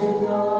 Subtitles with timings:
[0.00, 0.57] melhor,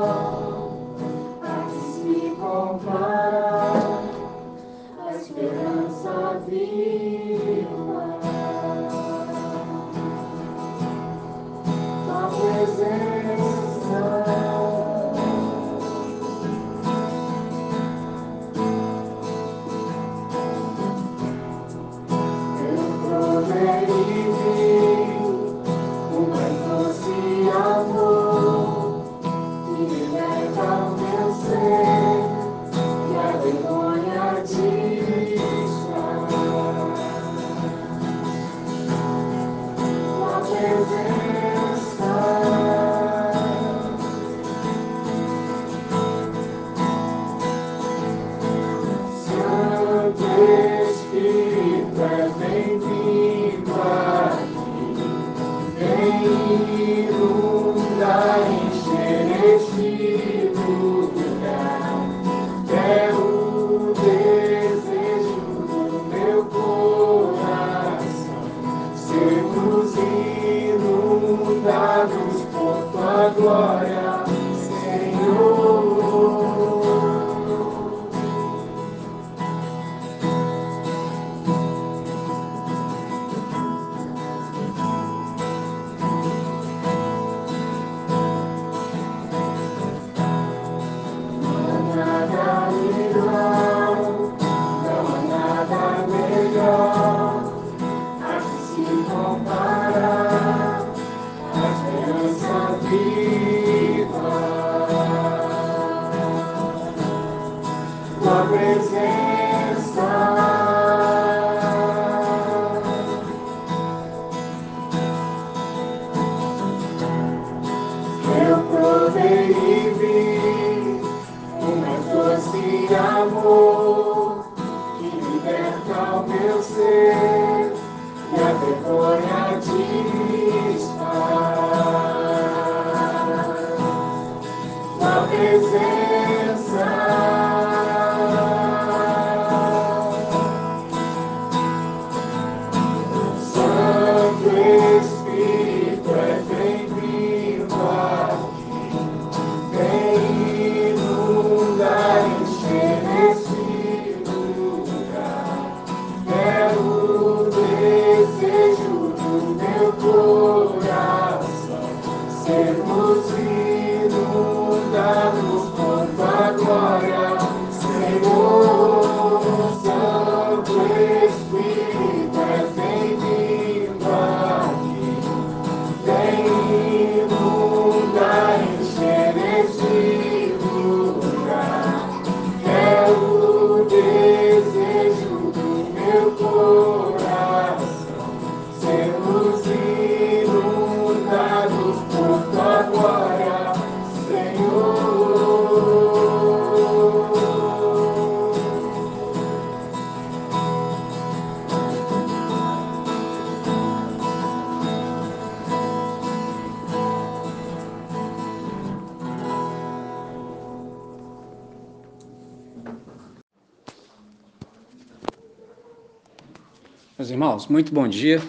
[217.68, 218.42] Meus irmãos, muito bom dia.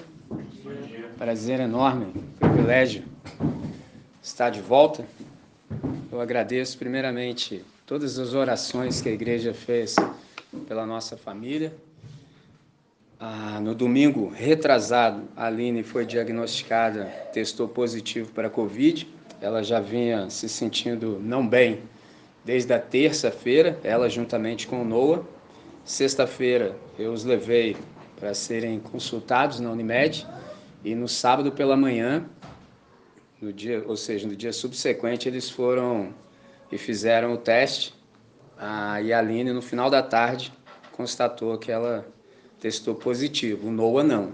[1.17, 3.03] Prazer enorme, privilégio
[4.21, 5.05] estar de volta.
[6.11, 9.95] Eu agradeço primeiramente todas as orações que a igreja fez
[10.67, 11.73] pela nossa família.
[13.19, 19.07] Ah, no domingo retrasado, a Aline foi diagnosticada, testou positivo para Covid.
[19.41, 21.81] Ela já vinha se sentindo não bem
[22.45, 25.23] desde a terça-feira, ela juntamente com o Noah.
[25.83, 27.75] Sexta-feira eu os levei
[28.19, 30.27] para serem consultados na Unimed
[30.83, 32.25] e no sábado pela manhã,
[33.41, 36.13] no dia, ou seja, no dia subsequente, eles foram
[36.71, 37.93] e fizeram o teste.
[38.57, 40.51] A Aline, no final da tarde,
[40.91, 42.05] constatou que ela
[42.59, 43.69] testou positivo.
[43.69, 44.33] O Noah não.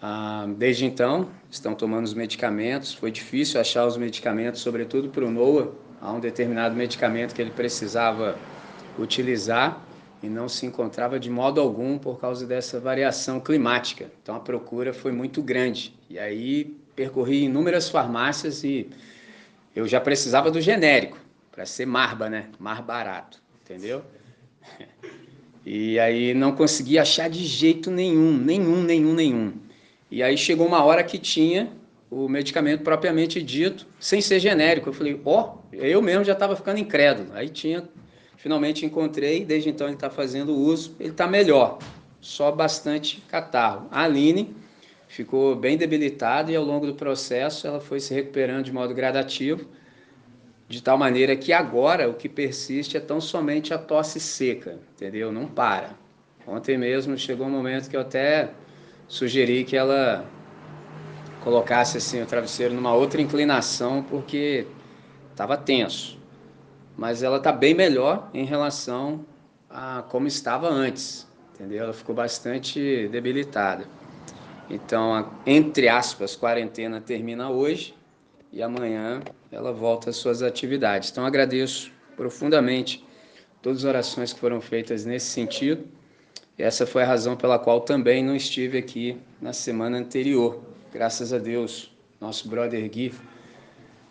[0.00, 2.92] Ah, desde então, estão tomando os medicamentos.
[2.92, 5.72] Foi difícil achar os medicamentos, sobretudo para o Noah.
[6.00, 8.38] Há um determinado medicamento que ele precisava
[8.98, 9.82] utilizar
[10.22, 14.10] e não se encontrava de modo algum por causa dessa variação climática.
[14.22, 15.94] Então a procura foi muito grande.
[16.10, 18.88] E aí percorri inúmeras farmácias e
[19.74, 21.18] eu já precisava do genérico,
[21.52, 22.48] para ser marba, né?
[22.58, 24.02] Mar barato, entendeu?
[25.70, 29.52] E aí não consegui achar de jeito nenhum, nenhum, nenhum, nenhum.
[30.10, 31.70] E aí chegou uma hora que tinha
[32.10, 34.88] o medicamento propriamente dito, sem ser genérico.
[34.88, 37.28] Eu falei, ó, oh, eu mesmo já estava ficando incrédulo.
[37.34, 37.86] Aí tinha,
[38.38, 41.78] finalmente encontrei, desde então ele está fazendo uso, ele está melhor,
[42.20, 43.88] só bastante catarro.
[43.90, 44.56] A Aline
[45.08, 49.66] ficou bem debilitada e ao longo do processo ela foi se recuperando de modo gradativo,
[50.68, 55.32] de tal maneira que agora o que persiste é tão somente a tosse seca, entendeu?
[55.32, 55.90] Não para.
[56.46, 58.50] Ontem mesmo chegou um momento que eu até
[59.08, 60.24] sugeri que ela
[61.42, 64.66] colocasse assim o travesseiro numa outra inclinação porque
[65.32, 66.17] estava tenso.
[66.98, 69.24] Mas ela está bem melhor em relação
[69.70, 71.84] a como estava antes, entendeu?
[71.84, 73.84] Ela ficou bastante debilitada.
[74.68, 77.94] Então, a, entre aspas, quarentena termina hoje
[78.52, 79.20] e amanhã
[79.52, 81.10] ela volta às suas atividades.
[81.10, 83.06] Então, agradeço profundamente
[83.62, 85.86] todas as orações que foram feitas nesse sentido.
[86.58, 90.60] Essa foi a razão pela qual também não estive aqui na semana anterior.
[90.92, 93.14] Graças a Deus, nosso brother Gui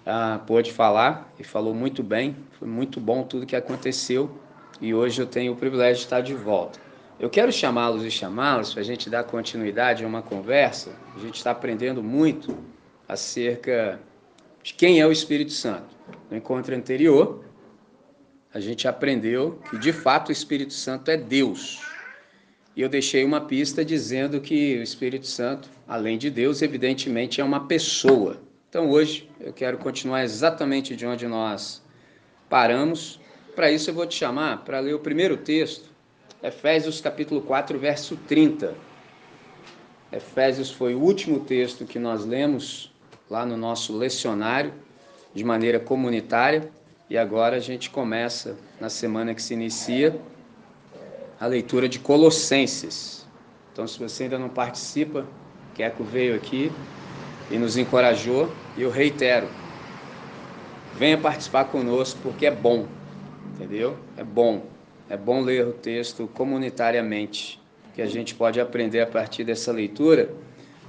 [0.07, 2.36] ah, pôde falar e falou muito bem.
[2.57, 4.31] Foi muito bom tudo que aconteceu
[4.80, 6.80] e hoje eu tenho o privilégio de estar de volta.
[7.19, 10.95] Eu quero chamá-los e chamá-las para a gente dar continuidade a uma conversa.
[11.15, 12.57] A gente está aprendendo muito
[13.07, 14.00] acerca
[14.63, 15.95] de quem é o Espírito Santo.
[16.31, 17.44] No encontro anterior,
[18.54, 21.81] a gente aprendeu que de fato o Espírito Santo é Deus.
[22.75, 27.44] E eu deixei uma pista dizendo que o Espírito Santo, além de Deus, evidentemente é
[27.44, 28.38] uma pessoa.
[28.69, 31.81] Então hoje eu quero continuar exatamente de onde nós
[32.50, 33.19] paramos.
[33.56, 35.89] Para isso eu vou te chamar para ler o primeiro texto
[36.42, 38.75] Efésios capítulo 4, verso 30.
[40.12, 42.94] Efésios foi o último texto que nós lemos
[43.28, 44.72] lá no nosso lecionário
[45.34, 46.69] de maneira comunitária
[47.10, 50.19] e agora a gente começa na semana que se inicia
[51.40, 53.28] a leitura de Colossenses.
[53.74, 55.25] Então, se você ainda não participa,
[55.74, 56.72] Keco veio aqui
[57.50, 59.47] e nos encorajou e eu reitero,
[60.95, 62.88] venha participar conosco porque é bom,
[63.53, 63.97] entendeu?
[64.15, 64.63] É bom.
[65.09, 67.59] É bom ler o texto comunitariamente,
[67.95, 70.29] que a gente pode aprender a partir dessa leitura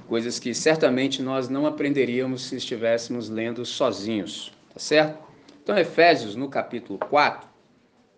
[0.07, 5.19] coisas que certamente nós não aprenderíamos se estivéssemos lendo sozinhos, tá certo?
[5.61, 7.47] Então, Efésios, no capítulo 4,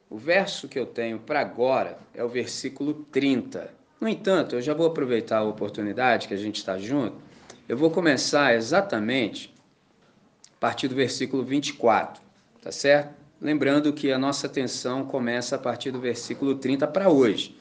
[0.10, 3.74] o verso que eu tenho para agora é o versículo 30.
[4.00, 7.18] No entanto, eu já vou aproveitar a oportunidade que a gente está junto,
[7.68, 9.51] eu vou começar exatamente
[10.62, 12.22] partir do versículo 24,
[12.62, 13.16] tá certo?
[13.42, 17.58] Lembrando que a nossa atenção começa a partir do versículo 30 para hoje.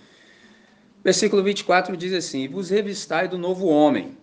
[1.03, 4.19] Versículo 24 diz assim: Vos revistai do novo homem,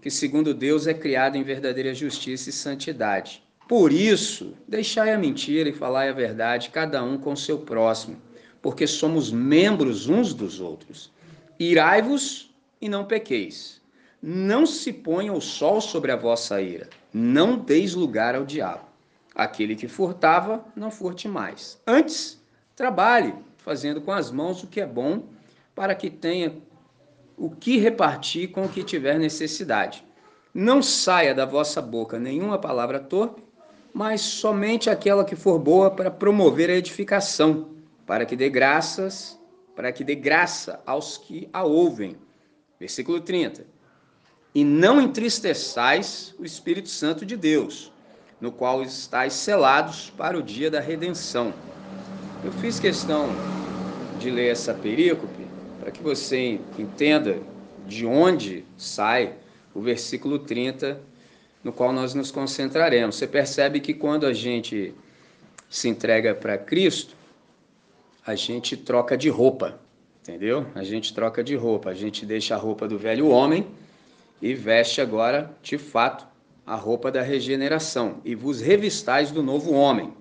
[0.00, 3.42] que segundo Deus é criado em verdadeira justiça e santidade.
[3.68, 8.16] Por isso, deixai a mentira e falai a verdade, cada um com seu próximo,
[8.62, 11.12] porque somos membros uns dos outros.
[11.58, 12.50] Irai-vos
[12.80, 13.79] e não pequeis.
[14.22, 16.88] Não se ponha o sol sobre a vossa ira.
[17.12, 18.84] Não deis lugar ao diabo.
[19.34, 21.80] Aquele que furtava, não furte mais.
[21.86, 22.38] Antes,
[22.76, 25.24] trabalhe, fazendo com as mãos o que é bom,
[25.74, 26.54] para que tenha
[27.36, 30.04] o que repartir com o que tiver necessidade.
[30.52, 33.42] Não saia da vossa boca nenhuma palavra torpe,
[33.94, 37.70] mas somente aquela que for boa para promover a edificação,
[38.04, 39.40] para que dê graças,
[39.74, 42.16] para que dê graça aos que a ouvem.
[42.78, 43.64] Versículo 30.
[44.54, 47.92] E não entristeçais o Espírito Santo de Deus,
[48.40, 51.54] no qual estáis selados para o dia da redenção.
[52.42, 53.28] Eu fiz questão
[54.18, 55.46] de ler essa perícope
[55.78, 57.38] para que você entenda
[57.86, 59.34] de onde sai
[59.74, 61.00] o versículo 30,
[61.62, 63.16] no qual nós nos concentraremos.
[63.16, 64.94] Você percebe que quando a gente
[65.68, 67.14] se entrega para Cristo,
[68.26, 69.78] a gente troca de roupa,
[70.22, 70.66] entendeu?
[70.74, 73.66] A gente troca de roupa, a gente deixa a roupa do velho homem
[74.40, 76.26] e veste agora, de fato,
[76.66, 80.14] a roupa da regeneração e vos revistais do novo homem.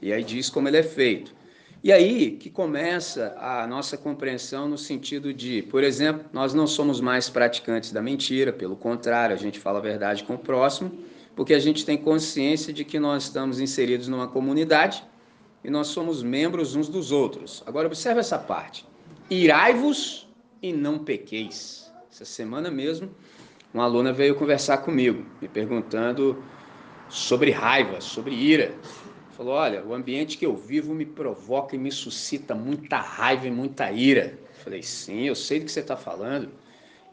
[0.00, 1.34] E aí diz como ele é feito.
[1.82, 7.00] E aí que começa a nossa compreensão no sentido de, por exemplo, nós não somos
[7.00, 10.92] mais praticantes da mentira, pelo contrário, a gente fala a verdade com o próximo,
[11.36, 15.04] porque a gente tem consciência de que nós estamos inseridos numa comunidade
[15.62, 17.62] e nós somos membros uns dos outros.
[17.66, 18.86] Agora observe essa parte.
[19.28, 20.28] Irai-vos
[20.62, 21.90] e não pequeis.
[22.10, 23.10] Essa semana mesmo
[23.74, 26.42] uma aluna veio conversar comigo, me perguntando
[27.08, 28.72] sobre raiva, sobre ira.
[29.36, 33.50] Falou: Olha, o ambiente que eu vivo me provoca e me suscita muita raiva e
[33.50, 34.38] muita ira.
[34.62, 36.50] Falei: Sim, eu sei do que você está falando.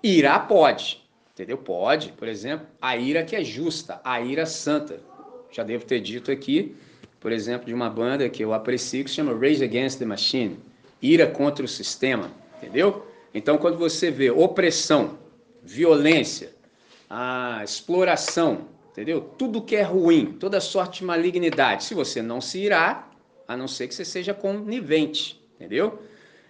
[0.03, 1.03] Irá pode,
[1.33, 1.57] entendeu?
[1.57, 5.01] Pode, por exemplo, a ira que é justa, a ira santa.
[5.51, 6.75] Já devo ter dito aqui,
[7.19, 10.59] por exemplo, de uma banda que eu aprecio que se chama Rage Against the Machine
[11.01, 13.05] ira contra o sistema, entendeu?
[13.33, 15.17] Então, quando você vê opressão,
[15.63, 16.53] violência,
[17.09, 19.21] a exploração, entendeu?
[19.37, 21.83] Tudo que é ruim, toda sorte de malignidade.
[21.83, 23.09] Se você não se irá,
[23.47, 25.99] a não ser que você seja conivente, entendeu?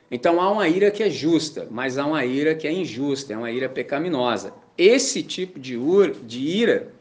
[0.09, 3.37] Então há uma ira que é justa, mas há uma ira que é injusta, é
[3.37, 4.53] uma ira pecaminosa.
[4.77, 5.77] Esse tipo de,
[6.23, 6.91] de ira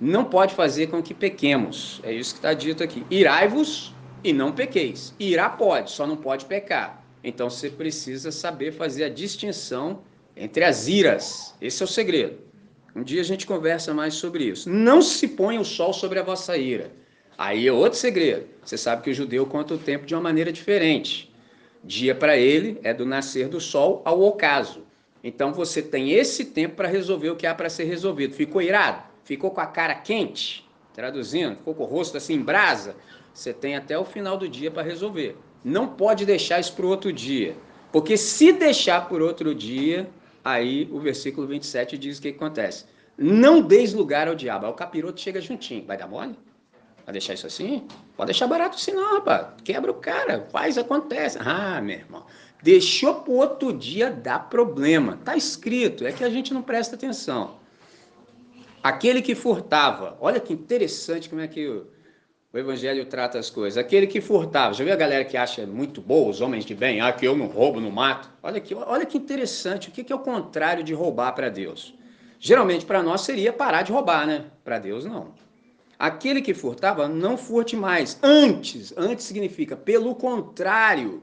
[0.00, 2.00] não pode fazer com que pequemos.
[2.02, 3.04] É isso que está dito aqui.
[3.10, 3.94] Irai-vos
[4.24, 5.14] e não pequeis.
[5.18, 7.04] Irá pode, só não pode pecar.
[7.22, 10.00] Então você precisa saber fazer a distinção
[10.40, 11.54] entre as iras.
[11.60, 12.38] Esse é o segredo.
[12.96, 14.68] Um dia a gente conversa mais sobre isso.
[14.68, 16.90] Não se ponha o sol sobre a vossa ira.
[17.38, 18.46] Aí é outro segredo.
[18.64, 21.32] Você sabe que o judeu conta o tempo de uma maneira diferente.
[21.84, 24.84] Dia para ele é do nascer do sol ao ocaso.
[25.22, 28.34] Então você tem esse tempo para resolver o que há para ser resolvido.
[28.34, 29.10] Ficou irado?
[29.30, 32.96] ficou com a cara quente, traduzindo, ficou com o rosto assim em brasa,
[33.32, 35.36] você tem até o final do dia para resolver.
[35.64, 37.56] Não pode deixar isso para o outro dia.
[37.92, 40.10] Porque se deixar por outro dia,
[40.44, 42.84] aí o versículo 27 diz o que acontece.
[43.16, 44.66] Não deis lugar ao diabo.
[44.66, 45.84] Aí o capiroto chega juntinho.
[45.86, 46.38] Vai dar mole?
[47.04, 47.86] Vai deixar isso assim?
[48.16, 49.48] Pode deixar barato assim não, rapaz.
[49.64, 50.46] Quebra o cara.
[50.50, 51.38] Faz, acontece.
[51.40, 52.24] Ah, meu irmão.
[52.62, 55.18] Deixou para o outro dia, dá problema.
[55.24, 56.06] Tá escrito.
[56.06, 57.58] É que a gente não presta atenção.
[58.82, 61.82] Aquele que furtava, olha que interessante como é que
[62.52, 63.78] o, Evangelho trata as coisas.
[63.78, 67.00] Aquele que furtava, já viu a galera que acha muito boa, os homens de bem,
[67.00, 68.30] ah, que eu não roubo, não mato?
[68.42, 71.94] Olha que, olha que interessante, o que, que é o contrário de roubar para Deus?
[72.38, 74.46] Geralmente para nós seria parar de roubar, né?
[74.64, 75.34] Para Deus não.
[75.98, 78.18] Aquele que furtava, não furte mais.
[78.22, 81.22] Antes, antes significa, pelo contrário,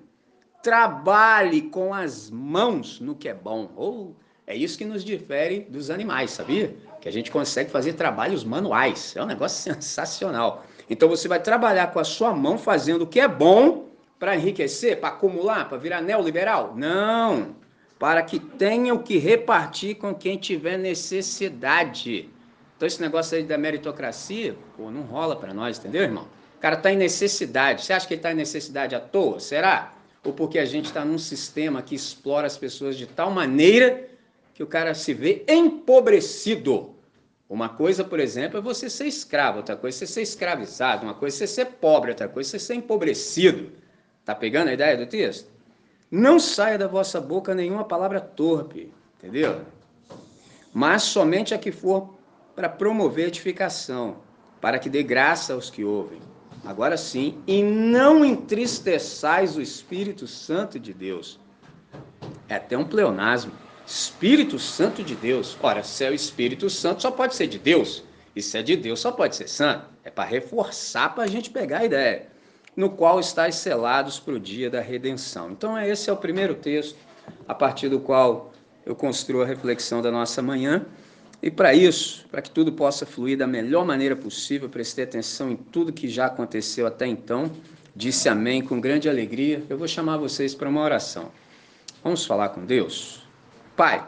[0.61, 3.71] trabalhe com as mãos no que é bom.
[3.75, 4.15] Ou
[4.45, 6.77] é isso que nos difere dos animais, sabia?
[7.07, 9.15] que a gente consegue fazer trabalhos manuais.
[9.15, 10.65] É um negócio sensacional.
[10.89, 13.89] Então você vai trabalhar com a sua mão fazendo o que é bom
[14.19, 16.73] para enriquecer, para acumular, para virar neoliberal?
[16.75, 17.55] Não.
[17.99, 22.29] Para que tenha o que repartir com quem tiver necessidade.
[22.75, 26.27] Então esse negócio aí da meritocracia, pô, não rola para nós, entendeu, irmão?
[26.57, 27.83] O cara está em necessidade.
[27.83, 29.39] Você acha que ele está em necessidade à toa?
[29.39, 29.93] Será?
[30.23, 34.07] Ou porque a gente está num sistema que explora as pessoas de tal maneira
[34.53, 36.96] que o cara se vê empobrecido.
[37.49, 41.13] Uma coisa, por exemplo, é você ser escravo, outra coisa é você ser escravizado, uma
[41.13, 43.71] coisa é você ser pobre, outra coisa é você ser empobrecido.
[44.25, 45.49] Tá pegando a ideia do texto?
[46.11, 49.61] Não saia da vossa boca nenhuma palavra torpe, entendeu?
[50.73, 52.17] Mas somente a que for
[52.53, 54.17] para promover edificação,
[54.59, 56.19] para que dê graça aos que ouvem.
[56.65, 61.39] Agora sim, e não entristeçais o Espírito Santo de Deus.
[62.49, 63.53] É até um pleonasmo.
[63.87, 65.57] Espírito Santo de Deus.
[65.61, 68.03] Ora, se é o Espírito Santo, só pode ser de Deus.
[68.35, 69.85] E se é de Deus, só pode ser santo.
[70.03, 72.27] É para reforçar, para a gente pegar a ideia.
[72.75, 75.51] No qual estáis selados para o dia da redenção.
[75.51, 76.97] Então, esse é o primeiro texto,
[77.47, 78.51] a partir do qual
[78.85, 80.85] eu construo a reflexão da nossa manhã.
[81.41, 85.55] E para isso, para que tudo possa fluir da melhor maneira possível, prestei atenção em
[85.55, 87.49] tudo que já aconteceu até então,
[87.95, 89.63] disse amém com grande alegria.
[89.69, 91.31] Eu vou chamar vocês para uma oração.
[92.03, 93.16] Vamos falar com Deus?
[93.77, 94.03] Pai,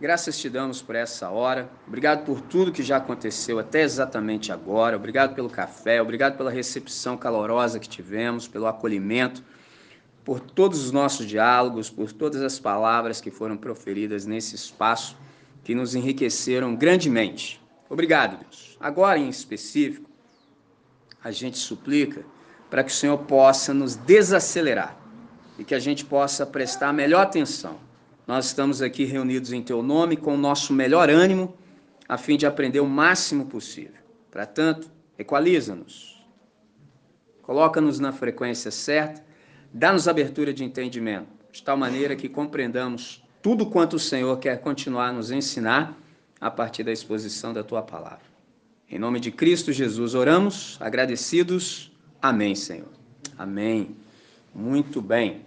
[0.00, 1.70] graças te damos por essa hora.
[1.86, 4.96] Obrigado por tudo que já aconteceu até exatamente agora.
[4.96, 9.44] Obrigado pelo café, obrigado pela recepção calorosa que tivemos, pelo acolhimento,
[10.24, 15.14] por todos os nossos diálogos, por todas as palavras que foram proferidas nesse espaço
[15.62, 17.60] que nos enriqueceram grandemente.
[17.86, 18.78] Obrigado, Deus.
[18.80, 20.08] Agora, em específico,
[21.22, 22.24] a gente suplica
[22.70, 24.96] para que o Senhor possa nos desacelerar
[25.58, 27.91] e que a gente possa prestar melhor atenção
[28.26, 31.54] nós estamos aqui reunidos em Teu nome com o nosso melhor ânimo,
[32.08, 34.00] a fim de aprender o máximo possível.
[34.30, 36.24] Para tanto, equaliza-nos,
[37.42, 39.24] coloca-nos na frequência certa,
[39.72, 45.08] dá-nos abertura de entendimento, de tal maneira que compreendamos tudo quanto o Senhor quer continuar
[45.08, 45.98] a nos ensinar
[46.40, 48.32] a partir da exposição da Tua palavra.
[48.88, 51.90] Em nome de Cristo Jesus oramos, agradecidos.
[52.20, 52.90] Amém, Senhor.
[53.36, 53.96] Amém.
[54.54, 55.42] Muito bem.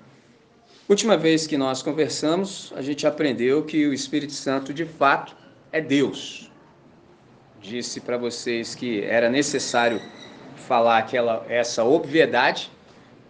[0.88, 5.36] Última vez que nós conversamos, a gente aprendeu que o Espírito Santo de fato
[5.72, 6.51] é Deus.
[7.60, 10.00] Disse para vocês que era necessário
[10.56, 12.70] falar aquela essa obviedade,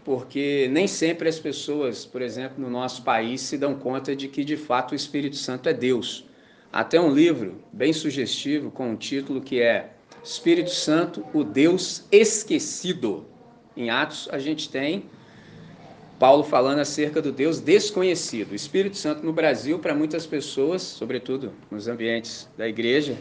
[0.04, 4.44] porque nem sempre as pessoas, por exemplo, no nosso país se dão conta de que
[4.44, 6.26] de fato o Espírito Santo é Deus.
[6.74, 13.26] Até um livro bem sugestivo com um título que é Espírito Santo, o Deus esquecido.
[13.78, 15.06] Em Atos a gente tem
[16.20, 18.52] Paulo falando acerca do Deus desconhecido.
[18.52, 23.18] O Espírito Santo no Brasil, para muitas pessoas, sobretudo nos ambientes da igreja,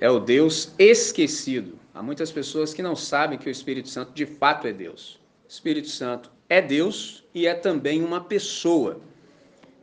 [0.00, 1.78] é o Deus esquecido.
[1.92, 5.20] Há muitas pessoas que não sabem que o Espírito Santo de fato é Deus.
[5.46, 9.00] O Espírito Santo é Deus e é também uma pessoa.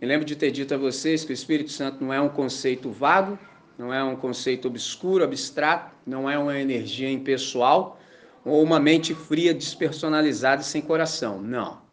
[0.01, 2.89] Me lembro de ter dito a vocês que o Espírito Santo não é um conceito
[2.89, 3.38] vago,
[3.77, 8.00] não é um conceito obscuro, abstrato, não é uma energia impessoal
[8.44, 11.41] ou uma mente fria, despersonalizada e sem coração.
[11.41, 11.84] Não.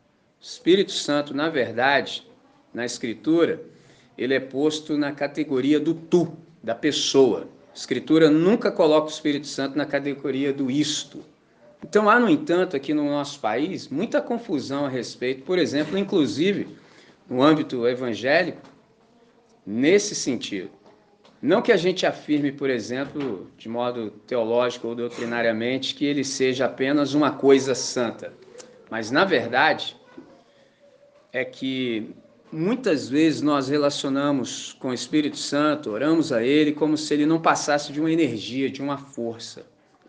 [0.42, 2.26] O Espírito Santo, na verdade,
[2.74, 3.62] na Escritura,
[4.18, 7.46] ele é posto na categoria do tu, da pessoa.
[7.72, 11.24] A Escritura nunca coloca o Espírito Santo na categoria do isto.
[11.80, 16.66] Então há, no entanto, aqui no nosso país, muita confusão a respeito, por exemplo, inclusive
[17.30, 18.62] no âmbito evangélico,
[19.64, 20.72] nesse sentido.
[21.40, 26.64] Não que a gente afirme, por exemplo, de modo teológico ou doutrinariamente, que ele seja
[26.64, 28.32] apenas uma coisa santa,
[28.90, 30.01] mas na verdade
[31.32, 32.14] é que
[32.52, 37.40] muitas vezes nós relacionamos com o Espírito Santo, oramos a ele como se ele não
[37.40, 39.64] passasse de uma energia, de uma força.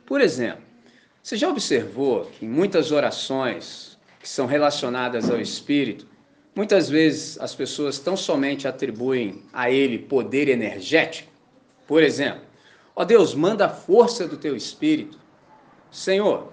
[0.06, 0.63] Por exemplo,
[1.22, 6.06] você já observou que em muitas orações que são relacionadas ao Espírito,
[6.53, 11.32] muitas vezes as pessoas tão somente atribuem a ele poder energético?
[11.88, 12.42] Por exemplo,
[12.94, 15.18] ó Deus, manda a força do teu Espírito.
[15.89, 16.51] Senhor,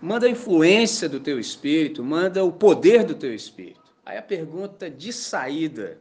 [0.00, 3.81] manda a influência do teu Espírito, manda o poder do teu Espírito.
[4.04, 5.98] Aí a pergunta de saída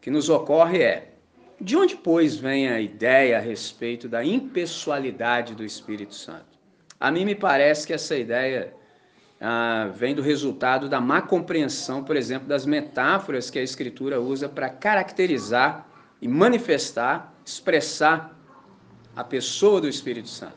[0.00, 1.14] que nos ocorre é:
[1.60, 6.58] de onde, pois, vem a ideia a respeito da impessoalidade do Espírito Santo?
[6.98, 8.74] A mim me parece que essa ideia
[9.40, 14.48] ah, vem do resultado da má compreensão, por exemplo, das metáforas que a Escritura usa
[14.48, 15.86] para caracterizar
[16.20, 18.36] e manifestar, expressar
[19.14, 20.56] a pessoa do Espírito Santo.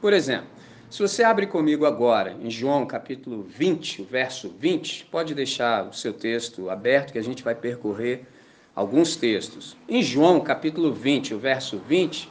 [0.00, 0.48] Por exemplo,
[0.90, 5.92] se você abre comigo agora em João capítulo 20, o verso 20, pode deixar o
[5.92, 8.26] seu texto aberto que a gente vai percorrer
[8.74, 9.76] alguns textos.
[9.86, 12.30] Em João capítulo 20, o verso 20,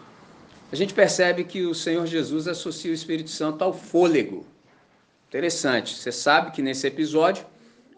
[0.72, 4.44] a gente percebe que o Senhor Jesus associa o Espírito Santo ao fôlego.
[5.28, 5.96] Interessante.
[5.96, 7.46] Você sabe que nesse episódio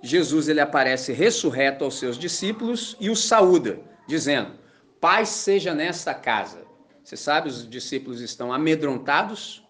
[0.04, 4.51] Jesus ele aparece ressurreto aos seus discípulos e os saúda, dizendo:
[5.00, 6.68] Paz seja nesta casa.
[7.01, 9.63] Você sabe, os discípulos estão amedrontados,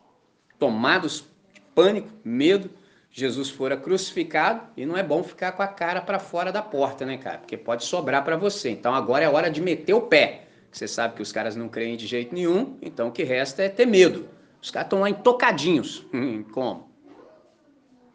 [0.59, 2.69] tomados de pânico, medo.
[3.11, 7.05] Jesus fora crucificado e não é bom ficar com a cara para fora da porta,
[7.05, 7.39] né, cara?
[7.39, 8.69] Porque pode sobrar para você.
[8.69, 10.47] Então agora é hora de meter o pé.
[10.71, 13.69] Você sabe que os caras não creem de jeito nenhum, então o que resta é
[13.69, 14.29] ter medo.
[14.61, 16.05] Os caras estão lá intocadinhos.
[16.13, 16.89] Hum, como?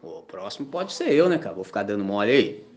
[0.01, 1.55] O próximo pode ser eu, né, cara?
[1.55, 2.67] Vou ficar dando mole aí.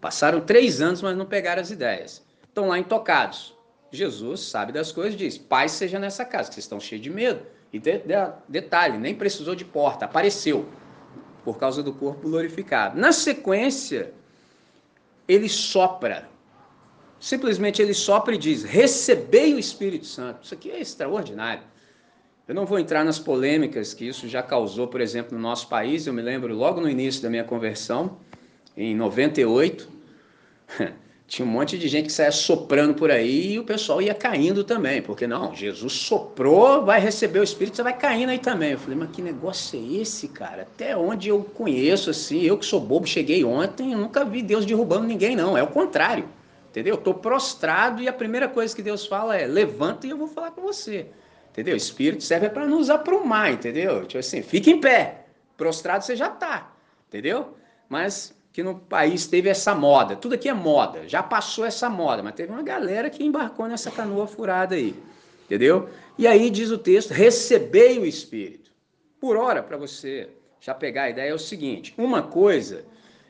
[0.00, 2.24] Passaram três anos, mas não pegaram as ideias.
[2.42, 3.54] Estão lá intocados.
[3.92, 7.42] Jesus sabe das coisas diz: Pai seja nessa casa, que vocês estão cheios de medo.
[7.72, 8.14] E de, de,
[8.48, 10.66] detalhe, nem precisou de porta, apareceu
[11.44, 12.98] por causa do corpo glorificado.
[12.98, 14.12] Na sequência,
[15.26, 16.28] ele sopra
[17.20, 20.44] Simplesmente ele sopra e diz: Recebei o Espírito Santo.
[20.44, 21.62] Isso aqui é extraordinário.
[22.46, 26.06] Eu não vou entrar nas polêmicas que isso já causou, por exemplo, no nosso país.
[26.06, 28.18] Eu me lembro logo no início da minha conversão,
[28.76, 29.88] em 98,
[31.28, 34.64] tinha um monte de gente que saia soprando por aí e o pessoal ia caindo
[34.64, 38.72] também, porque não, Jesus soprou, vai receber o Espírito, você vai caindo aí também.
[38.72, 40.62] Eu falei, mas que negócio é esse, cara?
[40.62, 44.64] Até onde eu conheço, assim, eu que sou bobo, cheguei ontem, eu nunca vi Deus
[44.64, 45.56] derrubando ninguém, não.
[45.56, 46.26] É o contrário.
[46.70, 46.94] Entendeu?
[46.94, 50.52] Estou prostrado e a primeira coisa que Deus fala é: levanta e eu vou falar
[50.52, 51.06] com você.
[51.50, 51.74] Entendeu?
[51.74, 54.06] O Espírito serve para nos aprumar, entendeu?
[54.06, 55.26] Tipo assim, fica em pé.
[55.56, 56.72] Prostrado você já está,
[57.08, 57.54] entendeu?
[57.88, 60.16] Mas que no país teve essa moda.
[60.16, 61.08] Tudo aqui é moda.
[61.08, 64.94] Já passou essa moda, mas teve uma galera que embarcou nessa canoa furada aí.
[65.44, 65.88] Entendeu?
[66.16, 68.70] E aí diz o texto: recebei o Espírito.
[69.20, 70.28] Por hora, para você
[70.60, 72.84] já pegar a ideia, é o seguinte: uma coisa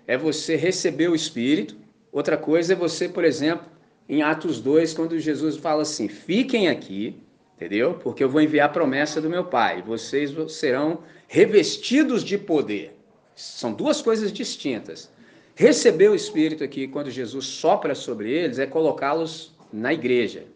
[0.06, 1.76] é você receber o Espírito,
[2.12, 3.66] Outra coisa é você, por exemplo,
[4.08, 7.16] em Atos 2, quando Jesus fala assim: fiquem aqui,
[7.54, 7.94] entendeu?
[7.94, 12.97] Porque eu vou enviar a promessa do meu Pai, vocês serão revestidos de poder.
[13.38, 15.08] São duas coisas distintas.
[15.54, 20.46] Receber o Espírito aqui, quando Jesus sopra sobre eles, é colocá-los na igreja.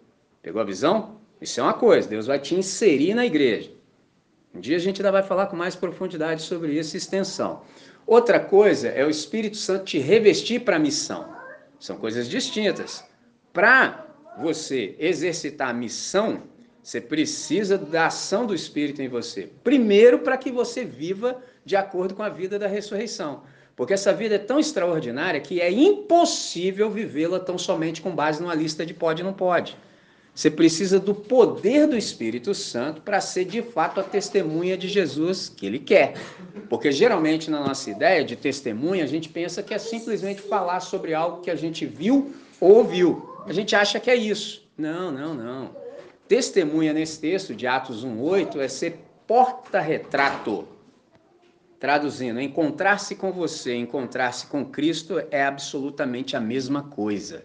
[0.43, 1.21] Pegou a visão?
[1.41, 3.71] Isso é uma coisa, Deus vai te inserir na igreja.
[4.53, 7.63] Um dia a gente ainda vai falar com mais profundidade sobre isso, extensão.
[8.05, 11.33] Outra coisa é o Espírito Santo te revestir para a missão.
[11.79, 13.05] São coisas distintas.
[13.53, 16.43] Para você exercitar a missão,
[16.83, 19.49] você precisa da ação do Espírito em você.
[19.63, 23.43] Primeiro, para que você viva de acordo com a vida da ressurreição.
[23.77, 28.55] Porque essa vida é tão extraordinária que é impossível vivê-la tão somente com base numa
[28.55, 29.77] lista de pode e não pode.
[30.35, 35.49] Você precisa do poder do Espírito Santo para ser de fato a testemunha de Jesus
[35.49, 36.15] que ele quer.
[36.69, 41.15] Porque geralmente na nossa ideia de testemunha, a gente pensa que é simplesmente falar sobre
[41.15, 43.41] algo que a gente viu ou ouviu.
[43.47, 44.67] A gente acha que é isso.
[44.77, 45.82] Não, não, não.
[46.29, 50.69] Testemunha nesse texto de Atos 1:8 é ser porta-retrato.
[51.79, 57.45] Traduzindo, encontrar-se com você, encontrar-se com Cristo é absolutamente a mesma coisa.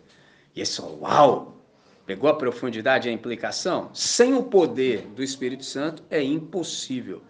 [0.56, 1.58] E esse, uau!
[2.06, 3.90] Pegou a profundidade e a implicação?
[3.94, 7.22] Sem o poder do Espírito Santo é impossível.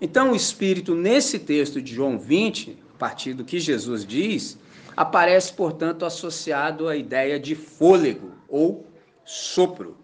[0.00, 4.58] Então, o Espírito, nesse texto de João 20, a partir do que Jesus diz,
[4.94, 8.86] aparece, portanto, associado à ideia de fôlego ou
[9.24, 9.96] sopro.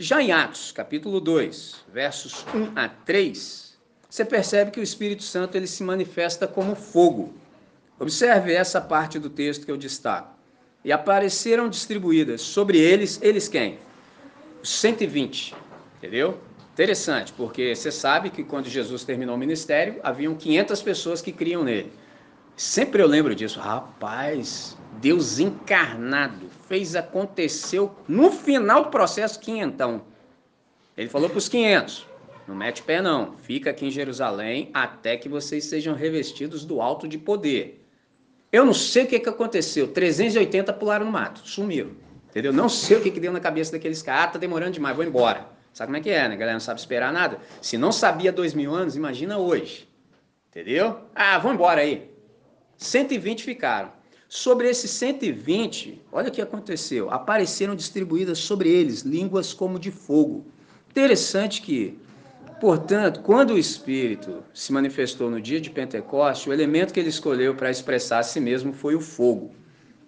[0.00, 3.76] Já em Atos, capítulo 2, versos 1 a 3,
[4.08, 7.34] você percebe que o Espírito Santo ele se manifesta como fogo.
[7.98, 10.38] Observe essa parte do texto que eu destaco.
[10.84, 13.80] E apareceram distribuídas sobre eles, eles quem?
[14.62, 15.56] Os 120,
[15.96, 16.38] entendeu?
[16.72, 21.64] Interessante, porque você sabe que quando Jesus terminou o ministério, haviam 500 pessoas que criam
[21.64, 21.92] nele.
[22.54, 23.58] Sempre eu lembro disso.
[23.58, 30.02] Rapaz, Deus encarnado fez aconteceu no final do processo quinhentão.
[30.96, 32.06] Ele falou para os 500,
[32.46, 37.08] não mete pé não, fica aqui em Jerusalém até que vocês sejam revestidos do alto
[37.08, 37.84] de poder.
[38.52, 41.90] Eu não sei o que, que aconteceu, 380 pularam no mato, sumiram,
[42.28, 42.52] entendeu?
[42.52, 45.04] Não sei o que, que deu na cabeça daqueles caras, ah, tá demorando demais, vou
[45.04, 45.46] embora.
[45.72, 46.34] Sabe como é que é, né?
[46.34, 47.38] A galera não sabe esperar nada.
[47.62, 49.88] Se não sabia dois mil anos, imagina hoje.
[50.48, 51.02] Entendeu?
[51.14, 52.10] Ah, vão embora aí.
[52.76, 53.92] 120 ficaram.
[54.30, 57.10] Sobre esses 120, olha o que aconteceu.
[57.10, 60.44] Apareceram distribuídas sobre eles línguas como de fogo.
[60.90, 61.98] Interessante que,
[62.60, 67.54] portanto, quando o Espírito se manifestou no dia de Pentecoste, o elemento que ele escolheu
[67.54, 69.50] para expressar a si mesmo foi o fogo.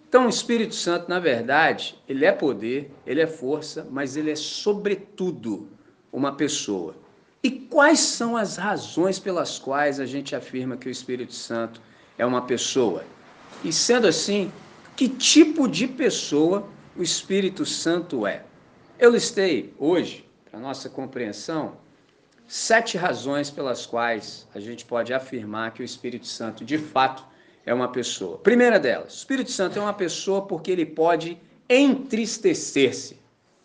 [0.06, 4.36] Então, o Espírito Santo, na verdade, ele é poder, ele é força, mas ele é,
[4.36, 5.66] sobretudo,
[6.12, 6.94] uma pessoa.
[7.42, 11.80] E quais são as razões pelas quais a gente afirma que o Espírito Santo
[12.18, 13.02] é uma pessoa?
[13.64, 14.52] E sendo assim,
[14.96, 18.44] que tipo de pessoa o Espírito Santo é?
[18.98, 21.76] Eu listei hoje, para nossa compreensão,
[22.46, 27.24] sete razões pelas quais a gente pode afirmar que o Espírito Santo, de fato,
[27.64, 28.38] é uma pessoa.
[28.38, 33.18] Primeira delas, o Espírito Santo é uma pessoa porque ele pode entristecer-se.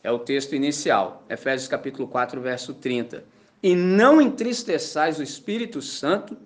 [0.04, 3.26] É o texto inicial, Efésios capítulo 4, verso 30.
[3.63, 6.38] E não entristeçais o Espírito Santo,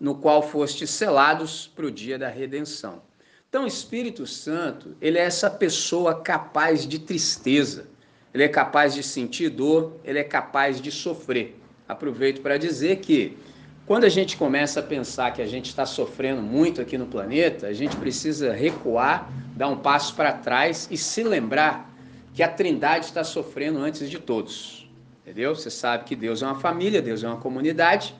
[0.00, 3.02] no qual fostes selados para o dia da redenção.
[3.48, 7.88] Então, o Espírito Santo, ele é essa pessoa capaz de tristeza,
[8.32, 11.58] ele é capaz de sentir dor, ele é capaz de sofrer.
[11.88, 13.38] Aproveito para dizer que
[13.86, 17.68] quando a gente começa a pensar que a gente está sofrendo muito aqui no planeta,
[17.68, 21.90] a gente precisa recuar, dar um passo para trás e se lembrar
[22.34, 24.86] que a Trindade está sofrendo antes de todos.
[25.22, 25.54] Entendeu?
[25.54, 28.14] Você sabe que Deus é uma família, Deus é uma comunidade,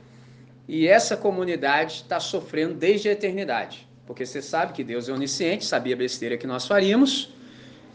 [0.68, 3.88] e essa comunidade está sofrendo desde a eternidade.
[4.06, 7.32] Porque você sabe que Deus é onisciente, sabia a besteira que nós faríamos,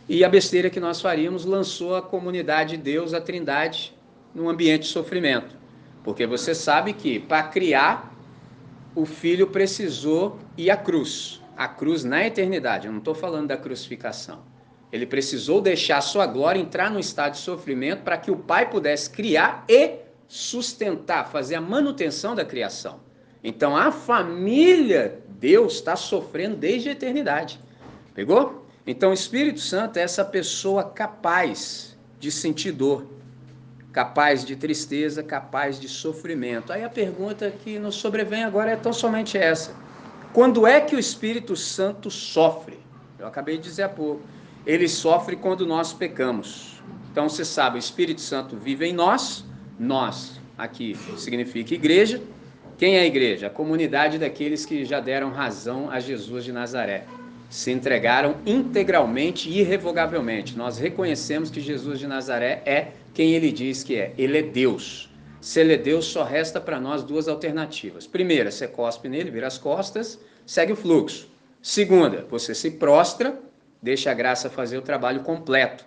[0.10, 3.96] e a besteira que nós faríamos lançou a comunidade de Deus, a Trindade,
[4.34, 5.56] num ambiente de sofrimento.
[6.04, 8.12] Porque você sabe que para criar,
[8.96, 11.42] o filho precisou ir à cruz.
[11.56, 14.42] A cruz na eternidade, eu não estou falando da crucificação.
[14.92, 18.70] Ele precisou deixar a sua glória entrar no estado de sofrimento para que o pai
[18.70, 20.03] pudesse criar e
[20.34, 23.00] sustentar, fazer a manutenção da criação.
[23.44, 27.60] Então a família, Deus está sofrendo desde a eternidade.
[28.16, 28.66] Pegou?
[28.88, 33.06] Então o Espírito Santo é essa pessoa capaz de sentir dor,
[33.92, 36.74] capaz de tristeza, capaz de sofrimento.
[36.74, 39.76] Aí a pergunta que nos sobrevém agora é tão somente essa:
[40.34, 42.80] quando é que o Espírito Santo sofre?
[43.20, 44.24] Eu acabei de dizer há pouco.
[44.66, 46.82] Ele sofre quando nós pecamos.
[47.12, 49.46] Então você sabe, o Espírito Santo vive em nós,
[49.80, 52.22] nós aqui significa igreja.
[52.78, 53.48] Quem é a igreja?
[53.48, 57.06] A comunidade daqueles que já deram razão a Jesus de Nazaré.
[57.50, 60.58] Se entregaram integralmente e irrevogavelmente.
[60.58, 64.14] Nós reconhecemos que Jesus de Nazaré é quem ele diz que é.
[64.18, 65.10] Ele é Deus.
[65.40, 68.08] Se ele é Deus, só resta para nós duas alternativas.
[68.08, 71.30] Primeira, você cospe nele, vira as costas, segue o fluxo.
[71.62, 73.40] Segunda, você se prostra,
[73.82, 75.86] deixa a graça fazer o trabalho completo.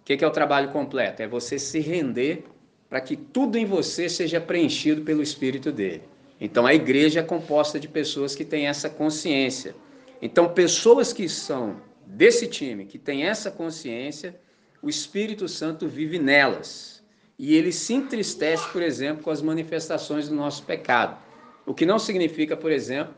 [0.00, 1.22] O que é o trabalho completo?
[1.22, 2.44] É você se render
[2.92, 6.02] para que tudo em você seja preenchido pelo Espírito dele.
[6.38, 9.74] Então a igreja é composta de pessoas que têm essa consciência.
[10.20, 14.38] Então, pessoas que são desse time, que têm essa consciência,
[14.82, 17.02] o Espírito Santo vive nelas.
[17.38, 21.16] E ele se entristece, por exemplo, com as manifestações do nosso pecado.
[21.64, 23.14] O que não significa, por exemplo,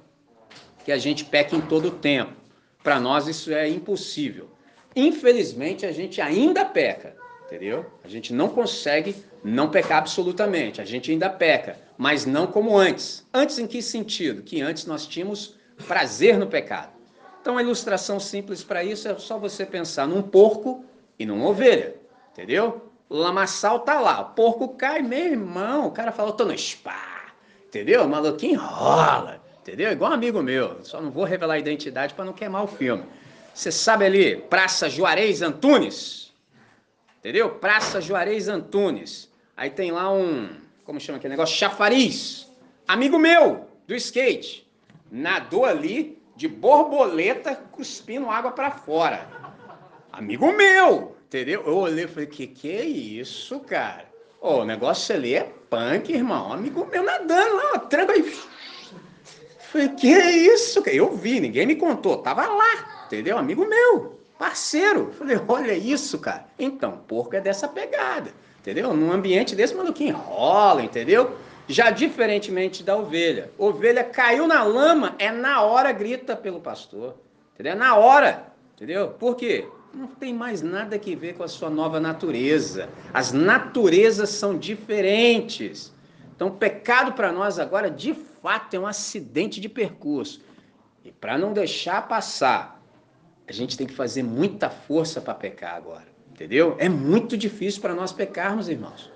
[0.84, 2.32] que a gente peque em todo o tempo.
[2.80, 4.48] Para nós isso é impossível.
[4.94, 7.23] Infelizmente, a gente ainda peca,
[7.54, 7.86] entendeu?
[8.02, 10.80] A gente não consegue não pecar absolutamente.
[10.80, 13.24] A gente ainda peca, mas não como antes.
[13.32, 14.42] Antes em que sentido?
[14.42, 15.54] Que antes nós tínhamos
[15.86, 16.92] prazer no pecado.
[17.40, 20.84] Então, a ilustração simples para isso é só você pensar num porco
[21.18, 21.94] e numa ovelha,
[22.32, 22.90] entendeu?
[23.08, 26.58] O lamaçal tá lá, o porco cai, meu irmão, o cara fala, eu tô no
[26.58, 27.26] spa,
[27.68, 28.04] entendeu?
[28.04, 29.92] O maluquinho rola, entendeu?
[29.92, 33.04] Igual um amigo meu, só não vou revelar a identidade para não queimar o filme.
[33.52, 36.23] Você sabe ali, Praça Juarez Antunes?
[37.24, 37.48] Entendeu?
[37.48, 39.32] Praça Juarez Antunes.
[39.56, 40.50] Aí tem lá um,
[40.84, 41.56] como chama aquele negócio?
[41.56, 42.52] Chafariz.
[42.86, 44.70] Amigo meu, do skate.
[45.10, 49.26] Nadou ali de borboleta, cuspindo água para fora.
[50.12, 51.62] Amigo meu, entendeu?
[51.66, 54.04] Eu olhei e falei, que que é isso, cara?
[54.38, 56.52] Ô, o negócio ali é punk, irmão.
[56.52, 58.38] Amigo meu nadando lá, tranca aí.
[59.60, 60.82] Falei, que é isso?
[60.86, 62.18] Eu vi, ninguém me contou.
[62.18, 63.38] Tava lá, entendeu?
[63.38, 65.12] Amigo meu, parceiro.
[65.18, 66.46] Falei, olha isso, cara.
[66.58, 68.94] Então, porco é dessa pegada, entendeu?
[68.94, 71.36] Num ambiente desse, maluquinho rola, entendeu?
[71.66, 73.50] Já diferentemente da ovelha.
[73.56, 77.14] Ovelha caiu na lama, é na hora grita pelo pastor.
[77.54, 77.72] Entendeu?
[77.72, 78.52] É na hora.
[78.74, 79.08] Entendeu?
[79.10, 79.66] Por quê?
[79.94, 82.88] Não tem mais nada que ver com a sua nova natureza.
[83.12, 85.94] As naturezas são diferentes.
[86.34, 90.42] Então, pecado para nós agora, de fato, é um acidente de percurso.
[91.04, 92.73] E para não deixar passar,
[93.46, 96.06] a gente tem que fazer muita força para pecar agora.
[96.32, 96.76] Entendeu?
[96.78, 99.10] É muito difícil para nós pecarmos, irmãos.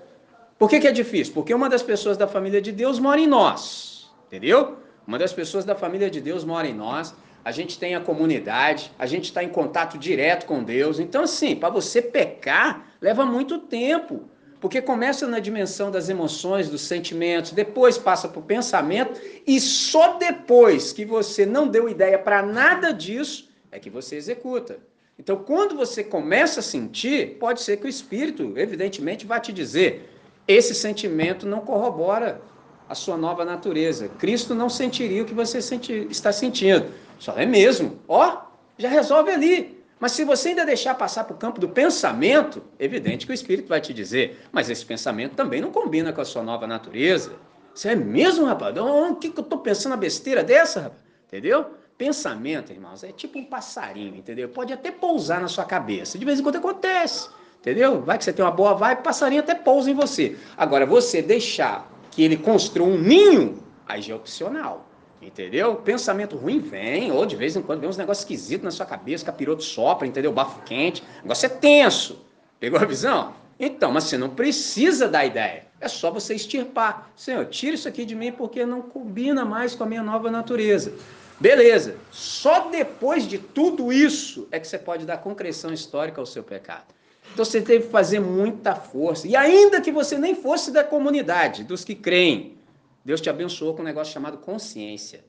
[0.57, 1.33] Por que, que é difícil?
[1.33, 4.09] Porque uma das pessoas da família de Deus mora em nós.
[4.27, 4.77] Entendeu?
[5.05, 7.15] Uma das pessoas da família de Deus mora em nós.
[7.43, 10.99] A gente tem a comunidade, a gente está em contato direto com Deus.
[10.99, 14.29] Então, assim, para você pecar, leva muito tempo.
[14.59, 20.17] Porque começa na dimensão das emoções, dos sentimentos, depois passa para o pensamento, e só
[20.17, 24.79] depois que você não deu ideia para nada disso, é que você executa.
[25.17, 30.09] Então, quando você começa a sentir, pode ser que o Espírito, evidentemente, vá te dizer:
[30.47, 32.41] esse sentimento não corrobora
[32.87, 34.09] a sua nova natureza.
[34.17, 36.87] Cristo não sentiria o que você senti, está sentindo.
[37.19, 37.99] Só é mesmo.
[38.07, 38.41] Ó,
[38.77, 39.79] já resolve ali.
[39.99, 43.67] Mas se você ainda deixar passar para o campo do pensamento, evidente que o Espírito
[43.67, 47.33] vai te dizer, mas esse pensamento também não combina com a sua nova natureza.
[47.75, 48.75] Isso é mesmo, rapaz?
[48.77, 51.01] O que, que eu estou pensando a besteira dessa, rapaz?
[51.27, 51.65] Entendeu?
[51.99, 54.47] Pensamento, irmãos, é tipo um passarinho, entendeu?
[54.47, 56.17] Pode até pousar na sua cabeça.
[56.17, 57.27] De vez em quando acontece.
[57.59, 58.01] Entendeu?
[58.01, 60.37] Vai que você tem uma boa vibe, passarinho até pousa em você.
[60.55, 64.87] Agora, você deixar que ele construa um ninho, aí já é opcional.
[65.21, 65.75] Entendeu?
[65.75, 69.25] Pensamento ruim vem, ou de vez em quando vem uns negócios esquisitos na sua cabeça,
[69.25, 70.31] capiroto sopra, entendeu?
[70.31, 71.03] Bafo quente.
[71.19, 72.25] O negócio é tenso.
[72.61, 73.33] Pegou a visão?
[73.59, 75.65] Então, mas você não precisa dar ideia.
[75.81, 77.11] É só você extirpar.
[77.13, 80.93] Senhor, tira isso aqui de mim porque não combina mais com a minha nova natureza.
[81.39, 81.95] Beleza.
[82.11, 86.93] Só depois de tudo isso é que você pode dar concreção histórica ao seu pecado.
[87.33, 89.27] Então você teve que fazer muita força.
[89.27, 92.57] E ainda que você nem fosse da comunidade, dos que creem,
[93.05, 95.23] Deus te abençoou com um negócio chamado consciência.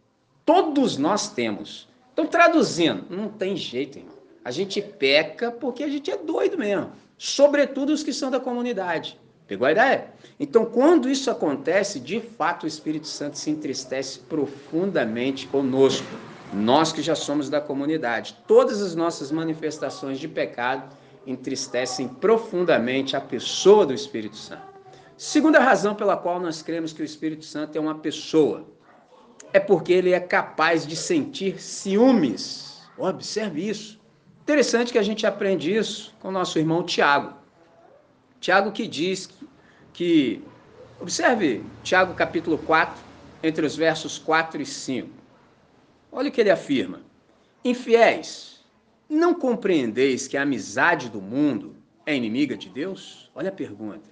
[0.45, 1.89] Todos nós temos.
[2.13, 4.15] Então, traduzindo, não tem jeito, irmão.
[4.45, 6.93] A gente peca porque a gente é doido mesmo.
[7.17, 9.19] Sobretudo os que são da comunidade.
[9.51, 10.05] Pegou a ideia?
[10.39, 16.07] Então, quando isso acontece, de fato o Espírito Santo se entristece profundamente conosco.
[16.55, 18.37] Nós que já somos da comunidade.
[18.47, 24.63] Todas as nossas manifestações de pecado entristecem profundamente a pessoa do Espírito Santo.
[25.17, 28.69] Segunda razão pela qual nós cremos que o Espírito Santo é uma pessoa
[29.53, 32.83] é porque ele é capaz de sentir ciúmes.
[32.97, 33.99] Observe isso.
[34.43, 37.41] Interessante que a gente aprende isso com o nosso irmão Tiago.
[38.41, 39.40] Tiago que diz que,
[39.93, 40.43] que
[41.01, 43.01] observe Tiago capítulo 4,
[43.43, 45.09] entre os versos 4 e 5.
[46.13, 47.01] Olha o que ele afirma.
[47.65, 48.61] Infiéis,
[49.09, 51.77] não compreendeis que a amizade do mundo
[52.07, 53.31] é inimiga de Deus?
[53.35, 54.11] Olha a pergunta.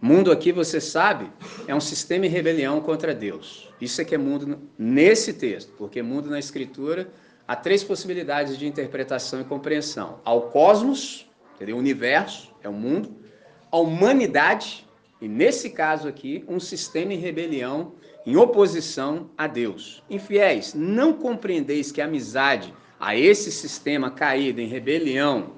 [0.00, 1.30] Mundo aqui, você sabe,
[1.66, 3.72] é um sistema de rebelião contra Deus.
[3.80, 7.08] Isso é que é mundo nesse texto, porque mundo na Escritura
[7.48, 11.76] há três possibilidades de interpretação e compreensão: ao cosmos, entendeu?
[11.76, 13.16] o universo, é o mundo,
[13.74, 14.86] a humanidade,
[15.20, 20.00] e nesse caso aqui, um sistema de rebelião em oposição a Deus.
[20.08, 25.54] Infiéis, não compreendeis que a amizade a esse sistema caído em rebelião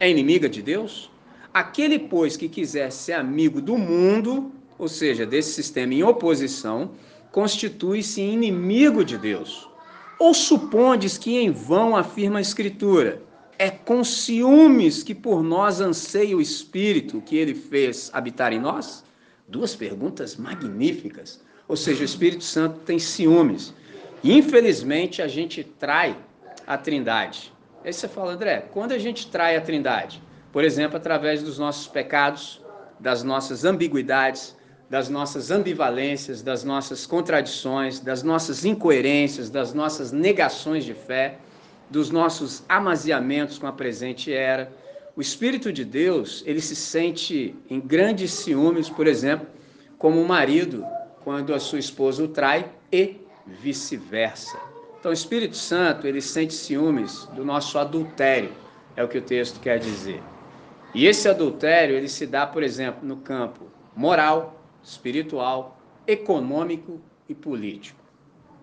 [0.00, 1.08] é inimiga de Deus?
[1.54, 6.90] Aquele, pois, que quiser ser amigo do mundo, ou seja, desse sistema em oposição,
[7.30, 9.70] constitui-se inimigo de Deus.
[10.18, 13.22] Ou supondes que em vão afirma a Escritura?
[13.62, 19.04] É com ciúmes que por nós anseia o Espírito que ele fez habitar em nós?
[19.46, 21.40] Duas perguntas magníficas.
[21.68, 23.72] Ou seja, o Espírito Santo tem ciúmes.
[24.24, 26.18] Infelizmente, a gente trai
[26.66, 27.52] a Trindade.
[27.84, 30.20] Aí você fala, André, quando a gente trai a Trindade?
[30.50, 32.60] Por exemplo, através dos nossos pecados,
[32.98, 34.56] das nossas ambiguidades,
[34.90, 41.38] das nossas ambivalências, das nossas contradições, das nossas incoerências, das nossas negações de fé,
[41.90, 44.72] dos nossos amaziamentos com a presente era.
[45.14, 49.46] O Espírito de Deus, ele se sente em grandes ciúmes, por exemplo,
[49.98, 50.84] como o marido
[51.22, 54.58] quando a sua esposa o trai e vice-versa.
[54.98, 58.52] Então, o Espírito Santo, ele sente ciúmes do nosso adultério,
[58.96, 60.22] é o que o texto quer dizer.
[60.94, 63.66] E esse adultério, ele se dá, por exemplo, no campo
[63.96, 68.00] moral, espiritual, econômico e político.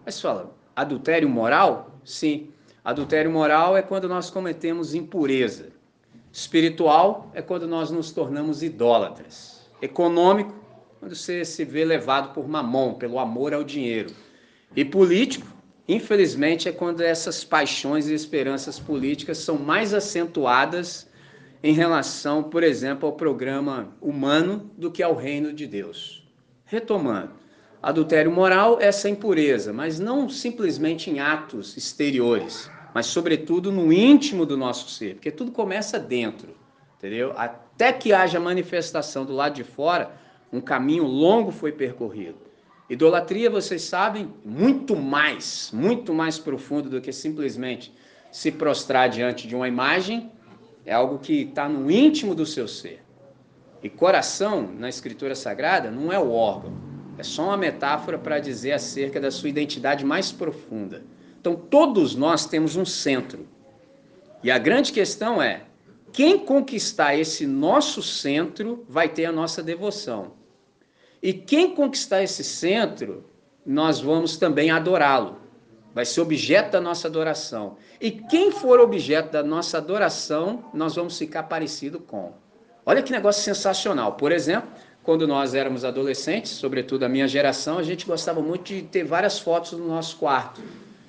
[0.06, 2.00] Mas fala, adultério moral?
[2.04, 2.52] Sim.
[2.84, 5.68] Adultério moral é quando nós cometemos impureza.
[6.32, 9.68] Espiritual é quando nós nos tornamos idólatras.
[9.82, 10.54] Econômico,
[11.00, 14.14] quando você se vê levado por mamão, pelo amor ao dinheiro.
[14.76, 15.48] E político,
[15.88, 21.10] infelizmente, é quando essas paixões e esperanças políticas são mais acentuadas
[21.64, 26.28] em relação, por exemplo, ao programa humano do que ao reino de Deus.
[26.66, 27.32] Retomando,
[27.82, 34.46] adultério moral é essa impureza, mas não simplesmente em atos exteriores, mas sobretudo no íntimo
[34.46, 36.56] do nosso ser, porque tudo começa dentro,
[36.98, 37.34] entendeu?
[37.38, 40.12] Até que haja manifestação do lado de fora,
[40.52, 42.38] um caminho longo foi percorrido.
[42.90, 47.94] Idolatria, vocês sabem, muito mais, muito mais profundo do que simplesmente
[48.32, 50.32] se prostrar diante de uma imagem
[50.86, 53.04] é algo que está no íntimo do seu ser.
[53.82, 56.89] E coração, na Escritura Sagrada, não é o órgão,
[57.20, 61.04] é só uma metáfora para dizer acerca da sua identidade mais profunda.
[61.40, 63.48] Então, todos nós temos um centro.
[64.44, 65.64] E a grande questão é:
[66.12, 70.34] quem conquistar esse nosso centro vai ter a nossa devoção.
[71.22, 73.26] E quem conquistar esse centro,
[73.66, 75.40] nós vamos também adorá-lo
[75.94, 77.78] vai ser objeto da nossa adoração.
[78.00, 82.34] E quem for objeto da nossa adoração, nós vamos ficar parecido com.
[82.86, 84.14] Olha que negócio sensacional.
[84.14, 84.70] Por exemplo,
[85.10, 89.40] quando nós éramos adolescentes, sobretudo a minha geração, a gente gostava muito de ter várias
[89.40, 90.62] fotos no nosso quarto.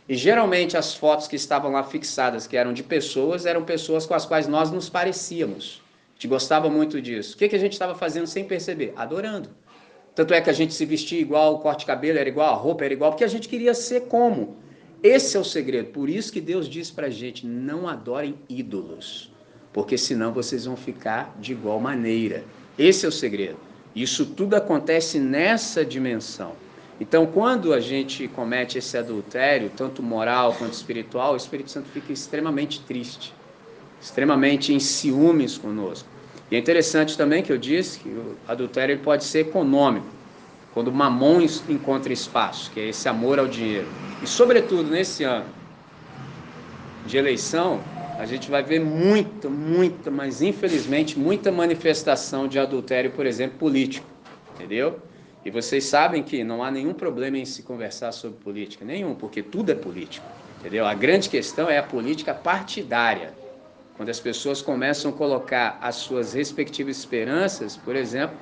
[0.08, 4.14] E geralmente as fotos que estavam lá fixadas, que eram de pessoas, eram pessoas com
[4.14, 5.82] as quais nós nos parecíamos.
[6.08, 7.34] A gente gostava muito disso.
[7.34, 8.94] O que, que a gente estava fazendo sem perceber?
[8.96, 9.50] Adorando.
[10.14, 12.56] Tanto é que a gente se vestia igual, o corte de cabelo era igual, a
[12.56, 14.56] roupa era igual, porque a gente queria ser como.
[15.02, 15.90] Esse é o segredo.
[15.90, 19.30] Por isso que Deus diz para a gente: não adorem ídolos,
[19.74, 22.42] porque senão vocês vão ficar de igual maneira.
[22.78, 23.68] Esse é o segredo.
[23.94, 26.52] Isso tudo acontece nessa dimensão.
[27.00, 32.12] Então, quando a gente comete esse adultério, tanto moral quanto espiritual, o Espírito Santo fica
[32.12, 33.34] extremamente triste,
[34.00, 36.06] extremamente em ciúmes conosco.
[36.50, 40.06] E é interessante também que eu disse que o adultério pode ser econômico
[40.74, 43.88] quando Mamon encontra espaço, que é esse amor ao dinheiro.
[44.22, 45.46] E, sobretudo, nesse ano
[47.06, 47.80] de eleição,
[48.20, 54.06] a gente vai ver muita, muita, mas infelizmente, muita manifestação de adultério, por exemplo, político.
[54.54, 55.00] Entendeu?
[55.42, 59.42] E vocês sabem que não há nenhum problema em se conversar sobre política, nenhum, porque
[59.42, 60.26] tudo é político.
[60.58, 60.84] Entendeu?
[60.84, 63.32] A grande questão é a política partidária.
[63.96, 68.36] Quando as pessoas começam a colocar as suas respectivas esperanças, por exemplo,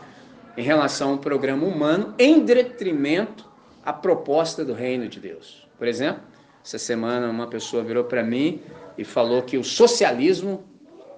[0.56, 3.48] em relação ao programa humano em detrimento
[3.84, 5.68] à proposta do reino de Deus.
[5.78, 6.20] Por exemplo,
[6.64, 8.60] essa semana uma pessoa virou para mim
[8.98, 10.64] e falou que o socialismo,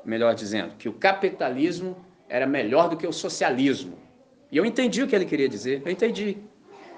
[0.04, 1.96] melhor dizendo, que o capitalismo
[2.28, 3.98] era melhor do que o socialismo.
[4.52, 6.36] E eu entendi o que ele queria dizer, eu entendi.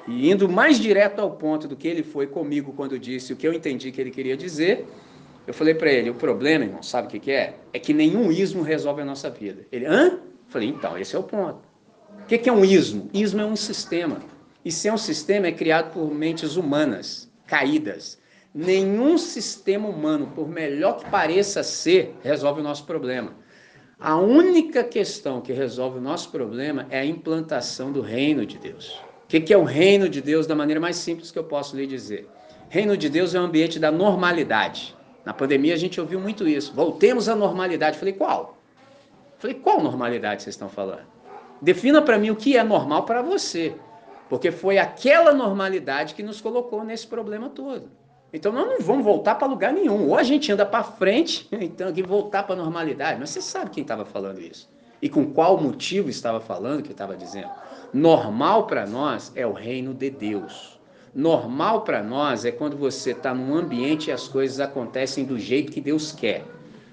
[0.07, 3.47] E indo mais direto ao ponto do que ele foi comigo quando disse o que
[3.47, 4.85] eu entendi que ele queria dizer,
[5.47, 7.55] eu falei para ele: o problema, irmão, sabe o que, que é?
[7.73, 9.65] É que nenhum ismo resolve a nossa vida.
[9.71, 10.15] Ele, hã?
[10.15, 11.61] Eu falei: então, esse é o ponto.
[12.21, 13.09] O que é um ismo?
[13.13, 14.21] Ismo é um sistema.
[14.65, 18.21] E se é um sistema, é criado por mentes humanas, caídas.
[18.55, 23.35] Nenhum sistema humano, por melhor que pareça ser, resolve o nosso problema.
[23.99, 29.01] A única questão que resolve o nosso problema é a implantação do reino de Deus.
[29.25, 31.87] O que é o reino de Deus da maneira mais simples que eu posso lhe
[31.87, 32.29] dizer?
[32.69, 34.95] Reino de Deus é o ambiente da normalidade.
[35.25, 36.75] Na pandemia a gente ouviu muito isso.
[36.75, 37.97] Voltemos à normalidade.
[37.97, 38.59] Falei, qual?
[39.39, 41.07] Falei, qual normalidade vocês estão falando?
[41.63, 43.75] Defina para mim o que é normal para você,
[44.29, 47.89] porque foi aquela normalidade que nos colocou nesse problema todo.
[48.33, 50.09] Então nós não vamos voltar para lugar nenhum.
[50.09, 53.21] Ou a gente anda para frente, então que voltar para a normalidade.
[53.21, 54.71] Mas você sabe quem estava falando isso?
[55.01, 57.51] E com qual motivo estava falando, que estava dizendo?
[57.93, 60.81] Normal para nós é o reino de Deus.
[61.15, 65.73] Normal para nós é quando você está num ambiente e as coisas acontecem do jeito
[65.73, 66.45] que Deus quer.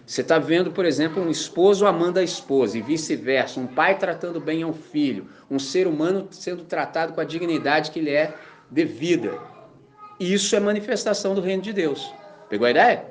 [0.06, 4.42] Você está vendo, por exemplo, um esposo amando a esposa e vice-versa, um pai tratando
[4.42, 8.34] bem ao filho, um ser humano sendo tratado com a dignidade que lhe é
[8.72, 9.40] devida.
[10.20, 12.14] Isso é manifestação do reino de Deus.
[12.50, 13.06] Pegou a ideia?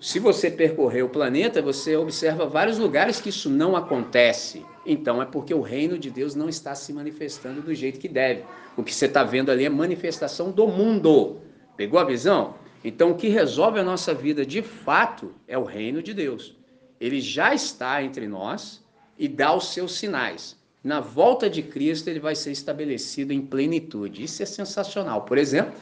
[0.00, 4.64] Se você percorrer o planeta, você observa vários lugares que isso não acontece.
[4.84, 8.44] Então é porque o reino de Deus não está se manifestando do jeito que deve.
[8.76, 11.38] O que você está vendo ali é manifestação do mundo.
[11.76, 12.54] Pegou a visão?
[12.84, 16.56] Então, o que resolve a nossa vida de fato é o reino de Deus.
[17.00, 18.84] Ele já está entre nós
[19.18, 20.56] e dá os seus sinais.
[20.82, 24.22] Na volta de Cristo, ele vai ser estabelecido em plenitude.
[24.22, 25.22] Isso é sensacional.
[25.22, 25.74] Por exemplo,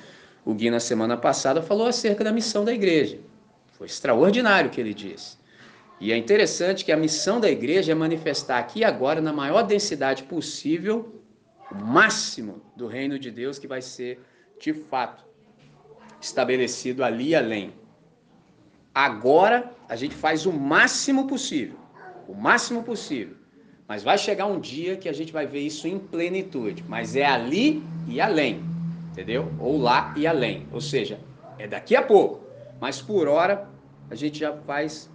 [0.46, 3.18] O Gui, na semana passada, falou acerca da missão da igreja.
[3.72, 5.36] Foi extraordinário o que ele disse.
[6.00, 9.62] E é interessante que a missão da igreja é manifestar aqui e agora, na maior
[9.62, 11.20] densidade possível,
[11.68, 14.20] o máximo do reino de Deus que vai ser,
[14.60, 15.24] de fato,
[16.20, 17.74] estabelecido ali e além.
[18.94, 21.76] Agora, a gente faz o máximo possível.
[22.28, 23.34] O máximo possível.
[23.88, 26.84] Mas vai chegar um dia que a gente vai ver isso em plenitude.
[26.88, 28.75] Mas é ali e além.
[29.16, 29.50] Entendeu?
[29.58, 30.66] Ou lá e além.
[30.70, 31.18] Ou seja,
[31.58, 32.44] é daqui a pouco.
[32.78, 33.66] Mas por hora,
[34.10, 35.10] a gente já faz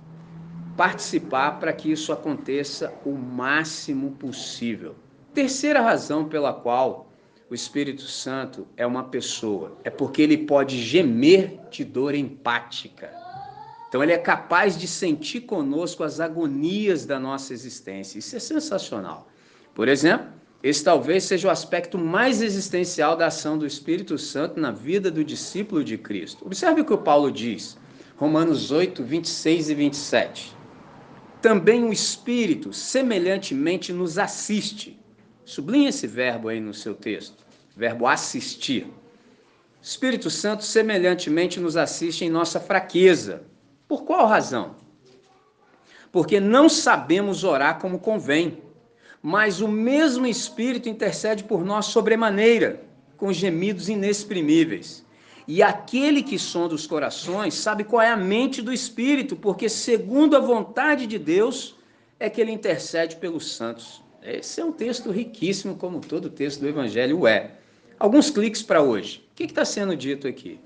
[0.76, 4.96] participar para que isso aconteça o máximo possível.
[5.36, 7.12] Terceira razão pela qual
[7.48, 13.14] o Espírito Santo é uma pessoa é porque ele pode gemer de dor empática.
[13.88, 18.18] Então, ele é capaz de sentir conosco as agonias da nossa existência.
[18.18, 19.28] Isso é sensacional.
[19.76, 20.28] Por exemplo,
[20.64, 25.24] esse talvez seja o aspecto mais existencial da ação do Espírito Santo na vida do
[25.24, 26.46] discípulo de Cristo.
[26.46, 27.78] Observe o que o Paulo diz,
[28.16, 30.56] Romanos 8, 26 e 27.
[31.42, 35.00] Também o Espírito, semelhantemente, nos assiste.
[35.44, 37.44] Sublinhe esse verbo aí no seu texto,
[37.76, 38.88] verbo assistir.
[39.82, 43.50] Espírito Santo, semelhantemente, nos assiste em nossa fraqueza
[43.92, 44.78] por qual razão?
[46.14, 48.62] Porque não sabemos orar como convém,
[49.22, 52.84] mas o mesmo Espírito intercede por nós sobremaneira,
[53.18, 55.06] com gemidos inexprimíveis.
[55.48, 60.36] E aquele que sonda os corações sabe qual é a mente do Espírito, porque segundo
[60.36, 61.76] a vontade de Deus
[62.20, 64.02] é que ele intercede pelos santos.
[64.24, 67.52] Esse é um texto riquíssimo, como todo texto do Evangelho é.
[68.00, 69.28] Alguns cliques para hoje.
[69.32, 70.60] O que está sendo dito aqui?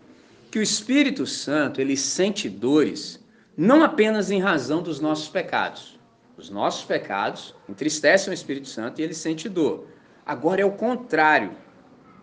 [0.55, 3.19] que o Espírito Santo ele sente dores
[3.57, 5.94] não apenas em razão dos nossos pecados.
[6.37, 9.87] Os nossos pecados entristecem o Espírito Santo e ele sente dor.
[10.25, 11.51] Agora é o contrário.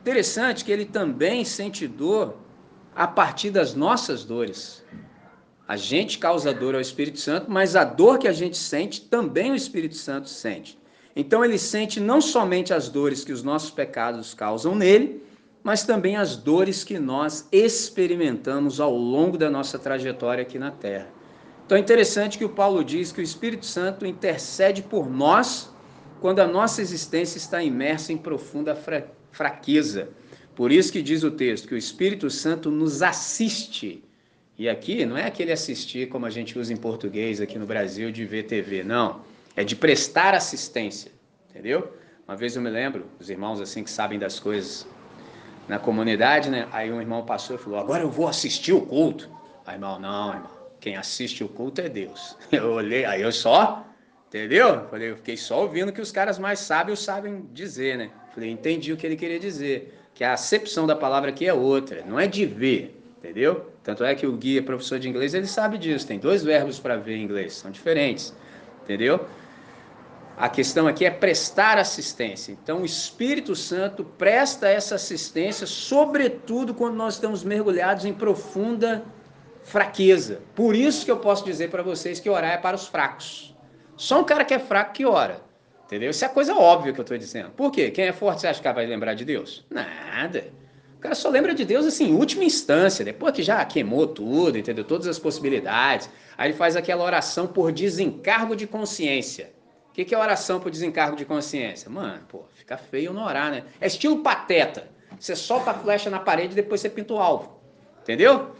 [0.01, 2.37] Interessante que ele também sente dor
[2.95, 4.85] a partir das nossas dores.
[5.67, 9.53] A gente causa dor ao Espírito Santo, mas a dor que a gente sente também
[9.53, 10.79] o Espírito Santo sente.
[11.15, 15.23] Então ele sente não somente as dores que os nossos pecados causam nele,
[15.63, 21.09] mas também as dores que nós experimentamos ao longo da nossa trajetória aqui na Terra.
[21.65, 25.71] Então é interessante que o Paulo diz que o Espírito Santo intercede por nós
[26.21, 30.11] quando a nossa existência está imersa em profunda fra fraqueza.
[30.55, 34.05] Por isso que diz o texto que o Espírito Santo nos assiste.
[34.59, 38.13] E aqui não é aquele assistir como a gente usa em português aqui no Brasil
[38.13, 39.23] de ver TV, não.
[39.57, 41.11] É de prestar assistência,
[41.49, 41.93] entendeu?
[42.29, 44.87] Uma vez eu me lembro, os irmãos assim que sabem das coisas
[45.67, 46.69] na comunidade, né?
[46.71, 49.31] Aí um irmão passou e falou: Agora eu vou assistir o culto.
[49.67, 50.62] Aí, irmão, não, irmão.
[50.83, 52.37] Quem assiste o culto é Deus.
[52.51, 53.87] Eu olhei, aí eu só,
[54.27, 54.89] entendeu?
[54.91, 58.11] Falei, eu fiquei só ouvindo o que os caras mais sábios sabem dizer, né?
[58.35, 59.97] Falei, entendi o que ele queria dizer.
[60.13, 63.71] Que a acepção da palavra aqui é outra, não é de ver, entendeu?
[63.85, 66.05] Tanto é que o guia professor de inglês, ele sabe disso.
[66.05, 68.35] Tem dois verbos para ver em inglês, são diferentes,
[68.83, 69.25] entendeu?
[70.37, 72.51] A questão aqui é prestar assistência.
[72.51, 79.05] Então, o Espírito Santo presta essa assistência, sobretudo quando nós estamos mergulhados em profunda
[79.63, 80.41] fraqueza.
[80.55, 83.55] Por isso que eu posso dizer para vocês que orar é para os fracos.
[83.97, 85.41] Só um cara que é fraco que ora.
[85.87, 86.11] Entendeu?
[86.11, 87.51] Isso é coisa óbvia que eu estou dizendo.
[87.51, 87.91] Por quê?
[87.91, 89.65] Quem é forte, você acha que vai lembrar de Deus?
[89.71, 90.47] Nada.
[90.97, 94.57] O cara só lembra de Deus assim, em última instância, depois que já queimou tudo,
[94.57, 94.85] entendeu?
[94.85, 96.09] Todas as possibilidades.
[96.39, 99.53] Aí ele faz aquela oração por desencargo de consciência.
[99.91, 101.91] O que, que é oração por desencargo de consciência?
[101.91, 103.65] Mano, pô, fica feio não orar, né?
[103.79, 104.89] É estilo pateta.
[105.21, 107.61] Você solta a flecha na parede e depois você pinta o alvo.
[108.01, 108.57] Entendeu?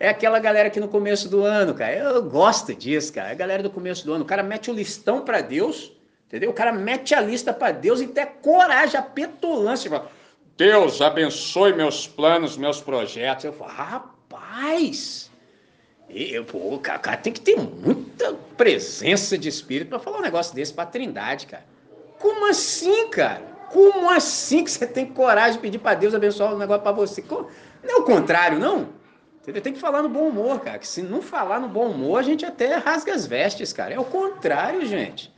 [0.00, 3.30] É aquela galera que no começo do ano, cara, eu gosto disso, cara.
[3.30, 5.92] É a galera do começo do ano, o cara mete o listão para Deus,
[6.26, 6.50] entendeu?
[6.50, 9.90] O cara mete a lista para Deus e tem coragem, a petulância.
[9.90, 10.10] Fala,
[10.56, 13.44] Deus abençoe meus planos, meus projetos.
[13.44, 15.30] Eu falo, rapaz,
[16.08, 20.54] eu, pô, o cara, tem que ter muita presença de espírito para falar um negócio
[20.54, 21.64] desse para Trindade, cara.
[22.20, 23.42] Como assim, cara?
[23.70, 27.22] Como assim que você tem coragem de pedir para Deus abençoar o negócio para você?
[27.28, 28.97] Não é o contrário, não?
[29.48, 29.62] Entendeu?
[29.62, 30.78] Tem que falar no bom humor, cara.
[30.78, 33.94] Que se não falar no bom humor, a gente até rasga as vestes, cara.
[33.94, 35.32] É o contrário, gente.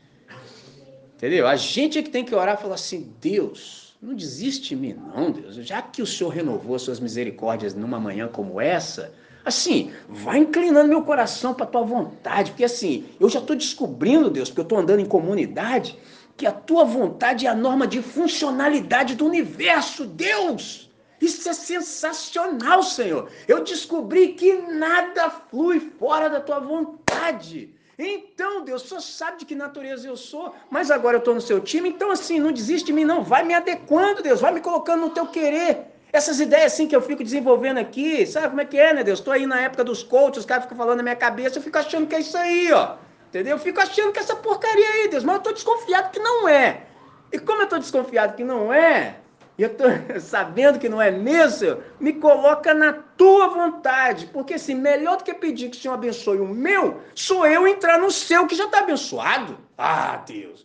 [1.16, 1.46] Entendeu?
[1.46, 4.94] A gente é que tem que orar e falar assim: Deus, não desiste de mim,
[5.14, 5.54] não, Deus.
[5.54, 10.88] Já que o Senhor renovou as suas misericórdias numa manhã como essa, assim, vai inclinando
[10.88, 12.50] meu coração para a tua vontade.
[12.50, 15.96] Porque assim, eu já estou descobrindo, Deus, porque eu estou andando em comunidade,
[16.36, 20.89] que a tua vontade é a norma de funcionalidade do universo, Deus.
[21.20, 23.30] Isso é sensacional, Senhor.
[23.46, 27.74] Eu descobri que nada flui fora da tua vontade.
[27.98, 31.60] Então, Deus, só sabe de que natureza eu sou, mas agora eu estou no seu
[31.60, 33.22] time, então assim, não desiste de mim, não.
[33.22, 35.86] Vai me adequando, Deus, vai me colocando no teu querer.
[36.10, 39.18] Essas ideias assim que eu fico desenvolvendo aqui, sabe como é que é, né, Deus?
[39.18, 41.76] Estou aí na época dos coaches, os caras ficam falando na minha cabeça, eu fico
[41.76, 42.96] achando que é isso aí, ó.
[43.28, 43.56] Entendeu?
[43.56, 46.48] Eu fico achando que é essa porcaria aí, Deus, mas eu estou desconfiado que não
[46.48, 46.84] é.
[47.30, 49.19] E como eu estou desconfiado que não é,
[49.62, 49.88] eu estou
[50.20, 54.26] sabendo que não é mesmo, me coloca na tua vontade.
[54.26, 57.98] Porque assim, melhor do que pedir que o Senhor abençoe o meu, sou eu entrar
[57.98, 59.58] no seu que já está abençoado.
[59.76, 60.64] Ah, Deus.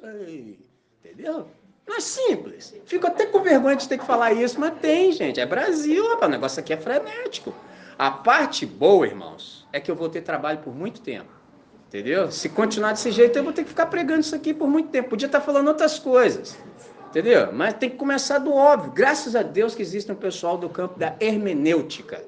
[1.03, 1.47] Entendeu?
[1.87, 2.75] Não é simples.
[2.85, 5.39] Fico até com vergonha de ter que falar isso, mas tem, gente.
[5.39, 6.29] É Brasil, rapaz.
[6.29, 7.53] O negócio aqui é frenético.
[7.97, 11.29] A parte boa, irmãos, é que eu vou ter trabalho por muito tempo.
[11.87, 12.31] Entendeu?
[12.31, 15.09] Se continuar desse jeito, eu vou ter que ficar pregando isso aqui por muito tempo.
[15.09, 16.57] Podia estar falando outras coisas.
[17.15, 17.49] Entendeu?
[17.53, 18.91] Mas tem que começar do óbvio.
[18.91, 22.21] Graças a Deus que existe um pessoal do campo da hermenêutica.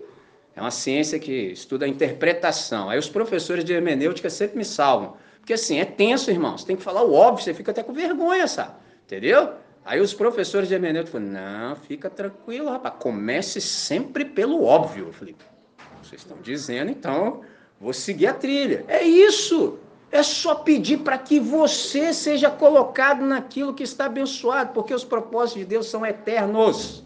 [0.55, 2.89] É uma ciência que estuda a interpretação.
[2.89, 5.17] Aí os professores de hermenêutica sempre me salvam.
[5.39, 6.63] Porque assim, é tenso, irmãos.
[6.63, 8.75] Tem que falar o óbvio, você fica até com vergonha, sabe?
[9.05, 9.55] Entendeu?
[9.83, 15.07] Aí os professores de hermenêutica falaram, não, fica tranquilo, rapaz, comece sempre pelo óbvio.
[15.07, 15.35] Eu falei,
[16.01, 17.41] vocês estão dizendo, então
[17.77, 18.85] vou seguir a trilha.
[18.88, 19.79] É isso.
[20.11, 25.61] É só pedir para que você seja colocado naquilo que está abençoado, porque os propósitos
[25.61, 27.03] de Deus são eternos.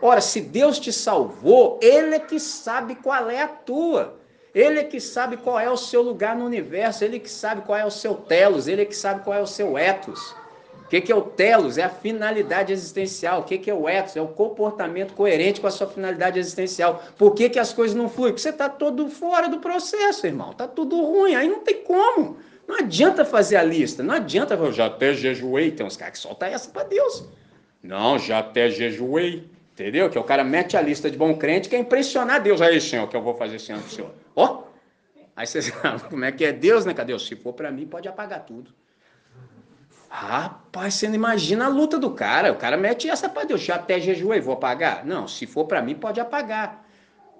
[0.00, 4.18] Ora, se Deus te salvou, Ele é que sabe qual é a tua.
[4.54, 7.62] Ele é que sabe qual é o seu lugar no universo, Ele é que sabe
[7.62, 10.34] qual é o seu telos, Ele é que sabe qual é o seu etos.
[10.88, 11.76] O que, que é o telos?
[11.76, 13.40] É a finalidade existencial.
[13.40, 14.16] O que, que é o ethos?
[14.16, 17.02] É o comportamento coerente com a sua finalidade existencial.
[17.18, 18.32] Por que, que as coisas não fluem?
[18.32, 20.52] Porque você está todo fora do processo, irmão.
[20.52, 21.34] Está tudo ruim.
[21.34, 22.38] Aí não tem como.
[22.66, 24.02] Não adianta fazer a lista.
[24.02, 25.72] Não adianta falar, já até jejuei.
[25.72, 27.22] Tem uns caras que soltam essa para Deus.
[27.82, 29.46] Não, já até jejuei.
[29.74, 30.08] Entendeu?
[30.08, 32.62] Que o cara mete a lista de bom crente, quer impressionar Deus.
[32.62, 34.10] Aí, Senhor, que eu vou fazer esse ano Senhor?
[34.34, 34.62] Ó!
[34.62, 34.68] Oh!
[35.36, 36.94] Aí você sabe como é que é Deus, né?
[36.94, 37.16] Cadê?
[37.18, 38.72] Se for para mim, pode apagar tudo.
[40.08, 42.52] Rapaz, você não imagina a luta do cara.
[42.52, 43.60] O cara mete essa para Deus.
[43.60, 45.04] Já até jejuei, vou apagar?
[45.04, 46.86] Não, se for para mim, pode apagar.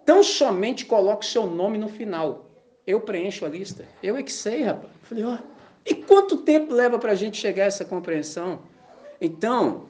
[0.02, 2.50] Então somente coloque seu nome no final.
[2.86, 3.84] Eu preencho a lista.
[4.02, 4.92] Eu é que sei, rapaz.
[5.02, 5.38] Falei, ó.
[5.84, 8.60] E quanto tempo leva para a gente chegar a essa compreensão?
[9.20, 9.86] Então,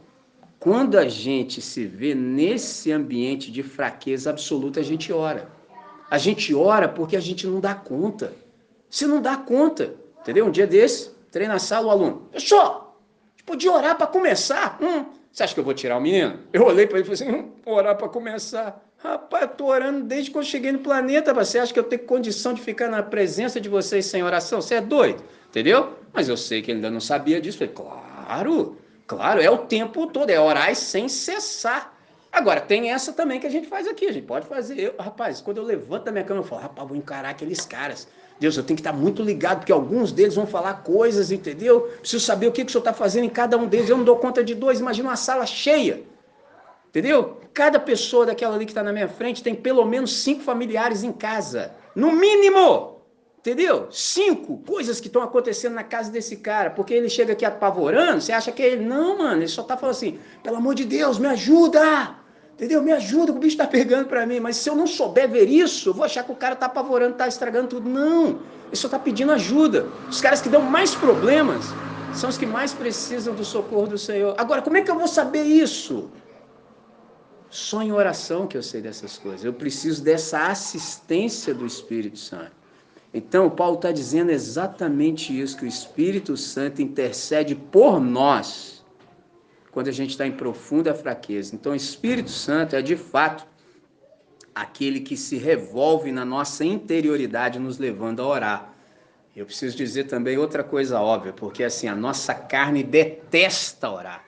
[0.61, 5.49] quando a gente se vê nesse ambiente de fraqueza absoluta, a gente ora.
[6.11, 8.33] A gente ora porque a gente não dá conta.
[8.89, 9.95] Você não dá conta.
[10.21, 10.47] Entendeu?
[10.47, 12.95] Um dia desse, Entrei na sala, o aluno, professor,
[13.45, 14.79] podia orar para começar?
[14.81, 16.41] Hum, você acha que eu vou tirar o menino?
[16.53, 18.83] Eu olhei para ele e falei assim, hum, orar para começar.
[18.97, 21.33] Rapaz, eu estou orando desde que eu cheguei no planeta.
[21.33, 24.61] Você acha que eu tenho condição de ficar na presença de vocês sem oração?
[24.61, 25.97] Você é doido, entendeu?
[26.13, 27.59] Mas eu sei que ele ainda não sabia disso.
[27.59, 28.77] Falei, claro,
[29.07, 31.95] claro, é o tempo todo, é orar sem cessar.
[32.33, 34.79] Agora, tem essa também que a gente faz aqui, a gente pode fazer.
[34.79, 38.09] Eu, rapaz, quando eu levanto da minha cama, eu falo, rapaz, vou encarar aqueles caras.
[38.41, 41.83] Deus, eu tenho que estar muito ligado, porque alguns deles vão falar coisas, entendeu?
[42.01, 43.89] Preciso saber o que, que o senhor está fazendo em cada um deles.
[43.89, 46.03] Eu não dou conta de dois, imagina uma sala cheia.
[46.89, 47.41] Entendeu?
[47.53, 51.13] Cada pessoa daquela ali que está na minha frente tem pelo menos cinco familiares em
[51.13, 51.73] casa.
[51.95, 52.99] No mínimo!
[53.39, 53.89] Entendeu?
[53.91, 56.71] Cinco coisas que estão acontecendo na casa desse cara.
[56.71, 58.85] Porque ele chega aqui apavorando, você acha que é ele.
[58.85, 62.17] Não, mano, ele só está falando assim: pelo amor de Deus, me ajuda!
[62.59, 62.83] Entendeu?
[62.83, 64.41] Me ajuda, o bicho está pegando para mim.
[64.41, 67.13] Mas se eu não souber ver isso, eu vou achar que o cara está apavorando,
[67.13, 67.89] está estragando tudo.
[67.89, 69.87] Não, ele só está pedindo ajuda.
[70.11, 71.67] Os caras que dão mais problemas
[72.13, 74.35] são os que mais precisam do socorro do Senhor.
[74.37, 76.11] Agora, como é que eu vou saber isso?
[77.49, 79.45] Só em oração que eu sei dessas coisas.
[79.45, 82.59] Eu preciso dessa assistência do Espírito Santo.
[83.15, 88.78] Então, Paulo está dizendo exatamente isso: que o Espírito Santo intercede por nós
[89.71, 91.55] quando a gente está em profunda fraqueza.
[91.55, 93.47] Então, o Espírito Santo é de fato
[94.55, 98.75] aquele que se revolve na nossa interioridade, nos levando a orar.
[99.37, 104.25] Eu preciso dizer também outra coisa óbvia, porque assim, a nossa carne detesta orar.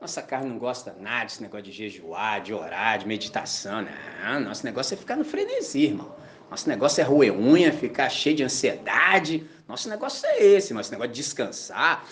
[0.00, 3.86] Nossa carne não gosta nada desse negócio de jejuar, de orar, de meditação.
[4.22, 6.14] Não, nosso negócio é ficar no frenesi, irmão.
[6.50, 9.46] Nosso negócio é roer unha, ficar cheio de ansiedade.
[9.68, 12.04] Nosso negócio é esse, nosso negócio de descansar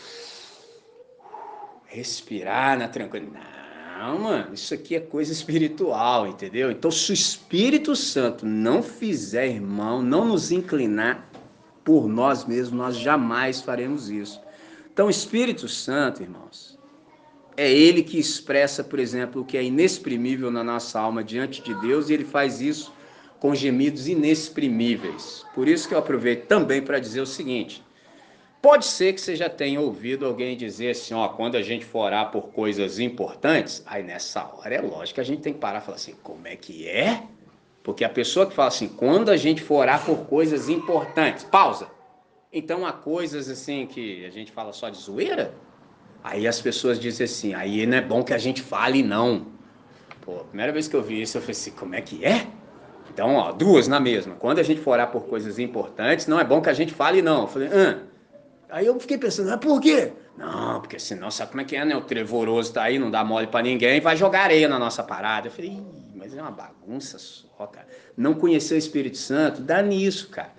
[1.88, 3.58] respirar na tranquilidade.
[3.98, 6.70] Não, mano, isso aqui é coisa espiritual, entendeu?
[6.70, 11.28] Então, se o Espírito Santo não fizer, irmão, não nos inclinar
[11.82, 14.40] por nós mesmos, nós jamais faremos isso.
[14.92, 16.78] Então, o Espírito Santo, irmãos,
[17.56, 21.74] é ele que expressa, por exemplo, o que é inexprimível na nossa alma diante de
[21.74, 22.92] Deus, e ele faz isso
[23.40, 25.44] com gemidos inexprimíveis.
[25.54, 27.82] Por isso que eu aproveito também para dizer o seguinte:
[28.68, 32.00] Pode ser que você já tenha ouvido alguém dizer assim, ó, quando a gente for
[32.00, 35.78] orar por coisas importantes, aí nessa hora é lógico que a gente tem que parar
[35.78, 37.22] e falar assim, como é que é?
[37.82, 41.88] Porque a pessoa que fala assim, quando a gente for orar por coisas importantes, pausa.
[42.52, 45.54] Então há coisas assim que a gente fala só de zoeira?
[46.22, 49.46] Aí as pessoas dizem assim, aí não é bom que a gente fale não.
[50.20, 52.46] Pô, a primeira vez que eu vi isso, eu falei assim, como é que é?
[53.08, 54.34] Então, ó, duas na mesma.
[54.34, 57.22] Quando a gente for orar por coisas importantes, não é bom que a gente fale
[57.22, 57.40] não.
[57.40, 58.17] Eu falei, ah.
[58.70, 60.12] Aí eu fiquei pensando, ah, por quê?
[60.36, 61.96] Não, porque senão, sabe como é que é, né?
[61.96, 65.48] O trevoroso tá aí, não dá mole para ninguém, vai jogar areia na nossa parada.
[65.48, 65.82] Eu falei,
[66.14, 67.88] mas é uma bagunça só, cara.
[68.16, 70.52] Não conhecer o Espírito Santo, dá nisso, cara.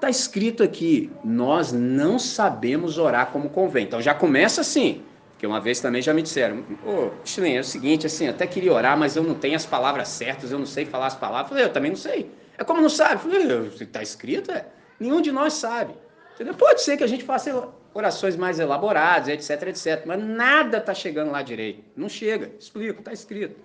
[0.00, 3.84] Tá escrito aqui, nós não sabemos orar como convém.
[3.84, 5.02] Então já começa assim.
[5.32, 8.74] Porque uma vez também já me disseram, ô, oh, é o seguinte, assim, até queria
[8.74, 11.46] orar, mas eu não tenho as palavras certas, eu não sei falar as palavras.
[11.46, 12.30] Eu falei, eu também não sei.
[12.58, 13.14] É como não sabe?
[13.14, 14.66] Eu falei, está escrito, é.
[14.98, 15.94] Nenhum de nós sabe.
[16.40, 16.54] Entendeu?
[16.54, 21.30] Pode ser que a gente faça orações mais elaboradas, etc, etc, mas nada está chegando
[21.30, 21.84] lá direito.
[21.94, 22.50] Não chega.
[22.58, 23.56] Explico, está escrito.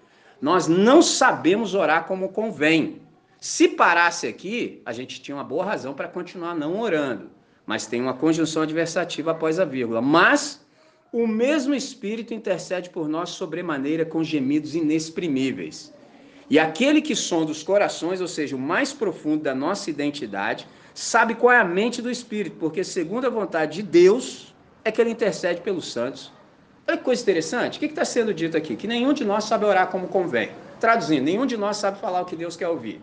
[0.41, 3.01] Nós não sabemos orar como convém.
[3.39, 7.31] Se parasse aqui, a gente tinha uma boa razão para continuar não orando.
[7.65, 10.01] Mas tem uma conjunção adversativa após a vírgula.
[10.01, 10.67] Mas
[11.13, 15.93] o mesmo Espírito intercede por nós sobremaneira com gemidos inexprimíveis.
[16.49, 21.35] E aquele que sonda os corações, ou seja, o mais profundo da nossa identidade, sabe
[21.35, 25.11] qual é a mente do Espírito, porque segundo a vontade de Deus é que ele
[25.11, 26.31] intercede pelos santos.
[26.87, 28.75] Olha que coisa interessante, o que está sendo dito aqui?
[28.75, 30.51] Que nenhum de nós sabe orar como convém.
[30.79, 33.01] Traduzindo, nenhum de nós sabe falar o que Deus quer ouvir.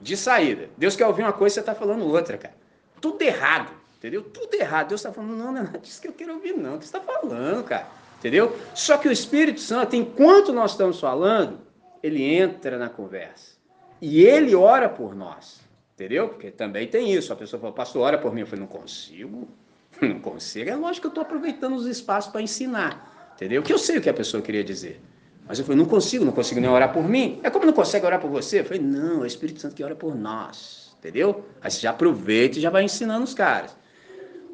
[0.00, 2.54] De saída, Deus quer ouvir uma coisa você está falando outra, cara.
[3.00, 3.70] Tudo errado.
[3.96, 4.22] Entendeu?
[4.22, 4.88] Tudo errado.
[4.88, 6.74] Deus está falando, não, não é disso que eu quero ouvir, não.
[6.74, 7.88] O que você está falando, cara?
[8.18, 8.54] Entendeu?
[8.74, 11.58] Só que o Espírito Santo, enquanto nós estamos falando,
[12.02, 13.56] ele entra na conversa.
[14.02, 15.63] E ele ora por nós.
[15.94, 16.28] Entendeu?
[16.28, 17.32] Porque também tem isso.
[17.32, 18.40] A pessoa fala, pastor, ora por mim.
[18.40, 19.48] Eu falei, não consigo.
[20.02, 20.68] Não consigo.
[20.68, 23.30] É lógico que eu estou aproveitando os espaços para ensinar.
[23.36, 23.62] Entendeu?
[23.62, 25.00] Que eu sei o que a pessoa queria dizer.
[25.46, 27.38] Mas eu falei, não consigo, não consigo nem orar por mim.
[27.44, 28.58] É como não consegue orar por você?
[28.58, 30.96] Eu falei, não, é o Espírito Santo que ora por nós.
[30.98, 31.44] Entendeu?
[31.62, 33.76] Aí você já aproveita e já vai ensinando os caras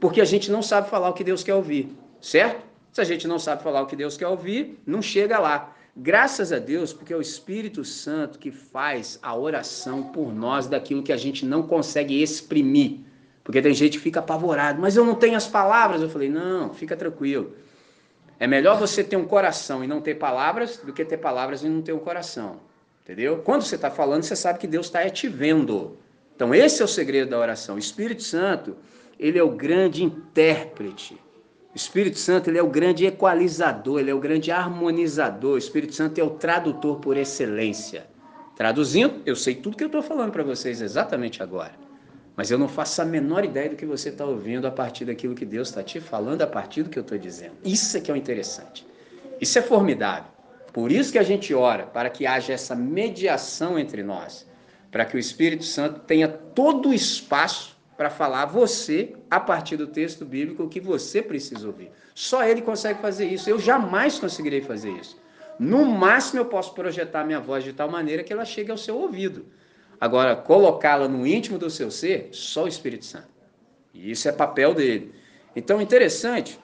[0.00, 2.64] porque a gente não sabe falar o que Deus quer ouvir, certo?
[2.90, 5.76] Se a gente não sabe falar o que Deus quer ouvir, não chega lá.
[5.96, 11.02] Graças a Deus, porque é o Espírito Santo que faz a oração por nós daquilo
[11.02, 13.00] que a gente não consegue exprimir.
[13.42, 16.00] Porque tem gente que fica apavorado, mas eu não tenho as palavras.
[16.00, 17.54] Eu falei, não, fica tranquilo.
[18.38, 21.68] É melhor você ter um coração e não ter palavras do que ter palavras e
[21.68, 22.60] não ter um coração.
[23.02, 23.38] Entendeu?
[23.38, 25.98] Quando você está falando, você sabe que Deus está te vendo.
[26.36, 27.74] Então, esse é o segredo da oração.
[27.74, 28.76] O Espírito Santo,
[29.18, 31.20] ele é o grande intérprete.
[31.72, 35.54] O Espírito Santo ele é o grande equalizador, ele é o grande harmonizador.
[35.54, 38.06] O Espírito Santo é o tradutor por excelência.
[38.56, 41.72] Traduzindo, eu sei tudo que eu estou falando para vocês exatamente agora.
[42.36, 45.34] Mas eu não faço a menor ideia do que você está ouvindo a partir daquilo
[45.34, 47.54] que Deus está te falando, a partir do que eu estou dizendo.
[47.64, 48.86] Isso é que é o interessante.
[49.40, 50.30] Isso é formidável.
[50.72, 54.46] Por isso que a gente ora, para que haja essa mediação entre nós,
[54.90, 59.76] para que o Espírito Santo tenha todo o espaço para falar a você, a partir
[59.76, 61.90] do texto bíblico, o que você precisa ouvir.
[62.14, 63.50] Só ele consegue fazer isso.
[63.50, 65.20] Eu jamais conseguirei fazer isso.
[65.58, 68.96] No máximo, eu posso projetar minha voz de tal maneira que ela chegue ao seu
[68.96, 69.44] ouvido.
[70.00, 73.28] Agora, colocá-la no íntimo do seu ser, só o Espírito Santo.
[73.92, 75.14] E isso é papel dele.
[75.54, 76.58] Então, interessante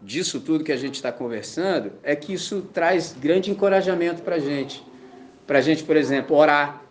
[0.00, 4.38] disso tudo que a gente está conversando é que isso traz grande encorajamento para a
[4.38, 4.80] gente.
[5.44, 6.84] Para a gente, por exemplo, orar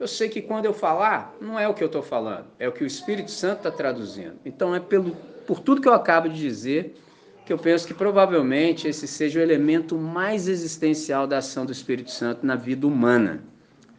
[0.00, 2.72] eu sei que quando eu falar, não é o que eu estou falando, é o
[2.72, 4.32] que o Espírito Santo está traduzindo.
[4.46, 5.14] Então é pelo,
[5.46, 6.96] por tudo que eu acabo de dizer
[7.44, 12.10] que eu penso que provavelmente esse seja o elemento mais existencial da ação do Espírito
[12.10, 13.42] Santo na vida humana.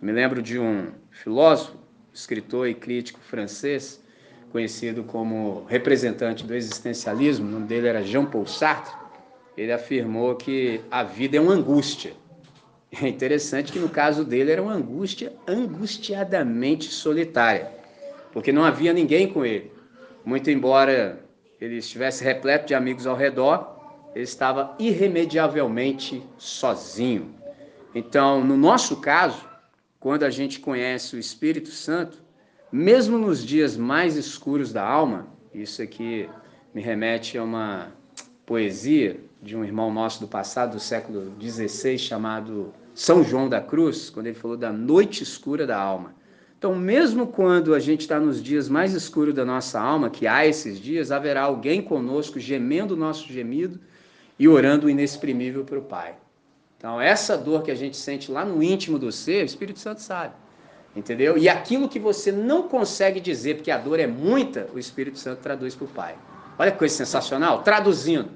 [0.01, 1.77] me lembro de um filósofo,
[2.11, 4.03] escritor e crítico francês,
[4.51, 8.95] conhecido como representante do existencialismo, o nome dele era Jean-Paul Sartre.
[9.55, 12.13] Ele afirmou que a vida é uma angústia
[12.91, 17.71] é interessante que no caso dele era uma angústia angustiadamente solitária,
[18.33, 19.71] porque não havia ninguém com ele.
[20.25, 21.19] Muito embora
[21.59, 23.79] ele estivesse repleto de amigos ao redor,
[24.13, 27.33] ele estava irremediavelmente sozinho.
[27.95, 29.47] Então, no nosso caso,
[29.99, 32.21] quando a gente conhece o Espírito Santo,
[32.71, 36.29] mesmo nos dias mais escuros da alma, isso aqui
[36.73, 37.91] me remete a uma
[38.45, 44.11] poesia de um irmão nosso do passado, do século XVI, chamado são João da Cruz,
[44.11, 46.13] quando ele falou da noite escura da alma.
[46.55, 50.45] Então, mesmo quando a gente está nos dias mais escuros da nossa alma, que há
[50.45, 53.79] esses dias, haverá alguém conosco gemendo o nosso gemido
[54.37, 56.13] e orando o inexprimível para o Pai.
[56.77, 59.99] Então, essa dor que a gente sente lá no íntimo do ser, o Espírito Santo
[59.99, 60.35] sabe.
[60.95, 61.39] Entendeu?
[61.39, 65.39] E aquilo que você não consegue dizer, porque a dor é muita, o Espírito Santo
[65.39, 66.15] traduz para o Pai.
[66.55, 67.63] Olha que coisa sensacional.
[67.63, 68.29] Traduzindo,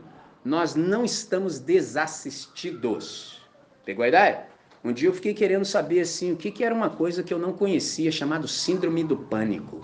[0.43, 3.39] nós não estamos desassistidos.
[3.85, 4.54] Pegou a ideia?
[4.85, 7.39] Um dia eu fiquei querendo saber assim, o que, que era uma coisa que eu
[7.39, 9.81] não conhecia, chamado síndrome do pânico.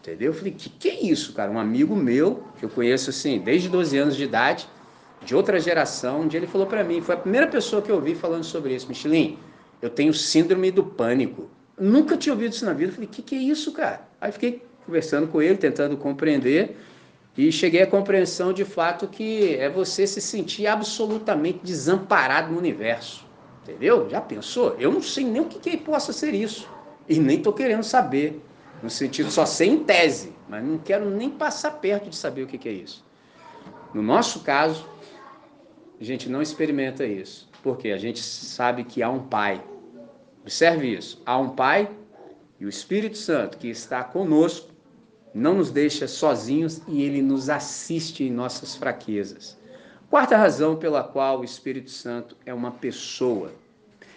[0.00, 0.32] Entendeu?
[0.32, 1.52] Eu falei, que que é isso, cara?
[1.52, 4.68] Um amigo meu, que eu conheço assim, desde 12 anos de idade,
[5.24, 8.16] de outra geração, onde ele falou para mim, foi a primeira pessoa que eu ouvi
[8.16, 9.38] falando sobre isso, Michelin,
[9.80, 11.48] eu tenho síndrome do pânico.
[11.78, 12.90] Nunca tinha ouvido isso na vida.
[12.90, 14.00] Eu falei, que, que é isso, cara?
[14.20, 16.76] Aí fiquei conversando com ele, tentando compreender,
[17.38, 23.29] e cheguei à compreensão de fato que é você se sentir absolutamente desamparado no universo.
[23.70, 24.08] Entendeu?
[24.10, 24.76] Já pensou?
[24.78, 26.68] Eu não sei nem o que, que possa ser isso.
[27.08, 28.42] E nem estou querendo saber.
[28.82, 32.46] No sentido, só sei em tese, mas não quero nem passar perto de saber o
[32.46, 33.04] que, que é isso.
[33.92, 34.88] No nosso caso,
[36.00, 37.48] a gente não experimenta isso.
[37.62, 39.62] Porque a gente sabe que há um Pai.
[40.40, 41.22] Observe isso.
[41.26, 41.90] Há um Pai
[42.58, 44.70] e o Espírito Santo que está conosco
[45.34, 49.58] não nos deixa sozinhos e ele nos assiste em nossas fraquezas.
[50.08, 53.52] Quarta razão pela qual o Espírito Santo é uma pessoa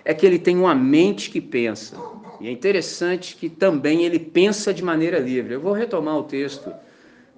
[0.06, 1.98] é que ele tem uma mente que pensa.
[2.40, 5.54] E é interessante que também ele pensa de maneira livre.
[5.54, 6.74] Eu vou retomar o texto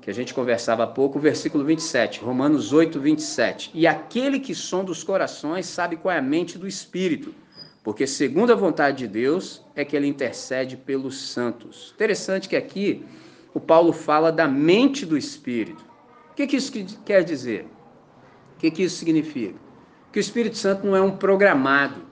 [0.01, 3.71] que a gente conversava há pouco, o versículo 27, Romanos 8, 27.
[3.73, 7.33] E aquele que sonda os corações sabe qual é a mente do Espírito,
[7.83, 11.91] porque segundo a vontade de Deus é que ele intercede pelos santos.
[11.95, 13.03] Interessante que aqui
[13.51, 15.83] o Paulo fala da mente do Espírito.
[16.31, 16.71] O que, que isso
[17.03, 17.65] quer dizer?
[18.55, 19.55] O que, que isso significa?
[20.11, 22.04] Que o Espírito Santo não é um programado.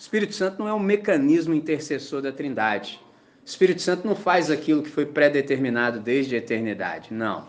[0.00, 2.98] Espírito Santo não é um mecanismo intercessor da Trindade.
[3.44, 7.12] Espírito Santo não faz aquilo que foi pré-determinado desde a eternidade.
[7.12, 7.48] Não.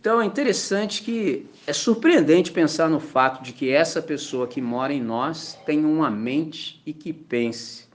[0.00, 4.92] Então é interessante que é surpreendente pensar no fato de que essa pessoa que mora
[4.92, 7.86] em nós tem uma mente e que pense.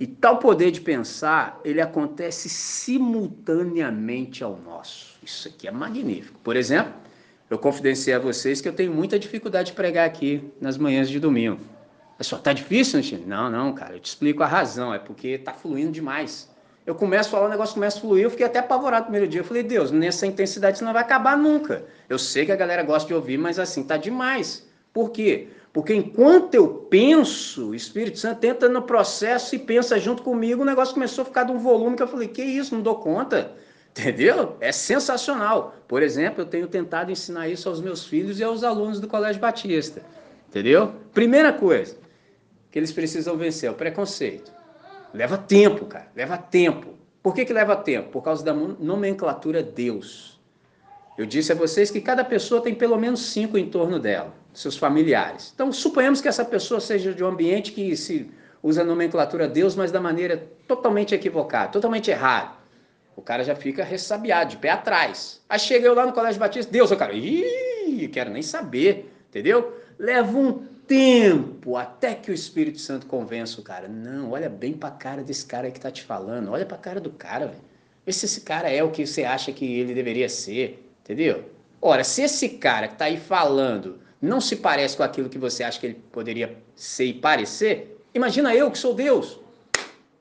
[0.00, 5.16] E tal poder de pensar, ele acontece simultaneamente ao nosso.
[5.22, 6.40] Isso aqui é magnífico.
[6.42, 6.94] Por exemplo,
[7.48, 11.20] eu confidenciei a vocês que eu tenho muita dificuldade de pregar aqui nas manhãs de
[11.20, 11.77] domingo.
[12.18, 13.24] É só, tá difícil, Chile?
[13.24, 16.50] Não, não, cara, eu te explico a razão, é porque tá fluindo demais.
[16.84, 19.28] Eu começo a falar, o negócio começa a fluir, eu fiquei até apavorado no primeiro
[19.28, 19.40] dia.
[19.40, 21.84] Eu falei, Deus, nessa intensidade isso não vai acabar nunca.
[22.08, 24.66] Eu sei que a galera gosta de ouvir, mas assim, tá demais.
[24.92, 25.48] Por quê?
[25.72, 30.64] Porque enquanto eu penso, o Espírito Santo entra no processo e pensa junto comigo, o
[30.64, 33.52] negócio começou a ficar de um volume que eu falei, que isso, não dou conta.
[33.96, 34.56] Entendeu?
[34.60, 35.76] É sensacional.
[35.86, 39.40] Por exemplo, eu tenho tentado ensinar isso aos meus filhos e aos alunos do Colégio
[39.40, 40.02] Batista.
[40.48, 40.94] Entendeu?
[41.12, 42.07] Primeira coisa
[42.70, 44.52] que eles precisam vencer é o preconceito.
[45.12, 46.08] Leva tempo, cara.
[46.14, 46.94] Leva tempo.
[47.22, 48.10] Por que, que leva tempo?
[48.10, 50.38] Por causa da nomenclatura Deus.
[51.16, 54.76] Eu disse a vocês que cada pessoa tem pelo menos cinco em torno dela seus
[54.76, 55.52] familiares.
[55.54, 58.30] Então, suponhamos que essa pessoa seja de um ambiente que se
[58.62, 62.52] usa a nomenclatura Deus, mas da maneira totalmente equivocada, totalmente errada.
[63.14, 65.40] O cara já fica ressabiado, de pé atrás.
[65.48, 69.76] Aí chega eu lá no Colégio Batista, Deus, eu cara, ih, quero nem saber, entendeu?
[69.98, 73.86] Leva um tempo até que o Espírito Santo convença o cara.
[73.86, 77.10] Não, olha bem pra cara desse cara que tá te falando, olha pra cara do
[77.10, 77.68] cara, velho.
[78.04, 81.44] Vê se esse cara é o que você acha que ele deveria ser, entendeu?
[81.80, 85.62] Ora, se esse cara que tá aí falando não se parece com aquilo que você
[85.62, 89.38] acha que ele poderia ser e parecer, imagina eu que sou Deus.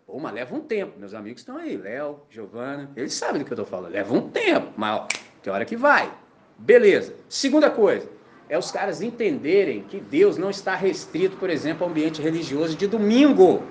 [0.06, 1.00] Pô, mas leva um tempo.
[1.00, 3.92] Meus amigos estão aí, Léo, Giovana, eles sabem do que eu estou falando.
[3.92, 5.08] Leva um tempo, mas ó,
[5.42, 6.12] tem hora que vai.
[6.58, 7.16] Beleza.
[7.30, 8.08] Segunda coisa,
[8.50, 12.88] é os caras entenderem que Deus não está restrito, por exemplo, ao ambiente religioso de
[12.88, 13.64] domingo.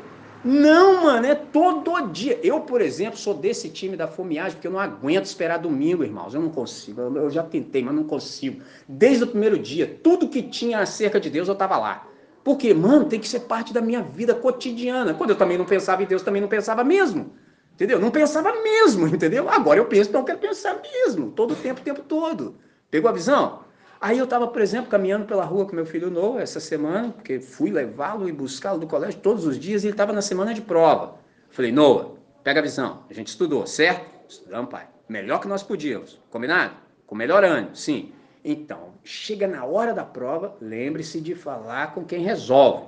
[0.45, 2.39] Não, mano, é todo dia.
[2.43, 6.35] Eu, por exemplo, sou desse time da fomeagem porque eu não aguento esperar domingo, irmãos.
[6.35, 7.01] Eu não consigo.
[7.01, 8.63] Eu já tentei, mas não consigo.
[8.87, 12.07] Desde o primeiro dia, tudo que tinha acerca de Deus eu estava lá.
[12.45, 15.15] Porque, mano, tem que ser parte da minha vida cotidiana.
[15.15, 17.33] Quando eu também não pensava em Deus, também não pensava mesmo.
[17.75, 17.99] Entendeu?
[17.99, 19.49] Não pensava mesmo, entendeu?
[19.49, 21.33] Agora eu penso, não quero pensar mesmo.
[21.33, 22.55] Todo o tempo, o tempo todo.
[22.89, 23.66] Pegou a visão?
[24.01, 27.41] Aí eu estava, por exemplo, caminhando pela rua com meu filho novo essa semana, porque
[27.41, 30.61] fui levá-lo e buscá-lo do colégio todos os dias e ele estava na semana de
[30.61, 31.17] prova.
[31.51, 32.11] Falei, Noah,
[32.45, 33.05] pega a visão.
[33.09, 34.07] A gente estudou, certo?
[34.29, 34.87] Estudamos, pai.
[35.09, 36.21] Melhor que nós podíamos.
[36.31, 36.75] Combinado?
[37.07, 38.13] Com melhor ânimo, sim.
[38.45, 42.87] Então, chega na hora da prova, lembre-se de falar com quem resolve.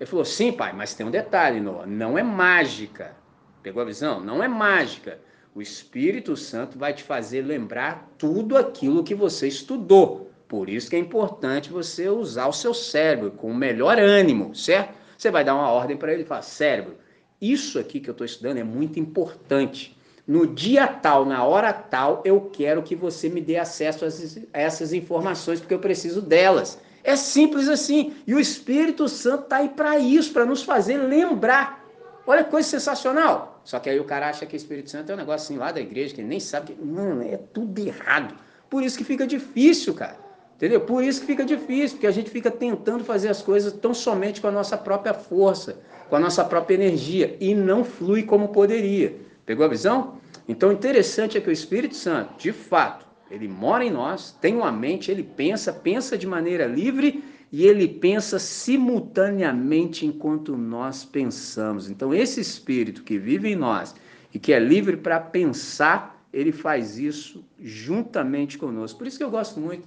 [0.00, 1.86] Ele falou, sim, pai, mas tem um detalhe, Noah.
[1.86, 3.14] Não é mágica.
[3.62, 4.20] Pegou a visão?
[4.20, 5.18] Não é mágica.
[5.54, 10.30] O Espírito Santo vai te fazer lembrar tudo aquilo que você estudou.
[10.48, 14.94] Por isso que é importante você usar o seu cérebro com o melhor ânimo, certo?
[15.16, 16.96] Você vai dar uma ordem para ele e falar: cérebro,
[17.40, 19.96] isso aqui que eu estou estudando é muito importante.
[20.26, 24.92] No dia tal, na hora tal, eu quero que você me dê acesso a essas
[24.92, 26.78] informações, porque eu preciso delas.
[27.04, 28.14] É simples assim.
[28.26, 31.84] E o Espírito Santo está aí para isso, para nos fazer lembrar.
[32.26, 33.60] Olha que coisa sensacional.
[33.64, 35.72] Só que aí o cara acha que o Espírito Santo é um negócio assim lá
[35.72, 36.82] da igreja, que ele nem sabe que.
[36.82, 38.34] Mano, é tudo errado.
[38.68, 40.27] Por isso que fica difícil, cara.
[40.58, 40.80] Entendeu?
[40.80, 44.40] Por isso que fica difícil, porque a gente fica tentando fazer as coisas tão somente
[44.40, 45.80] com a nossa própria força,
[46.10, 49.14] com a nossa própria energia, e não flui como poderia.
[49.46, 50.18] Pegou a visão?
[50.48, 54.72] Então, interessante é que o Espírito Santo, de fato, Ele mora em nós, tem uma
[54.72, 61.88] mente, ele pensa, pensa de maneira livre e ele pensa simultaneamente enquanto nós pensamos.
[61.88, 63.94] Então, esse espírito que vive em nós
[64.34, 68.98] e que é livre para pensar, ele faz isso juntamente conosco.
[68.98, 69.86] Por isso que eu gosto muito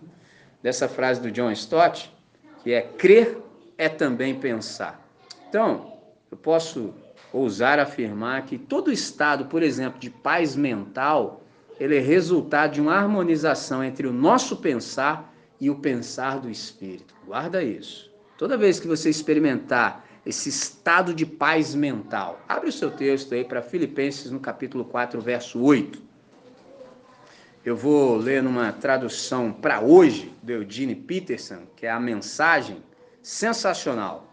[0.61, 2.13] dessa frase do John Stott,
[2.63, 3.37] que é crer
[3.77, 5.05] é também pensar.
[5.49, 5.93] Então,
[6.29, 6.93] eu posso
[7.33, 11.41] ousar afirmar que todo estado, por exemplo, de paz mental,
[11.79, 17.15] ele é resultado de uma harmonização entre o nosso pensar e o pensar do espírito.
[17.25, 18.11] Guarda isso.
[18.37, 23.43] Toda vez que você experimentar esse estado de paz mental, abre o seu texto aí
[23.43, 26.10] para Filipenses no capítulo 4, verso 8.
[27.63, 32.77] Eu vou ler numa tradução para hoje do Eugene Peterson, que é a mensagem
[33.21, 34.25] sensacional.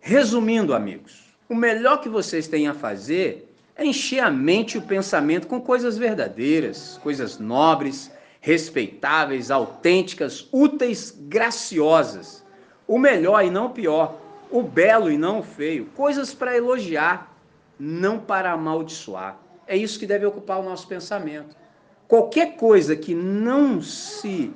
[0.00, 4.82] Resumindo, amigos, o melhor que vocês têm a fazer é encher a mente e o
[4.82, 8.08] pensamento com coisas verdadeiras, coisas nobres,
[8.40, 12.44] respeitáveis, autênticas, úteis, graciosas.
[12.86, 14.16] O melhor e não o pior,
[14.48, 17.36] o belo e não o feio, coisas para elogiar,
[17.76, 19.36] não para amaldiçoar.
[19.66, 21.59] É isso que deve ocupar o nosso pensamento.
[22.10, 24.52] Qualquer coisa que não se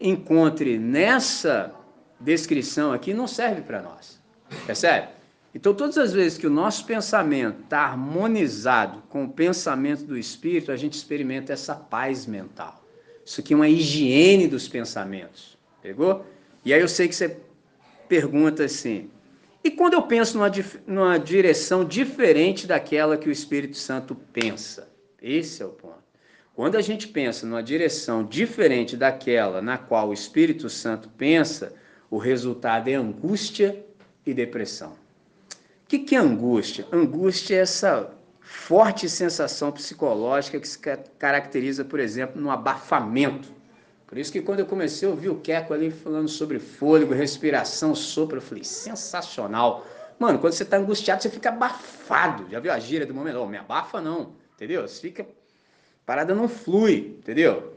[0.00, 1.72] encontre nessa
[2.18, 4.20] descrição aqui não serve para nós.
[4.66, 5.06] Percebe?
[5.54, 10.72] Então, todas as vezes que o nosso pensamento está harmonizado com o pensamento do Espírito,
[10.72, 12.82] a gente experimenta essa paz mental.
[13.24, 15.56] Isso aqui é uma higiene dos pensamentos.
[15.80, 16.26] Pegou?
[16.64, 17.38] E aí eu sei que você
[18.08, 19.08] pergunta assim:
[19.62, 20.50] e quando eu penso numa,
[20.84, 24.88] numa direção diferente daquela que o Espírito Santo pensa?
[25.22, 26.07] Esse é o ponto.
[26.58, 31.72] Quando a gente pensa numa direção diferente daquela na qual o Espírito Santo pensa,
[32.10, 33.86] o resultado é angústia
[34.26, 34.90] e depressão.
[34.90, 34.96] O
[35.86, 36.84] que, que é angústia?
[36.90, 40.80] Angústia é essa forte sensação psicológica que se
[41.16, 43.52] caracteriza, por exemplo, no abafamento.
[44.04, 47.94] Por isso que quando eu comecei a ouvir o Keco ali falando sobre fôlego, respiração,
[47.94, 49.86] sopro, eu falei, sensacional.
[50.18, 52.50] Mano, quando você está angustiado, você fica abafado.
[52.50, 53.38] Já viu a gíria do momento?
[53.38, 54.82] Oh, me abafa não, entendeu?
[54.82, 55.37] Você fica...
[56.08, 57.74] parada não flui, entendeu?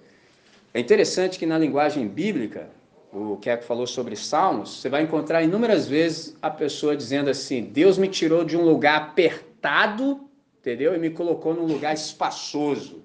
[0.73, 2.69] É interessante que na linguagem bíblica,
[3.11, 7.97] o Keco falou sobre Salmos, você vai encontrar inúmeras vezes a pessoa dizendo assim: Deus
[7.97, 10.29] me tirou de um lugar apertado,
[10.61, 10.95] entendeu?
[10.95, 13.03] E me colocou num lugar espaçoso,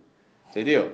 [0.48, 0.92] entendeu?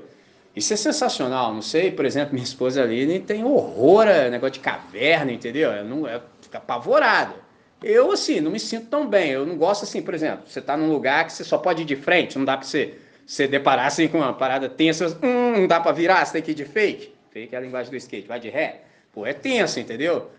[0.57, 1.53] Isso é sensacional.
[1.53, 5.71] Não sei, por exemplo, minha esposa Aline tem horror a negócio de caverna, entendeu?
[5.71, 7.35] Ela não, ela fica apavorada.
[7.83, 9.33] Eu, assim, não me sinto tão bem.
[9.33, 11.85] Eu não gosto assim, por exemplo, você está num lugar que você só pode ir
[11.85, 12.95] de frente, não dá para você
[13.33, 16.51] se deparar assim com uma parada tensa, hum, não dá para virar, você tem que
[16.51, 17.15] ir de fake.
[17.31, 18.83] Fake é a linguagem do skate, vai de ré.
[19.11, 20.31] Pô, é tenso, entendeu?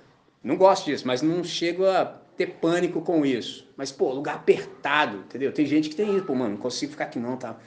[0.43, 2.05] Não gosto disso, mas não chego a
[2.37, 3.67] ter pânico com isso.
[3.75, 5.51] Mas, pô, lugar apertado, entendeu?
[5.51, 7.57] Tem gente que tem isso, pô, mano, não consigo ficar aqui não, tá?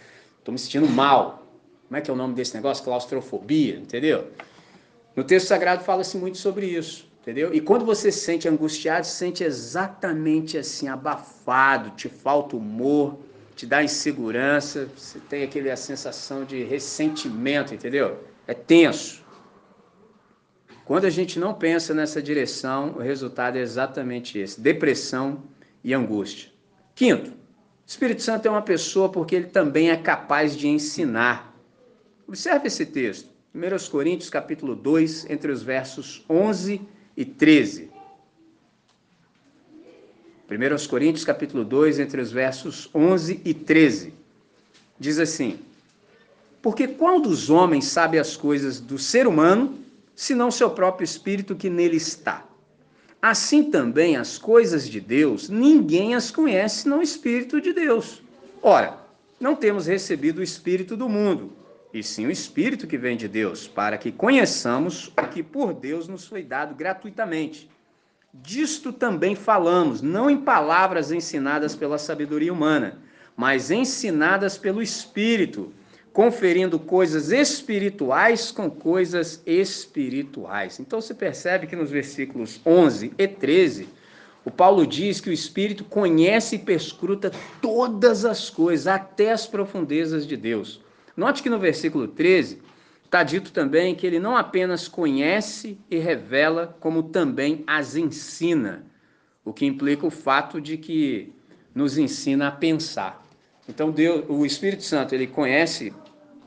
[0.44, 1.44] Tô me sentindo mal.
[1.88, 2.84] Como é que é o nome desse negócio?
[2.84, 4.28] Claustrofobia, entendeu?
[5.16, 7.52] No texto sagrado fala-se muito sobre isso, entendeu?
[7.52, 13.25] E quando você se sente angustiado, se sente exatamente assim, abafado, te falta humor,
[13.56, 18.22] te dá insegurança, você tem aquele, a sensação de ressentimento, entendeu?
[18.46, 19.24] É tenso.
[20.84, 25.42] Quando a gente não pensa nessa direção, o resultado é exatamente esse: depressão
[25.82, 26.50] e angústia.
[26.94, 27.32] Quinto,
[27.86, 31.56] Espírito Santo é uma pessoa porque ele também é capaz de ensinar.
[32.28, 36.82] Observe esse texto, 1 Coríntios capítulo 2, entre os versos 11
[37.16, 37.95] e 13.
[40.48, 44.14] 1 Coríntios capítulo 2, entre os versos 11 e 13.
[44.98, 45.58] Diz assim:
[46.62, 49.76] Porque qual dos homens sabe as coisas do ser humano,
[50.14, 52.46] senão seu próprio espírito que nele está.
[53.20, 58.22] Assim também as coisas de Deus, ninguém as conhece senão o espírito de Deus.
[58.62, 58.96] Ora,
[59.40, 61.52] não temos recebido o espírito do mundo,
[61.92, 66.06] e sim o espírito que vem de Deus, para que conheçamos o que por Deus
[66.06, 67.68] nos foi dado gratuitamente.
[68.42, 72.98] Disto também falamos, não em palavras ensinadas pela sabedoria humana,
[73.36, 75.72] mas ensinadas pelo Espírito,
[76.12, 80.80] conferindo coisas espirituais com coisas espirituais.
[80.80, 83.88] Então você percebe que nos versículos 11 e 13,
[84.44, 90.26] o Paulo diz que o Espírito conhece e perscruta todas as coisas, até as profundezas
[90.26, 90.80] de Deus.
[91.16, 92.62] Note que no versículo 13
[93.06, 98.84] está dito também que ele não apenas conhece e revela, como também as ensina,
[99.44, 101.32] o que implica o fato de que
[101.74, 103.24] nos ensina a pensar.
[103.68, 105.94] Então Deus, o Espírito Santo, ele conhece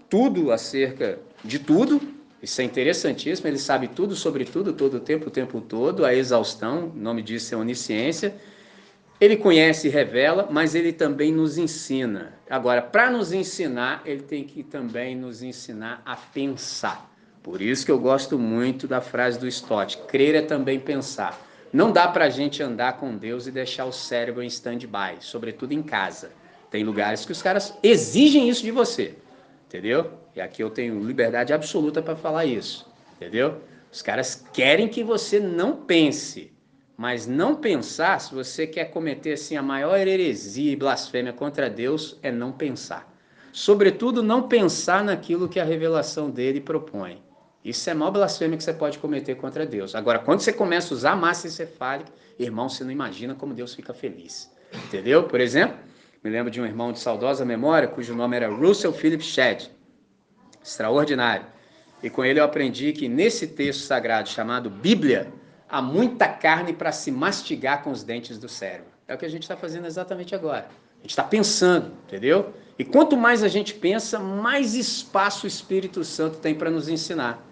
[0.10, 2.02] tudo acerca de tudo.
[2.42, 6.14] Isso é interessantíssimo, ele sabe tudo sobre tudo, todo o tempo, o tempo todo, a
[6.14, 8.36] exaustão, o nome disso é onisciência.
[9.20, 12.34] Ele conhece e revela, mas ele também nos ensina.
[12.50, 17.12] Agora, para nos ensinar, ele tem que também nos ensinar a pensar.
[17.44, 21.38] Por isso que eu gosto muito da frase do Stott: crer é também pensar.
[21.72, 25.74] Não dá para a gente andar com Deus e deixar o cérebro em stand-by, sobretudo
[25.74, 26.32] em casa.
[26.72, 29.16] Tem lugares que os caras exigem isso de você,
[29.68, 30.14] entendeu?
[30.36, 33.62] E aqui eu tenho liberdade absoluta para falar isso, entendeu?
[33.92, 36.52] Os caras querem que você não pense.
[37.00, 42.20] Mas não pensar, se você quer cometer assim a maior heresia e blasfêmia contra Deus,
[42.22, 43.10] é não pensar.
[43.54, 47.24] Sobretudo, não pensar naquilo que a revelação dele propõe.
[47.64, 49.96] Isso é a maior blasfêmia que você pode cometer contra Deus.
[49.96, 53.94] Agora, quando você começa a usar massa encefálica, irmão, você não imagina como Deus fica
[53.94, 54.52] feliz.
[54.74, 55.24] Entendeu?
[55.24, 55.78] Por exemplo,
[56.22, 59.70] me lembro de um irmão de saudosa memória, cujo nome era Russell Philip Shedd.
[60.62, 61.46] Extraordinário.
[62.04, 65.32] E com ele eu aprendi que nesse texto sagrado chamado Bíblia,
[65.70, 68.88] há muita carne para se mastigar com os dentes do cérebro.
[69.08, 70.68] É o que a gente está fazendo exatamente agora.
[70.98, 72.54] A gente está pensando, entendeu?
[72.78, 77.46] E quanto mais a gente pensa, mais espaço o Espírito Santo tem para nos ensinar.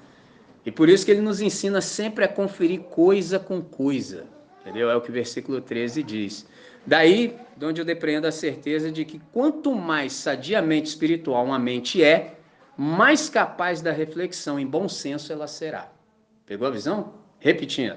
[0.65, 4.25] E por isso que ele nos ensina sempre a conferir coisa com coisa.
[4.61, 4.89] Entendeu?
[4.89, 6.45] É o que o versículo 13 diz.
[6.85, 12.03] Daí, de onde eu depreendo a certeza de que quanto mais sadiamente espiritual uma mente
[12.03, 12.35] é,
[12.77, 15.89] mais capaz da reflexão em bom senso ela será.
[16.45, 17.13] Pegou a visão?
[17.47, 17.95] Repetindo,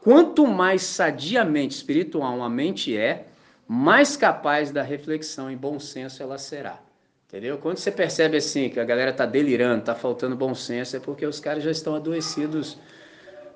[0.00, 3.26] quanto mais sadiamente espiritual uma mente é,
[3.68, 6.80] mais capaz da reflexão em bom senso ela será.
[7.28, 7.58] Entendeu?
[7.58, 11.26] Quando você percebe assim que a galera tá delirando, tá faltando bom senso, é porque
[11.26, 12.78] os caras já estão adoecidos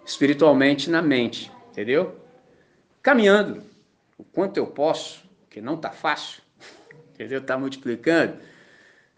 [0.05, 2.20] espiritualmente na mente, entendeu?
[3.03, 3.62] Caminhando
[4.18, 6.43] o quanto eu posso, que não tá fácil,
[7.14, 7.41] entendeu?
[7.41, 8.36] Tá multiplicando.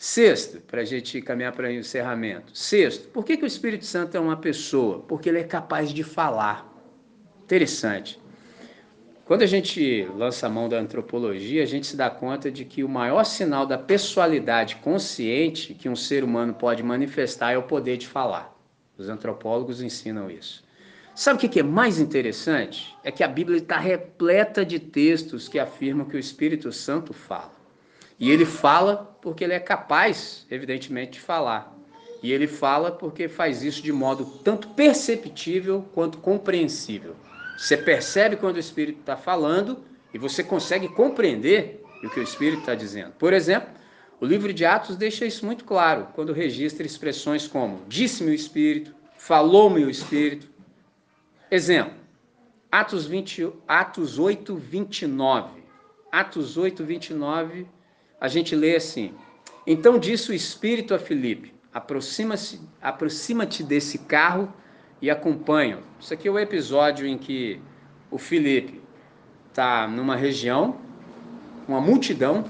[0.05, 2.59] Sexto, para a gente caminhar para o encerramento.
[2.59, 4.99] Sexto, por que, que o Espírito Santo é uma pessoa?
[4.99, 6.69] Porque ele é capaz de falar.
[7.45, 8.21] Interessante.
[9.25, 12.83] Quando a gente lança a mão da antropologia, a gente se dá conta de que
[12.83, 17.97] o maior sinal da pessoalidade consciente que um ser humano pode manifestar é o poder
[17.97, 18.53] de falar.
[18.99, 20.65] Os antropólogos ensinam isso.
[21.15, 22.93] Sabe o que é mais interessante?
[23.05, 27.53] É que a Bíblia está repleta de textos que afirmam que o Espírito Santo fala.
[28.19, 31.73] E ele fala porque ele é capaz, evidentemente, de falar.
[32.23, 37.17] E ele fala porque faz isso de modo tanto perceptível quanto compreensível.
[37.57, 42.61] Você percebe quando o Espírito está falando e você consegue compreender o que o Espírito
[42.61, 43.13] está dizendo.
[43.13, 43.71] Por exemplo,
[44.21, 48.95] o livro de Atos deixa isso muito claro quando registra expressões como disse-me o Espírito,
[49.17, 50.49] falou-me o Espírito.
[51.51, 51.95] Exemplo,
[52.71, 55.63] Atos, 20, Atos 8, 29.
[56.11, 57.67] Atos 8, 29
[58.23, 59.13] a gente lê assim:
[59.67, 64.53] Então disse o Espírito a Filipe: aproxima-te aproxima desse carro
[65.01, 65.81] e acompanha.
[65.99, 67.61] Isso aqui é o episódio em que
[68.13, 68.81] o Filipe
[69.51, 70.77] está numa região,
[71.67, 72.45] uma multidão,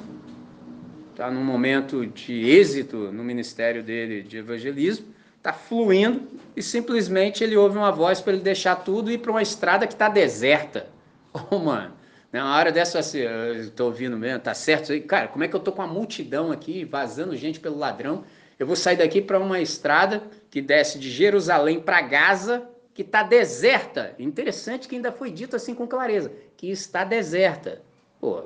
[1.11, 5.07] está num momento de êxito no ministério dele de evangelismo,
[5.39, 9.31] está fluindo e simplesmente ele ouve uma voz para ele deixar tudo e ir para
[9.31, 10.93] uma estrada que está deserta.
[11.51, 11.95] Oh, mano,
[12.33, 14.99] na hora dessa, assim, eu tô ouvindo mesmo, tá certo?
[15.03, 18.24] Cara, como é que eu tô com uma multidão aqui, vazando gente pelo ladrão?
[18.59, 23.22] Eu vou sair daqui para uma estrada que desce de Jerusalém para Gaza, que está
[23.22, 24.14] deserta.
[24.18, 27.83] Interessante que ainda foi dito assim com clareza, que está deserta.
[28.20, 28.45] Pô,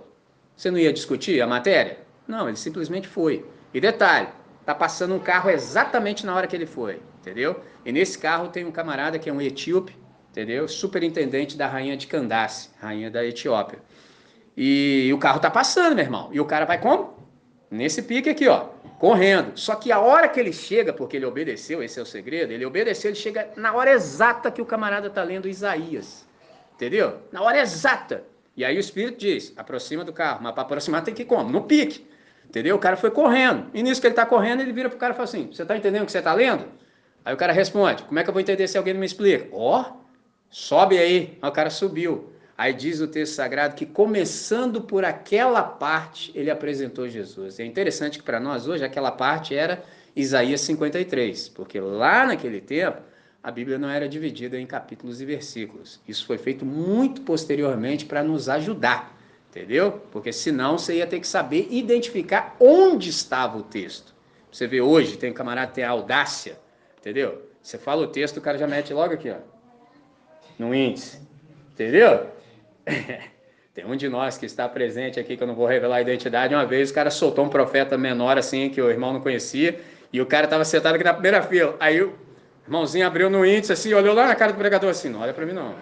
[0.56, 1.98] você não ia discutir a matéria?
[2.26, 3.44] Não, ele simplesmente foi.
[3.72, 4.28] E detalhe,
[4.64, 7.60] tá passando um carro exatamente na hora que ele foi, entendeu?
[7.84, 9.96] E nesse carro tem um camarada que é um etíope,
[10.36, 10.68] entendeu?
[10.68, 13.78] Superintendente da rainha de Candace, rainha da Etiópia.
[14.54, 16.28] E, e, o carro tá passando, meu irmão.
[16.30, 17.16] E o cara vai como?
[17.70, 18.66] Nesse pique aqui, ó,
[18.98, 19.58] correndo.
[19.58, 22.66] Só que a hora que ele chega, porque ele obedeceu, esse é o segredo, ele
[22.66, 26.26] obedeceu, ele chega na hora exata que o camarada tá lendo Isaías.
[26.74, 27.22] Entendeu?
[27.32, 28.22] Na hora exata.
[28.54, 30.40] E aí o Espírito diz: aproxima do carro.
[30.42, 31.50] Mas para aproximar tem que como?
[31.50, 32.06] No pique.
[32.46, 32.76] Entendeu?
[32.76, 33.70] O cara foi correndo.
[33.72, 35.76] E nisso que ele tá correndo, ele vira pro cara e fala assim: Você tá
[35.76, 36.66] entendendo o que você tá lendo?
[37.24, 39.48] Aí o cara responde: Como é que eu vou entender se alguém não me explica?
[39.52, 40.05] Ó, oh,
[40.50, 41.38] Sobe aí.
[41.42, 42.32] O cara subiu.
[42.58, 47.60] Aí diz o texto sagrado que começando por aquela parte, ele apresentou Jesus.
[47.60, 49.84] É interessante que para nós hoje aquela parte era
[50.14, 53.02] Isaías 53, porque lá naquele tempo
[53.42, 56.00] a Bíblia não era dividida em capítulos e versículos.
[56.08, 59.14] Isso foi feito muito posteriormente para nos ajudar,
[59.50, 60.00] entendeu?
[60.10, 64.14] Porque senão você ia ter que saber identificar onde estava o texto.
[64.50, 66.58] Você vê hoje, tem um camarada que tem a audácia,
[66.98, 67.50] entendeu?
[67.62, 69.55] Você fala o texto, o cara já mete logo aqui, ó
[70.58, 71.20] no índice.
[71.72, 72.26] Entendeu?
[73.74, 76.54] Tem um de nós que está presente aqui, que eu não vou revelar a identidade.
[76.54, 79.78] Uma vez o cara soltou um profeta menor assim, que o irmão não conhecia,
[80.10, 81.76] e o cara estava sentado aqui na primeira fila.
[81.78, 82.14] Aí o
[82.64, 85.44] irmãozinho abriu no índice assim, olhou lá na cara do pregador assim: não olha para
[85.44, 85.74] mim não.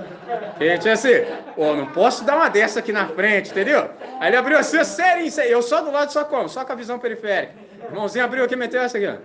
[0.58, 1.12] Gente, assim,
[1.54, 3.90] pô, não posso dar uma dessa aqui na frente, entendeu?
[4.18, 5.50] Aí ele abriu assim, sério, isso aí.
[5.50, 6.48] Eu só do lado, só como?
[6.48, 7.52] Só com a visão periférica.
[7.82, 9.16] O irmãozinho abriu aqui meteu essa aqui, ó.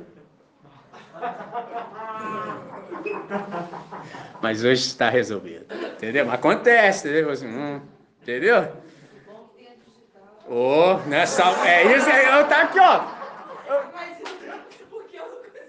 [4.42, 6.26] Mas hoje está resolvido, entendeu?
[6.26, 7.30] Mas acontece, entendeu?
[7.30, 7.82] Assim, hum,
[8.22, 8.68] entendeu?
[10.48, 13.02] Oh, nessa, é isso aí, eu tá aqui, ó.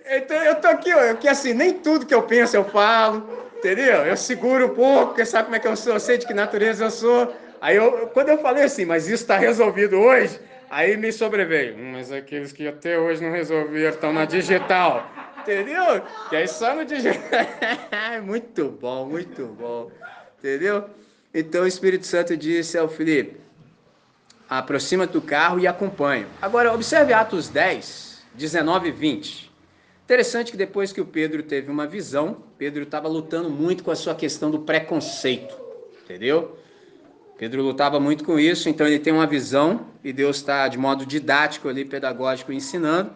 [0.05, 2.65] Eu, tô, eu tô aqui, ó, eu, que assim, nem tudo que eu penso eu
[2.65, 3.29] falo,
[3.59, 4.05] entendeu?
[4.05, 6.35] Eu seguro um pouco, porque sabe como é que eu sou, eu sei de que
[6.35, 7.35] natureza eu sou.
[7.61, 11.77] Aí eu, quando eu falei assim, mas isso está resolvido hoje, aí me sobreveio.
[11.77, 15.07] Hum, mas aqueles que até hoje não resolveram estão na digital.
[15.43, 16.03] Entendeu?
[16.29, 17.21] Que aí só no digital.
[18.25, 19.91] muito bom, muito bom.
[20.39, 20.89] Entendeu?
[21.35, 23.41] Então o Espírito Santo disse ao Felipe:
[24.49, 26.27] aproxima do carro e acompanha.
[26.41, 29.53] Agora, observe Atos 10, 19 e 20.
[30.05, 33.97] Interessante que depois que o Pedro teve uma visão, Pedro estava lutando muito com a
[33.97, 35.55] sua questão do preconceito,
[36.05, 36.59] entendeu?
[37.39, 41.07] Pedro lutava muito com isso, então ele tem uma visão e Deus está de modo
[41.07, 43.11] didático ali, pedagógico, ensinando.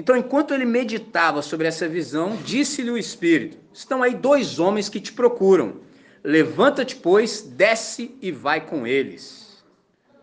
[0.00, 4.98] Então, enquanto ele meditava sobre essa visão, disse-lhe o Espírito: Estão aí dois homens que
[4.98, 5.82] te procuram.
[6.24, 9.62] Levanta-te, pois, desce e vai com eles.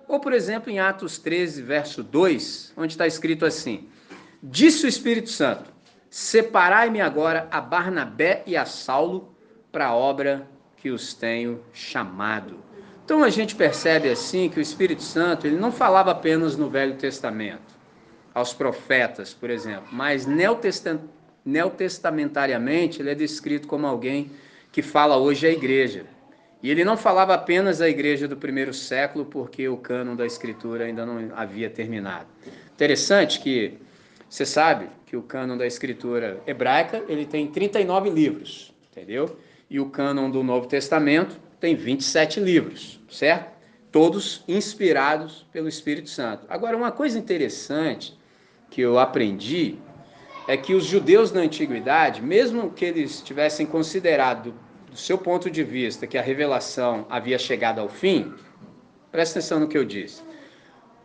[0.07, 3.87] Ou, por exemplo, em Atos 13, verso 2, onde está escrito assim:
[4.41, 5.71] Disse o Espírito Santo:
[6.09, 9.31] Separai-me agora a Barnabé e a Saulo
[9.71, 12.57] para a obra que os tenho chamado.
[13.05, 16.95] Então a gente percebe assim que o Espírito Santo ele não falava apenas no Velho
[16.95, 17.76] Testamento,
[18.37, 20.27] aos profetas, por exemplo, mas
[21.43, 24.29] neotestamentariamente ele é descrito como alguém
[24.71, 26.05] que fala hoje à igreja.
[26.61, 30.85] E ele não falava apenas à igreja do primeiro século, porque o cânon da Escritura
[30.85, 32.27] ainda não havia terminado.
[32.73, 33.79] Interessante que
[34.29, 39.35] você sabe que o cânon da Escritura hebraica ele tem 39 livros, entendeu?
[39.67, 43.57] E o cânon do Novo Testamento tem 27 livros, certo?
[43.91, 46.45] Todos inspirados pelo Espírito Santo.
[46.49, 48.16] Agora, uma coisa interessante
[48.69, 49.79] que eu aprendi
[50.47, 54.53] é que os judeus na antiguidade, mesmo que eles tivessem considerado,
[54.89, 58.33] do seu ponto de vista, que a revelação havia chegado ao fim,
[59.11, 60.21] presta atenção no que eu disse.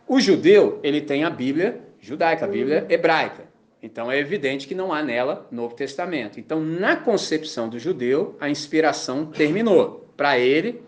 [0.07, 3.45] O judeu, ele tem a Bíblia judaica, a Bíblia hebraica.
[3.81, 6.39] Então é evidente que não há nela Novo Testamento.
[6.39, 10.81] Então, na concepção do judeu, a inspiração terminou para ele,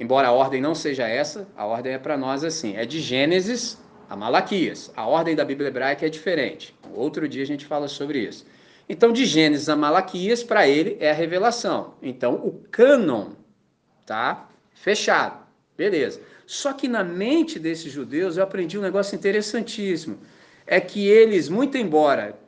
[0.00, 3.78] embora a ordem não seja essa, a ordem é para nós assim: é de Gênesis
[4.12, 4.92] a Malaquias.
[4.94, 6.74] A ordem da Bíblia hebraica é diferente.
[6.92, 8.44] Outro dia a gente fala sobre isso.
[8.86, 11.94] Então, de Gênesis a Malaquias, para ele é a revelação.
[12.02, 13.30] Então, o cânon
[14.04, 15.42] tá fechado.
[15.78, 16.20] Beleza.
[16.46, 20.18] Só que na mente desses judeus eu aprendi um negócio interessantíssimo.
[20.66, 22.38] É que eles, muito embora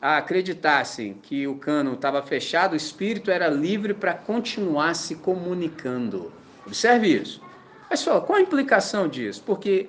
[0.00, 6.32] acreditassem que o cano estava fechado, o espírito era livre para continuar se comunicando.
[6.64, 7.42] Observe isso.
[7.90, 9.42] Mas só, qual a implicação disso?
[9.44, 9.88] Porque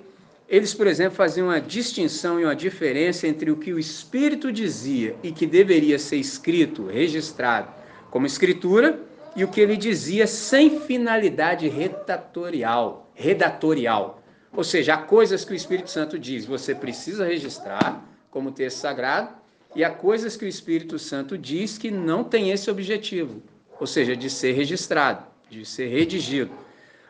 [0.50, 5.16] eles, por exemplo, faziam uma distinção e uma diferença entre o que o espírito dizia
[5.22, 7.72] e que deveria ser escrito, registrado
[8.10, 9.00] como escritura,
[9.36, 14.24] e o que ele dizia sem finalidade redatorial, redatorial.
[14.52, 19.30] Ou seja, há coisas que o Espírito Santo diz, você precisa registrar como texto sagrado,
[19.76, 23.43] e há coisas que o Espírito Santo diz que não tem esse objetivo,
[23.80, 26.52] ou seja, de ser registrado, de ser redigido.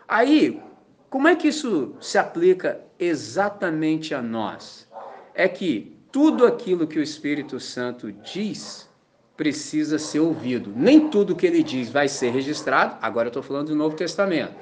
[0.05, 0.61] Aí,
[1.09, 4.87] como é que isso se aplica exatamente a nós?
[5.33, 8.87] É que tudo aquilo que o Espírito Santo diz
[9.35, 10.71] precisa ser ouvido.
[10.75, 12.97] Nem tudo que ele diz vai ser registrado.
[13.01, 14.53] Agora eu estou falando do Novo Testamento.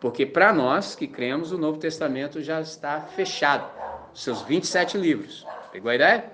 [0.00, 3.70] Porque para nós que cremos, o Novo Testamento já está fechado.
[4.12, 5.46] Seus 27 livros.
[5.72, 6.24] Pegou a ideia?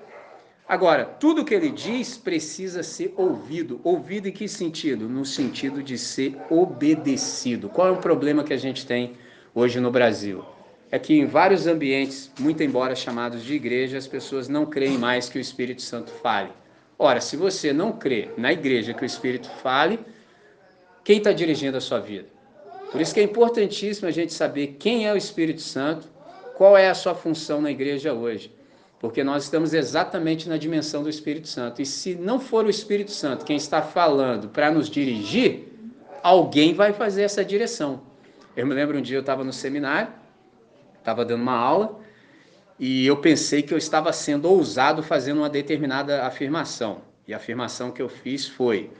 [0.68, 3.80] Agora, tudo que ele diz precisa ser ouvido.
[3.84, 5.08] Ouvido em que sentido?
[5.08, 7.68] No sentido de ser obedecido.
[7.68, 9.14] Qual é o problema que a gente tem
[9.54, 10.44] hoje no Brasil?
[10.90, 15.28] É que em vários ambientes, muito embora chamados de igreja, as pessoas não creem mais
[15.28, 16.50] que o Espírito Santo fale.
[16.98, 20.00] Ora, se você não crê na igreja que o Espírito fale,
[21.04, 22.26] quem está dirigindo a sua vida?
[22.90, 26.08] Por isso que é importantíssimo a gente saber quem é o Espírito Santo,
[26.56, 28.52] qual é a sua função na igreja hoje
[29.00, 31.80] porque nós estamos exatamente na dimensão do Espírito Santo.
[31.80, 35.68] E se não for o Espírito Santo quem está falando para nos dirigir,
[36.22, 38.02] alguém vai fazer essa direção.
[38.60, 40.12] Eu me lembro um dia eu estava no seminário,
[40.98, 41.98] estava dando uma aula,
[42.78, 47.00] e eu pensei que eu estava sendo ousado fazendo uma determinada afirmação.
[47.26, 48.90] E a afirmação que eu fiz foi: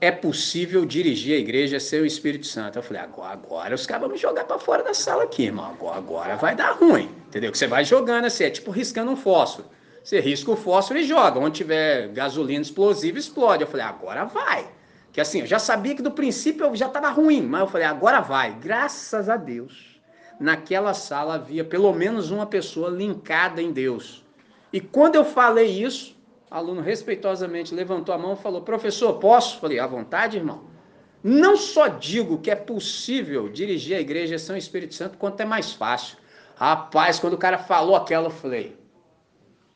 [0.00, 2.76] é possível dirigir a igreja sem o Espírito Santo.
[2.76, 5.66] Eu falei, agora, agora os caras vão me jogar para fora da sala aqui, irmão.
[5.66, 7.08] Agora, agora vai dar ruim.
[7.28, 7.52] Entendeu?
[7.52, 9.68] Que você vai jogando assim, é tipo riscando um fósforo.
[10.02, 11.38] Você risca o fósforo e joga.
[11.38, 13.62] Onde tiver gasolina explosiva, explode.
[13.62, 14.66] Eu falei, agora vai.
[15.12, 17.86] Que assim, eu já sabia que do princípio eu já estava ruim, mas eu falei,
[17.86, 18.54] agora vai.
[18.58, 20.00] Graças a Deus,
[20.40, 24.24] naquela sala havia pelo menos uma pessoa linkada em Deus.
[24.72, 26.16] E quando eu falei isso,
[26.50, 29.58] o aluno respeitosamente levantou a mão e falou: Professor, posso?
[29.58, 30.64] Falei: À vontade, irmão.
[31.22, 35.72] Não só digo que é possível dirigir a igreja São Espírito Santo, quanto é mais
[35.72, 36.16] fácil.
[36.56, 38.76] Rapaz, quando o cara falou aquela, eu falei: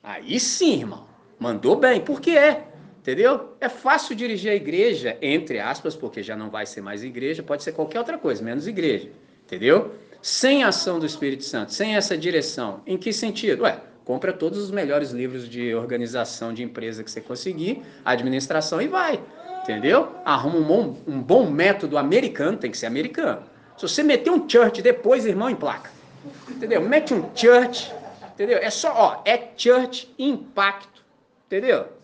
[0.02, 1.06] Aí sim, irmão.
[1.38, 2.00] Mandou bem.
[2.00, 2.65] Por que é?
[3.06, 3.52] Entendeu?
[3.60, 7.62] É fácil dirigir a igreja, entre aspas, porque já não vai ser mais igreja, pode
[7.62, 9.08] ser qualquer outra coisa, menos igreja.
[9.44, 9.94] Entendeu?
[10.20, 12.82] Sem ação do Espírito Santo, sem essa direção.
[12.84, 13.62] Em que sentido?
[13.62, 18.88] Ué, compra todos os melhores livros de organização de empresa que você conseguir, administração e
[18.88, 19.20] vai.
[19.62, 20.10] Entendeu?
[20.24, 23.44] Arruma um bom, um bom método americano, tem que ser americano.
[23.76, 25.92] Se você meter um church depois, irmão, em placa.
[26.50, 26.80] Entendeu?
[26.80, 27.94] Mete um church,
[28.34, 28.58] entendeu?
[28.58, 31.04] É só, ó, é church impacto,
[31.46, 31.95] entendeu?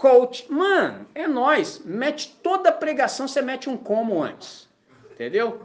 [0.00, 0.50] Coach.
[0.50, 1.82] Mano, é nós.
[1.84, 4.66] Mete toda pregação, você mete um como antes.
[5.12, 5.60] Entendeu?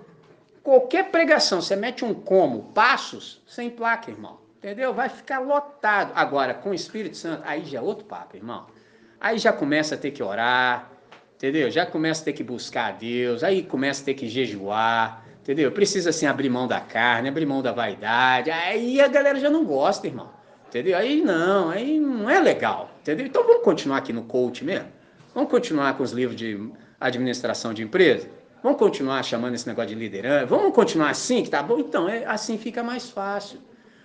[0.61, 4.39] Qualquer pregação, você mete um como, passos, sem placa, irmão.
[4.57, 4.93] Entendeu?
[4.93, 6.11] Vai ficar lotado.
[6.15, 8.65] Agora, com o Espírito Santo, aí já é outro papo, irmão.
[9.21, 10.91] Aí já começa a ter que orar,
[11.35, 11.71] entendeu?
[11.71, 15.71] Já começa a ter que buscar a Deus, aí começa a ter que jejuar, entendeu?
[15.71, 18.51] Precisa assim abrir mão da carne, abrir mão da vaidade.
[18.51, 20.34] Aí a galera já não gosta, irmão.
[20.75, 20.97] Entendeu?
[20.97, 22.91] Aí não, aí não é legal.
[22.99, 23.25] Entendeu?
[23.25, 24.89] Então vamos continuar aqui no coach mesmo?
[25.33, 26.69] Vamos continuar com os livros de
[26.99, 28.27] administração de empresa?
[28.61, 30.45] Vamos continuar chamando esse negócio de liderança?
[30.47, 31.79] Vamos continuar assim, que tá bom?
[31.79, 33.59] Então, é, assim fica mais fácil.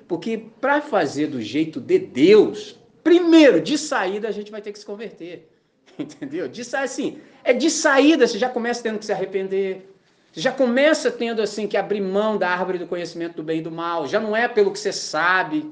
[0.06, 4.78] Porque para fazer do jeito de Deus, primeiro, de saída, a gente vai ter que
[4.78, 5.50] se converter.
[5.98, 6.46] Entendeu?
[6.46, 9.92] De assim, é de saída, você já começa tendo que se arrepender.
[10.30, 13.62] Você já começa tendo assim que abrir mão da árvore do conhecimento do bem e
[13.62, 14.06] do mal.
[14.06, 15.68] Já não é pelo que você sabe,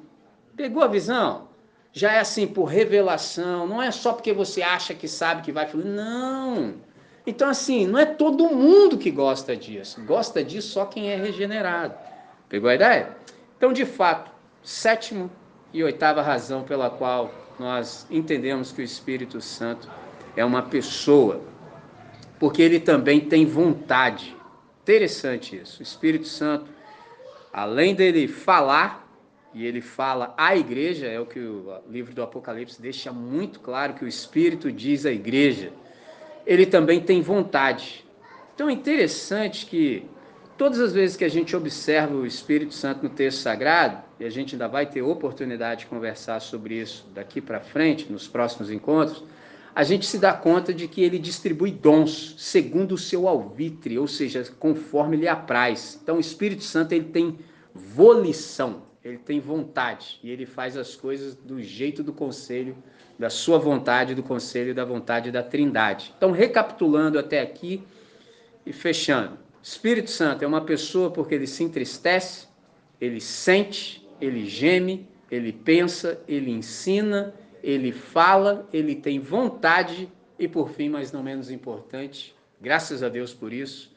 [0.59, 1.47] Pegou a visão?
[1.93, 5.69] Já é assim por revelação, não é só porque você acha que sabe que vai
[5.69, 5.87] fluir.
[5.87, 6.75] Não.
[7.25, 10.03] Então, assim, não é todo mundo que gosta disso.
[10.05, 11.95] Gosta disso só quem é regenerado.
[12.49, 13.17] Pegou a ideia?
[13.57, 15.31] Então, de fato, sétimo
[15.73, 19.89] e oitava razão pela qual nós entendemos que o Espírito Santo
[20.37, 21.41] é uma pessoa,
[22.41, 24.37] porque ele também tem vontade.
[24.83, 25.79] Interessante isso.
[25.79, 26.67] O Espírito Santo,
[27.53, 29.08] além dele falar,
[29.59, 33.95] e ele fala à igreja, é o que o livro do Apocalipse deixa muito claro
[33.95, 35.73] que o Espírito diz à igreja.
[36.47, 38.07] Ele também tem vontade.
[38.55, 40.05] Então é interessante que
[40.57, 44.31] todas as vezes que a gente observa o Espírito Santo no texto sagrado, e a
[44.31, 49.25] gente ainda vai ter oportunidade de conversar sobre isso daqui para frente, nos próximos encontros,
[49.75, 54.07] a gente se dá conta de que ele distribui dons segundo o seu alvitre, ou
[54.07, 55.99] seja, conforme lhe apraz.
[56.01, 57.41] Então o Espírito Santo ele tem
[57.75, 62.77] volição ele tem vontade e ele faz as coisas do jeito do conselho,
[63.19, 66.15] da sua vontade, do conselho da vontade da Trindade.
[66.17, 67.83] Então, recapitulando até aqui
[68.65, 69.39] e fechando.
[69.63, 72.47] Espírito Santo é uma pessoa porque ele se entristece,
[73.01, 80.09] ele sente, ele geme, ele pensa, ele ensina, ele fala, ele tem vontade
[80.39, 83.95] e, por fim, mas não menos importante, graças a Deus por isso,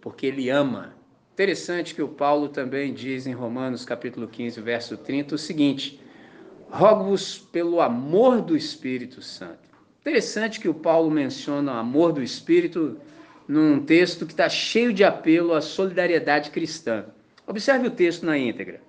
[0.00, 0.94] porque ele ama.
[1.42, 6.00] Interessante que o Paulo também diz em Romanos capítulo 15, verso 30, o seguinte:
[6.70, 9.68] Rogo-vos pelo amor do Espírito Santo.
[10.02, 12.96] Interessante que o Paulo menciona o amor do Espírito
[13.48, 17.06] num texto que está cheio de apelo à solidariedade cristã.
[17.44, 18.80] Observe o texto na íntegra.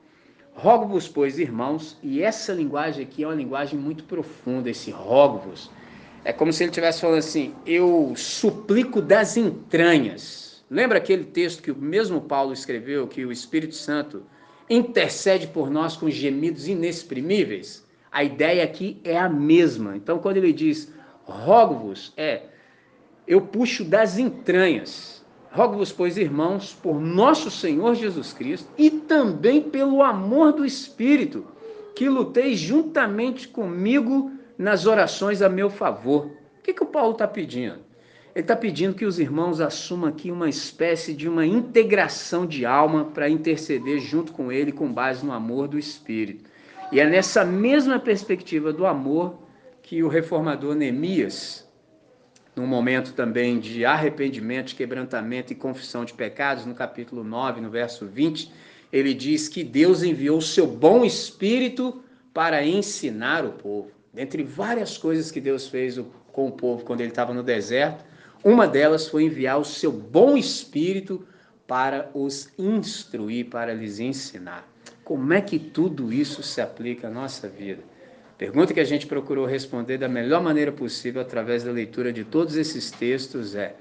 [0.54, 5.72] Rogo-vos, pois, irmãos, e essa linguagem aqui é uma linguagem muito profunda, esse rogo-vos.
[6.24, 10.43] É como se ele estivesse falando assim: eu suplico das entranhas
[10.74, 14.24] Lembra aquele texto que o mesmo Paulo escreveu, que o Espírito Santo
[14.68, 17.86] intercede por nós com gemidos inexprimíveis?
[18.12, 19.96] A ideia aqui é a mesma.
[19.96, 20.92] Então, quando ele diz
[21.26, 22.46] rogo-vos, é
[23.28, 25.24] eu puxo das entranhas.
[25.52, 31.46] Rogo-vos, pois, irmãos, por nosso Senhor Jesus Cristo e também pelo amor do Espírito,
[31.96, 36.32] que luteis juntamente comigo nas orações a meu favor.
[36.58, 37.93] O que, que o Paulo está pedindo?
[38.36, 43.06] Ele está pedindo que os irmãos assumam aqui uma espécie de uma integração de alma
[43.06, 46.50] para interceder junto com ele com base no amor do Espírito.
[46.92, 49.38] E é nessa mesma perspectiva do amor
[49.84, 51.70] que o reformador Neemias,
[52.56, 58.08] num momento também de arrependimento, quebrantamento e confissão de pecados, no capítulo 9, no verso
[58.08, 58.52] 20,
[58.92, 62.04] ele diz que Deus enviou o seu bom espírito
[62.34, 63.92] para ensinar o povo.
[64.12, 66.00] Dentre várias coisas que Deus fez
[66.32, 68.04] com o povo quando ele estava no deserto,
[68.44, 71.26] uma delas foi enviar o seu bom espírito
[71.66, 74.68] para os instruir, para lhes ensinar.
[75.04, 77.84] Como é que tudo isso se aplica à nossa vida?
[78.38, 82.58] pergunta que a gente procurou responder da melhor maneira possível através da leitura de todos
[82.58, 83.74] esses textos é: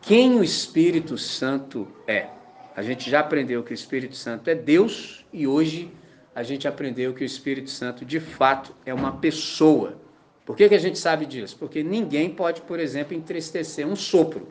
[0.00, 2.28] quem o Espírito Santo é?
[2.76, 5.90] A gente já aprendeu que o Espírito Santo é Deus e hoje
[6.34, 9.98] a gente aprendeu que o Espírito Santo de fato é uma pessoa.
[10.46, 11.56] Por que, que a gente sabe disso?
[11.58, 14.46] Porque ninguém pode, por exemplo, entristecer um sopro.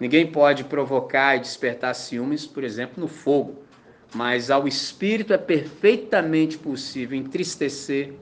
[0.00, 3.62] Ninguém pode provocar e despertar ciúmes, por exemplo, no fogo.
[4.12, 8.14] Mas ao Espírito é perfeitamente possível entristecer,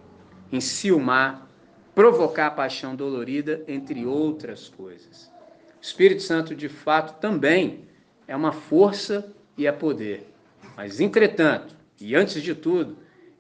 [0.52, 1.48] enciumar,
[1.94, 5.32] provocar paixão dolorida, entre outras coisas.
[5.80, 7.86] O Espírito Santo, de fato, também
[8.28, 10.30] é uma força e é poder.
[10.76, 12.98] Mas, entretanto, e antes de tudo,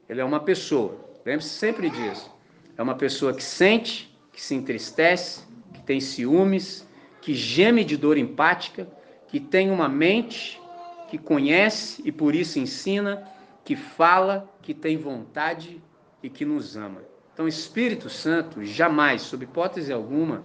[0.08, 0.98] ele é uma pessoa.
[1.26, 2.35] Lembre-se sempre disso.
[2.76, 6.86] É uma pessoa que sente, que se entristece, que tem ciúmes,
[7.20, 8.86] que geme de dor empática,
[9.28, 10.60] que tem uma mente,
[11.08, 13.28] que conhece e por isso ensina,
[13.64, 15.82] que fala, que tem vontade
[16.22, 17.02] e que nos ama.
[17.32, 20.42] Então, Espírito Santo jamais, sob hipótese alguma,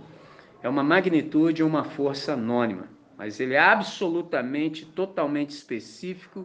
[0.63, 2.89] é uma magnitude ou uma força anônima
[3.21, 6.43] mas ele é absolutamente, totalmente específico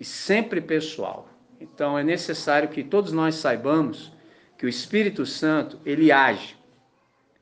[0.00, 1.28] e sempre pessoal.
[1.60, 4.10] Então é necessário que todos nós saibamos
[4.58, 6.56] que o Espírito Santo, ele age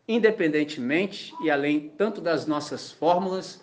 [0.06, 3.62] independentemente e além tanto das nossas fórmulas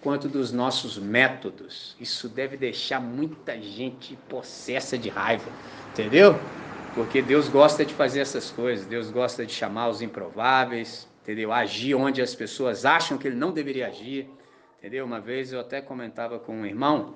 [0.00, 1.96] quanto dos nossos métodos.
[2.00, 5.50] Isso deve deixar muita gente possessa de raiva,
[5.92, 6.38] entendeu?
[6.94, 11.52] Porque Deus gosta de fazer essas coisas, Deus gosta de chamar os improváveis, entendeu?
[11.52, 14.28] Agir onde as pessoas acham que ele não deveria agir.
[14.78, 15.04] Entendeu?
[15.04, 17.14] Uma vez eu até comentava com um irmão,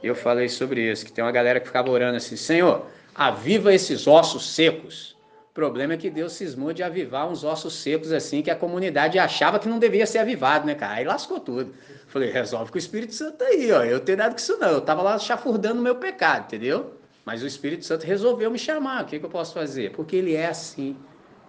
[0.00, 4.06] eu falei sobre isso, que tem uma galera que ficava orando assim, Senhor, aviva esses
[4.06, 5.14] ossos secos.
[5.50, 9.18] O problema é que Deus cismou de avivar uns ossos secos assim, que a comunidade
[9.18, 10.94] achava que não devia ser avivado, né, cara?
[10.94, 11.72] Aí lascou tudo.
[12.08, 13.84] Falei, resolve com o Espírito Santo aí, ó.
[13.84, 14.68] Eu tenho nada com isso não.
[14.70, 16.94] Eu tava lá chafurdando o meu pecado, entendeu?
[17.24, 19.04] Mas o Espírito Santo resolveu me chamar.
[19.04, 19.92] O que, que eu posso fazer?
[19.92, 20.96] Porque ele é assim.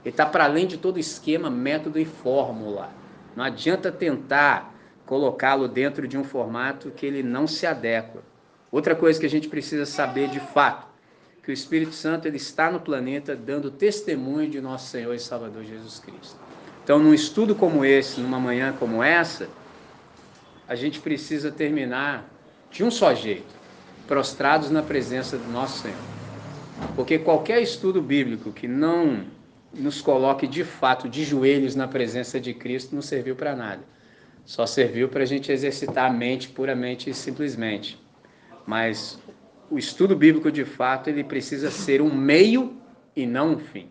[0.04, 2.92] Ele está para além de todo esquema, método e fórmula.
[3.36, 4.74] Não adianta tentar
[5.06, 8.22] colocá-lo dentro de um formato que ele não se adequa.
[8.72, 10.88] Outra coisa que a gente precisa saber de fato,
[11.46, 15.64] que o Espírito Santo ele está no planeta dando testemunho de nosso Senhor e Salvador
[15.64, 16.36] Jesus Cristo.
[16.84, 19.48] Então, num estudo como esse, numa manhã como essa,
[20.68, 22.28] a gente precisa terminar
[22.72, 23.54] de um só jeito,
[24.08, 25.98] prostrados na presença do nosso Senhor.
[26.96, 29.24] Porque qualquer estudo bíblico que não
[29.72, 33.84] nos coloque de fato de joelhos na presença de Cristo não serviu para nada.
[34.46, 38.02] Só serviu para a gente exercitar a mente puramente e simplesmente.
[38.66, 39.20] Mas
[39.70, 42.78] o estudo bíblico, de fato, ele precisa ser um meio
[43.16, 43.90] e não um fim.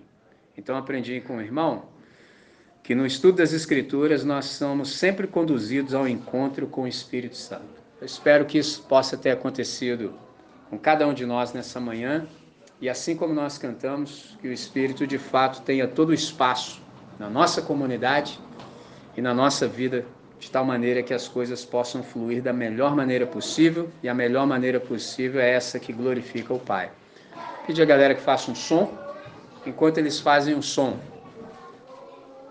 [0.56, 1.94] Então, aprendi com o irmão
[2.82, 7.82] que no estudo das Escrituras nós somos sempre conduzidos ao encontro com o Espírito Santo.
[7.98, 10.12] Eu espero que isso possa ter acontecido
[10.68, 12.26] com cada um de nós nessa manhã
[12.80, 16.82] e assim como nós cantamos, que o Espírito de fato tenha todo o espaço
[17.18, 18.38] na nossa comunidade
[19.16, 20.04] e na nossa vida
[20.44, 24.46] de tal maneira que as coisas possam fluir da melhor maneira possível, e a melhor
[24.46, 26.90] maneira possível é essa que glorifica o Pai.
[27.66, 28.92] Pedir a galera que faça um som,
[29.64, 30.98] enquanto eles fazem o um som,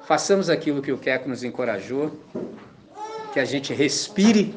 [0.07, 2.19] façamos aquilo que o Queco nos encorajou,
[3.31, 4.55] que a gente respire,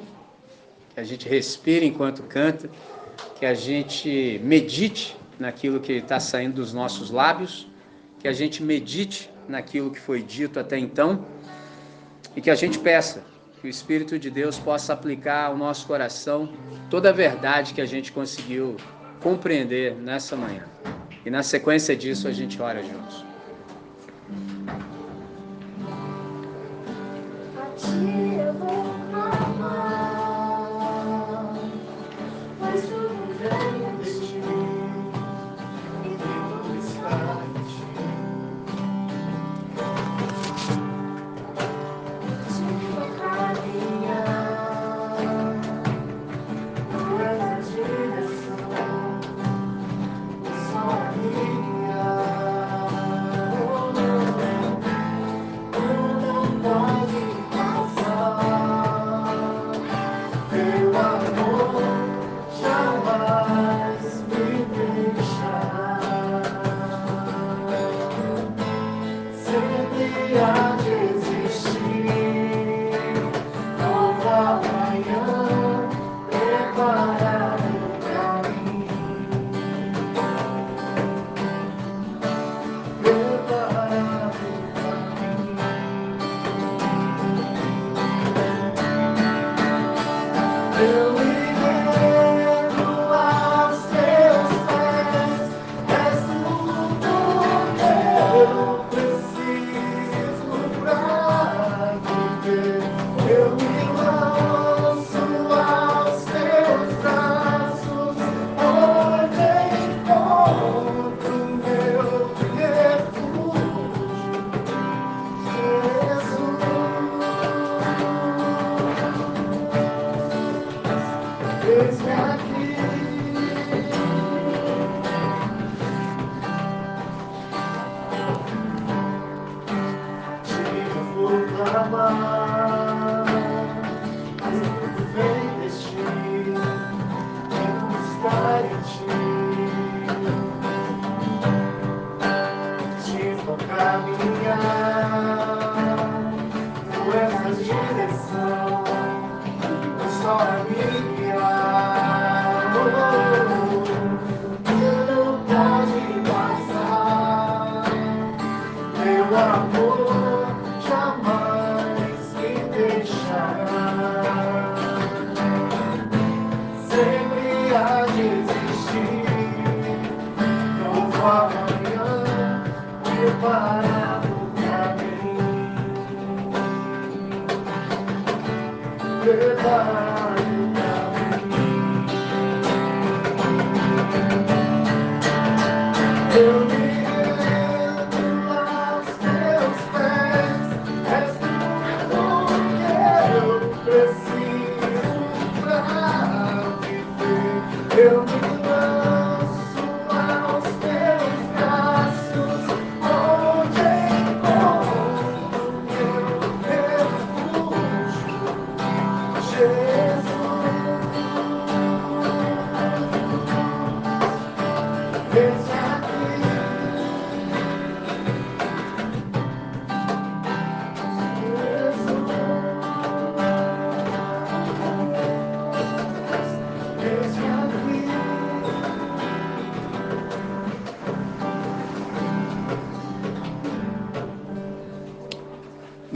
[0.95, 2.71] que a gente respire enquanto canta,
[3.39, 7.69] que a gente medite naquilo que está saindo dos nossos lábios,
[8.19, 11.27] que a gente medite naquilo que foi dito até então
[12.37, 13.25] e que a gente peça
[13.61, 16.53] que o Espírito de Deus possa aplicar ao nosso coração
[16.91, 18.77] toda a verdade que a gente conseguiu
[19.21, 20.65] compreender nessa manhã.
[21.25, 23.25] E na sequência disso a gente ora juntos.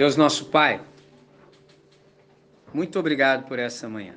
[0.01, 0.81] Deus nosso Pai,
[2.73, 4.15] muito obrigado por essa manhã.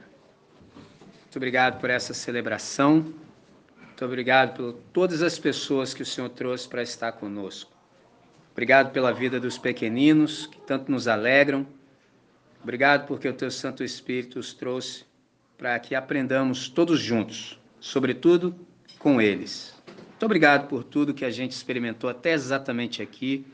[0.77, 3.13] Muito obrigado por essa celebração.
[3.81, 7.69] Muito obrigado por todas as pessoas que o Senhor trouxe para estar conosco.
[8.53, 11.67] Obrigado pela vida dos pequeninos que tanto nos alegram.
[12.63, 15.03] Obrigado porque o teu Santo Espírito os trouxe
[15.57, 18.55] para que aprendamos todos juntos, sobretudo
[18.97, 19.75] com eles.
[19.85, 23.45] Muito obrigado por tudo que a gente experimentou até exatamente aqui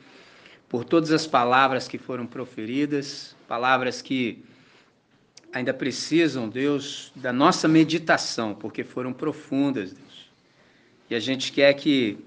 [0.70, 4.46] por todas as palavras que foram proferidas, palavras que
[5.52, 10.30] ainda precisam, Deus, da nossa meditação, porque foram profundas, Deus.
[11.10, 12.20] E a gente quer que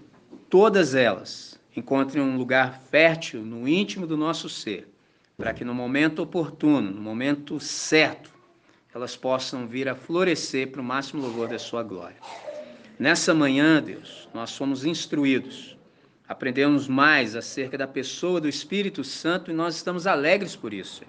[0.50, 4.88] todas elas encontrem um lugar fértil no íntimo do nosso ser,
[5.36, 8.32] para que no momento oportuno, no momento certo,
[8.92, 12.16] elas possam vir a florescer para o máximo louvor da sua glória.
[12.98, 15.76] Nessa manhã, Deus, nós somos instruídos
[16.32, 21.02] aprendemos mais acerca da pessoa do Espírito Santo e nós estamos alegres por isso.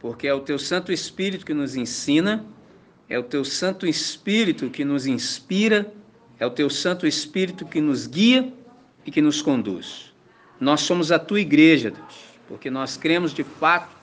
[0.00, 2.42] Porque é o teu Santo Espírito que nos ensina,
[3.10, 5.92] é o teu Santo Espírito que nos inspira,
[6.40, 8.50] é o teu Santo Espírito que nos guia
[9.04, 10.14] e que nos conduz.
[10.58, 12.14] Nós somos a tua igreja, Deus,
[12.48, 13.94] porque nós cremos de fato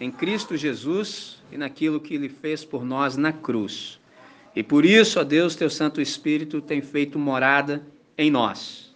[0.00, 4.00] em Cristo Jesus e naquilo que ele fez por nós na cruz.
[4.56, 7.86] E por isso, ó Deus, teu Santo Espírito tem feito morada
[8.16, 8.87] em nós.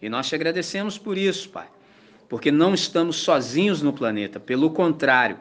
[0.00, 1.68] E nós te agradecemos por isso, Pai,
[2.28, 5.38] porque não estamos sozinhos no planeta, pelo contrário,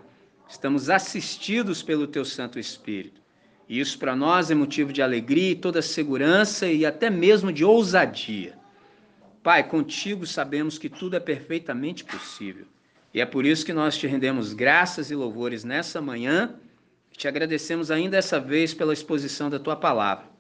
[0.48, 3.22] estamos assistidos pelo Teu Santo Espírito.
[3.68, 7.66] E isso para nós é motivo de alegria e toda segurança e até mesmo de
[7.66, 8.58] ousadia.
[9.42, 12.66] Pai, contigo sabemos que tudo é perfeitamente possível.
[13.14, 16.56] E é por isso que nós te rendemos graças e louvores nessa manhã
[17.18, 20.35] te agradecemos ainda essa vez pela exposição da tua palavra.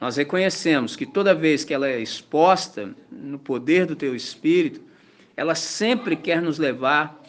[0.00, 4.80] Nós reconhecemos que toda vez que ela é exposta no poder do teu Espírito,
[5.36, 7.20] ela sempre quer nos levar,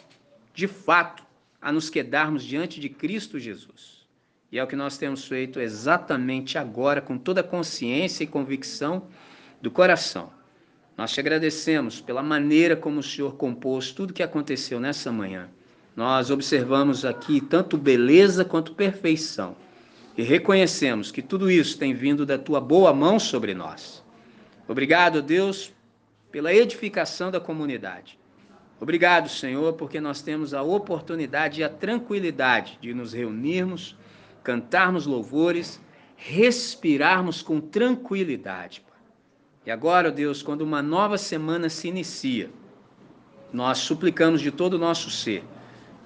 [0.52, 1.22] de fato,
[1.60, 4.06] a nos quedarmos diante de Cristo Jesus.
[4.50, 9.06] E é o que nós temos feito exatamente agora, com toda a consciência e convicção
[9.60, 10.30] do coração.
[10.96, 15.48] Nós te agradecemos pela maneira como o Senhor compôs tudo que aconteceu nessa manhã.
[15.94, 19.56] Nós observamos aqui tanto beleza quanto perfeição
[20.16, 24.02] e reconhecemos que tudo isso tem vindo da tua boa mão sobre nós.
[24.66, 25.72] Obrigado, Deus,
[26.32, 28.18] pela edificação da comunidade.
[28.80, 33.96] Obrigado, Senhor, porque nós temos a oportunidade e a tranquilidade de nos reunirmos,
[34.42, 35.80] cantarmos louvores,
[36.16, 38.84] respirarmos com tranquilidade.
[39.64, 42.50] E agora, Deus, quando uma nova semana se inicia,
[43.52, 45.44] nós suplicamos de todo o nosso ser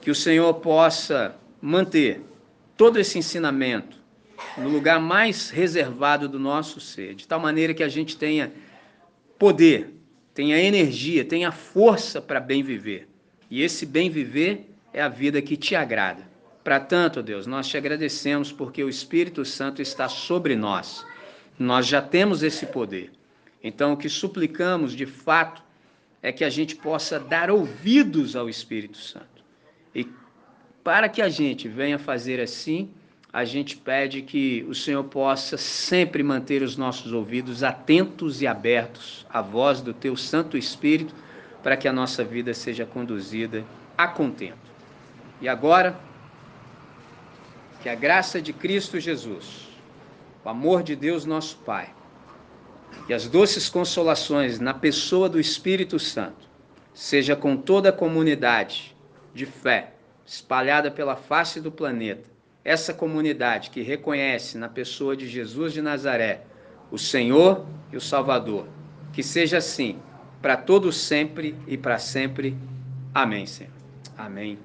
[0.01, 2.23] que o Senhor possa manter
[2.77, 4.00] todo esse ensinamento
[4.57, 8.53] no lugar mais reservado do nosso ser, de tal maneira que a gente tenha
[9.39, 9.95] poder,
[10.35, 13.09] tenha energia, tenha força para bem viver.
[13.51, 16.29] E esse bem viver é a vida que te agrada.
[16.63, 21.07] Para tanto, Deus, nós te agradecemos porque o Espírito Santo está sobre nós.
[21.59, 23.11] Nós já temos esse poder.
[23.63, 25.63] Então, o que suplicamos de fato
[26.23, 29.45] é que a gente possa dar ouvidos ao Espírito Santo.
[29.95, 30.07] E
[30.85, 32.91] para que a gente venha fazer assim,
[33.33, 39.25] a gente pede que o Senhor possa sempre manter os nossos ouvidos atentos e abertos
[39.31, 41.15] à voz do Teu Santo Espírito,
[41.63, 43.65] para que a nossa vida seja conduzida
[43.97, 44.59] a contento.
[45.41, 45.99] E agora,
[47.83, 49.69] que a graça de Cristo Jesus,
[50.45, 51.95] o amor de Deus nosso Pai
[53.09, 56.49] e as doces consolações na pessoa do Espírito Santo,
[56.93, 58.97] seja com toda a comunidade
[59.33, 59.93] de fé
[60.27, 62.29] espalhada pela face do planeta,
[62.65, 66.43] essa comunidade que reconhece na pessoa de Jesus de Nazaré
[66.91, 68.67] o Senhor e o Salvador.
[69.13, 69.99] Que seja assim,
[70.43, 72.57] para todos sempre e para sempre.
[73.15, 73.73] Amém, Senhor.
[74.17, 74.59] Amém.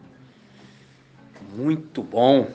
[1.56, 2.50] Muito bom.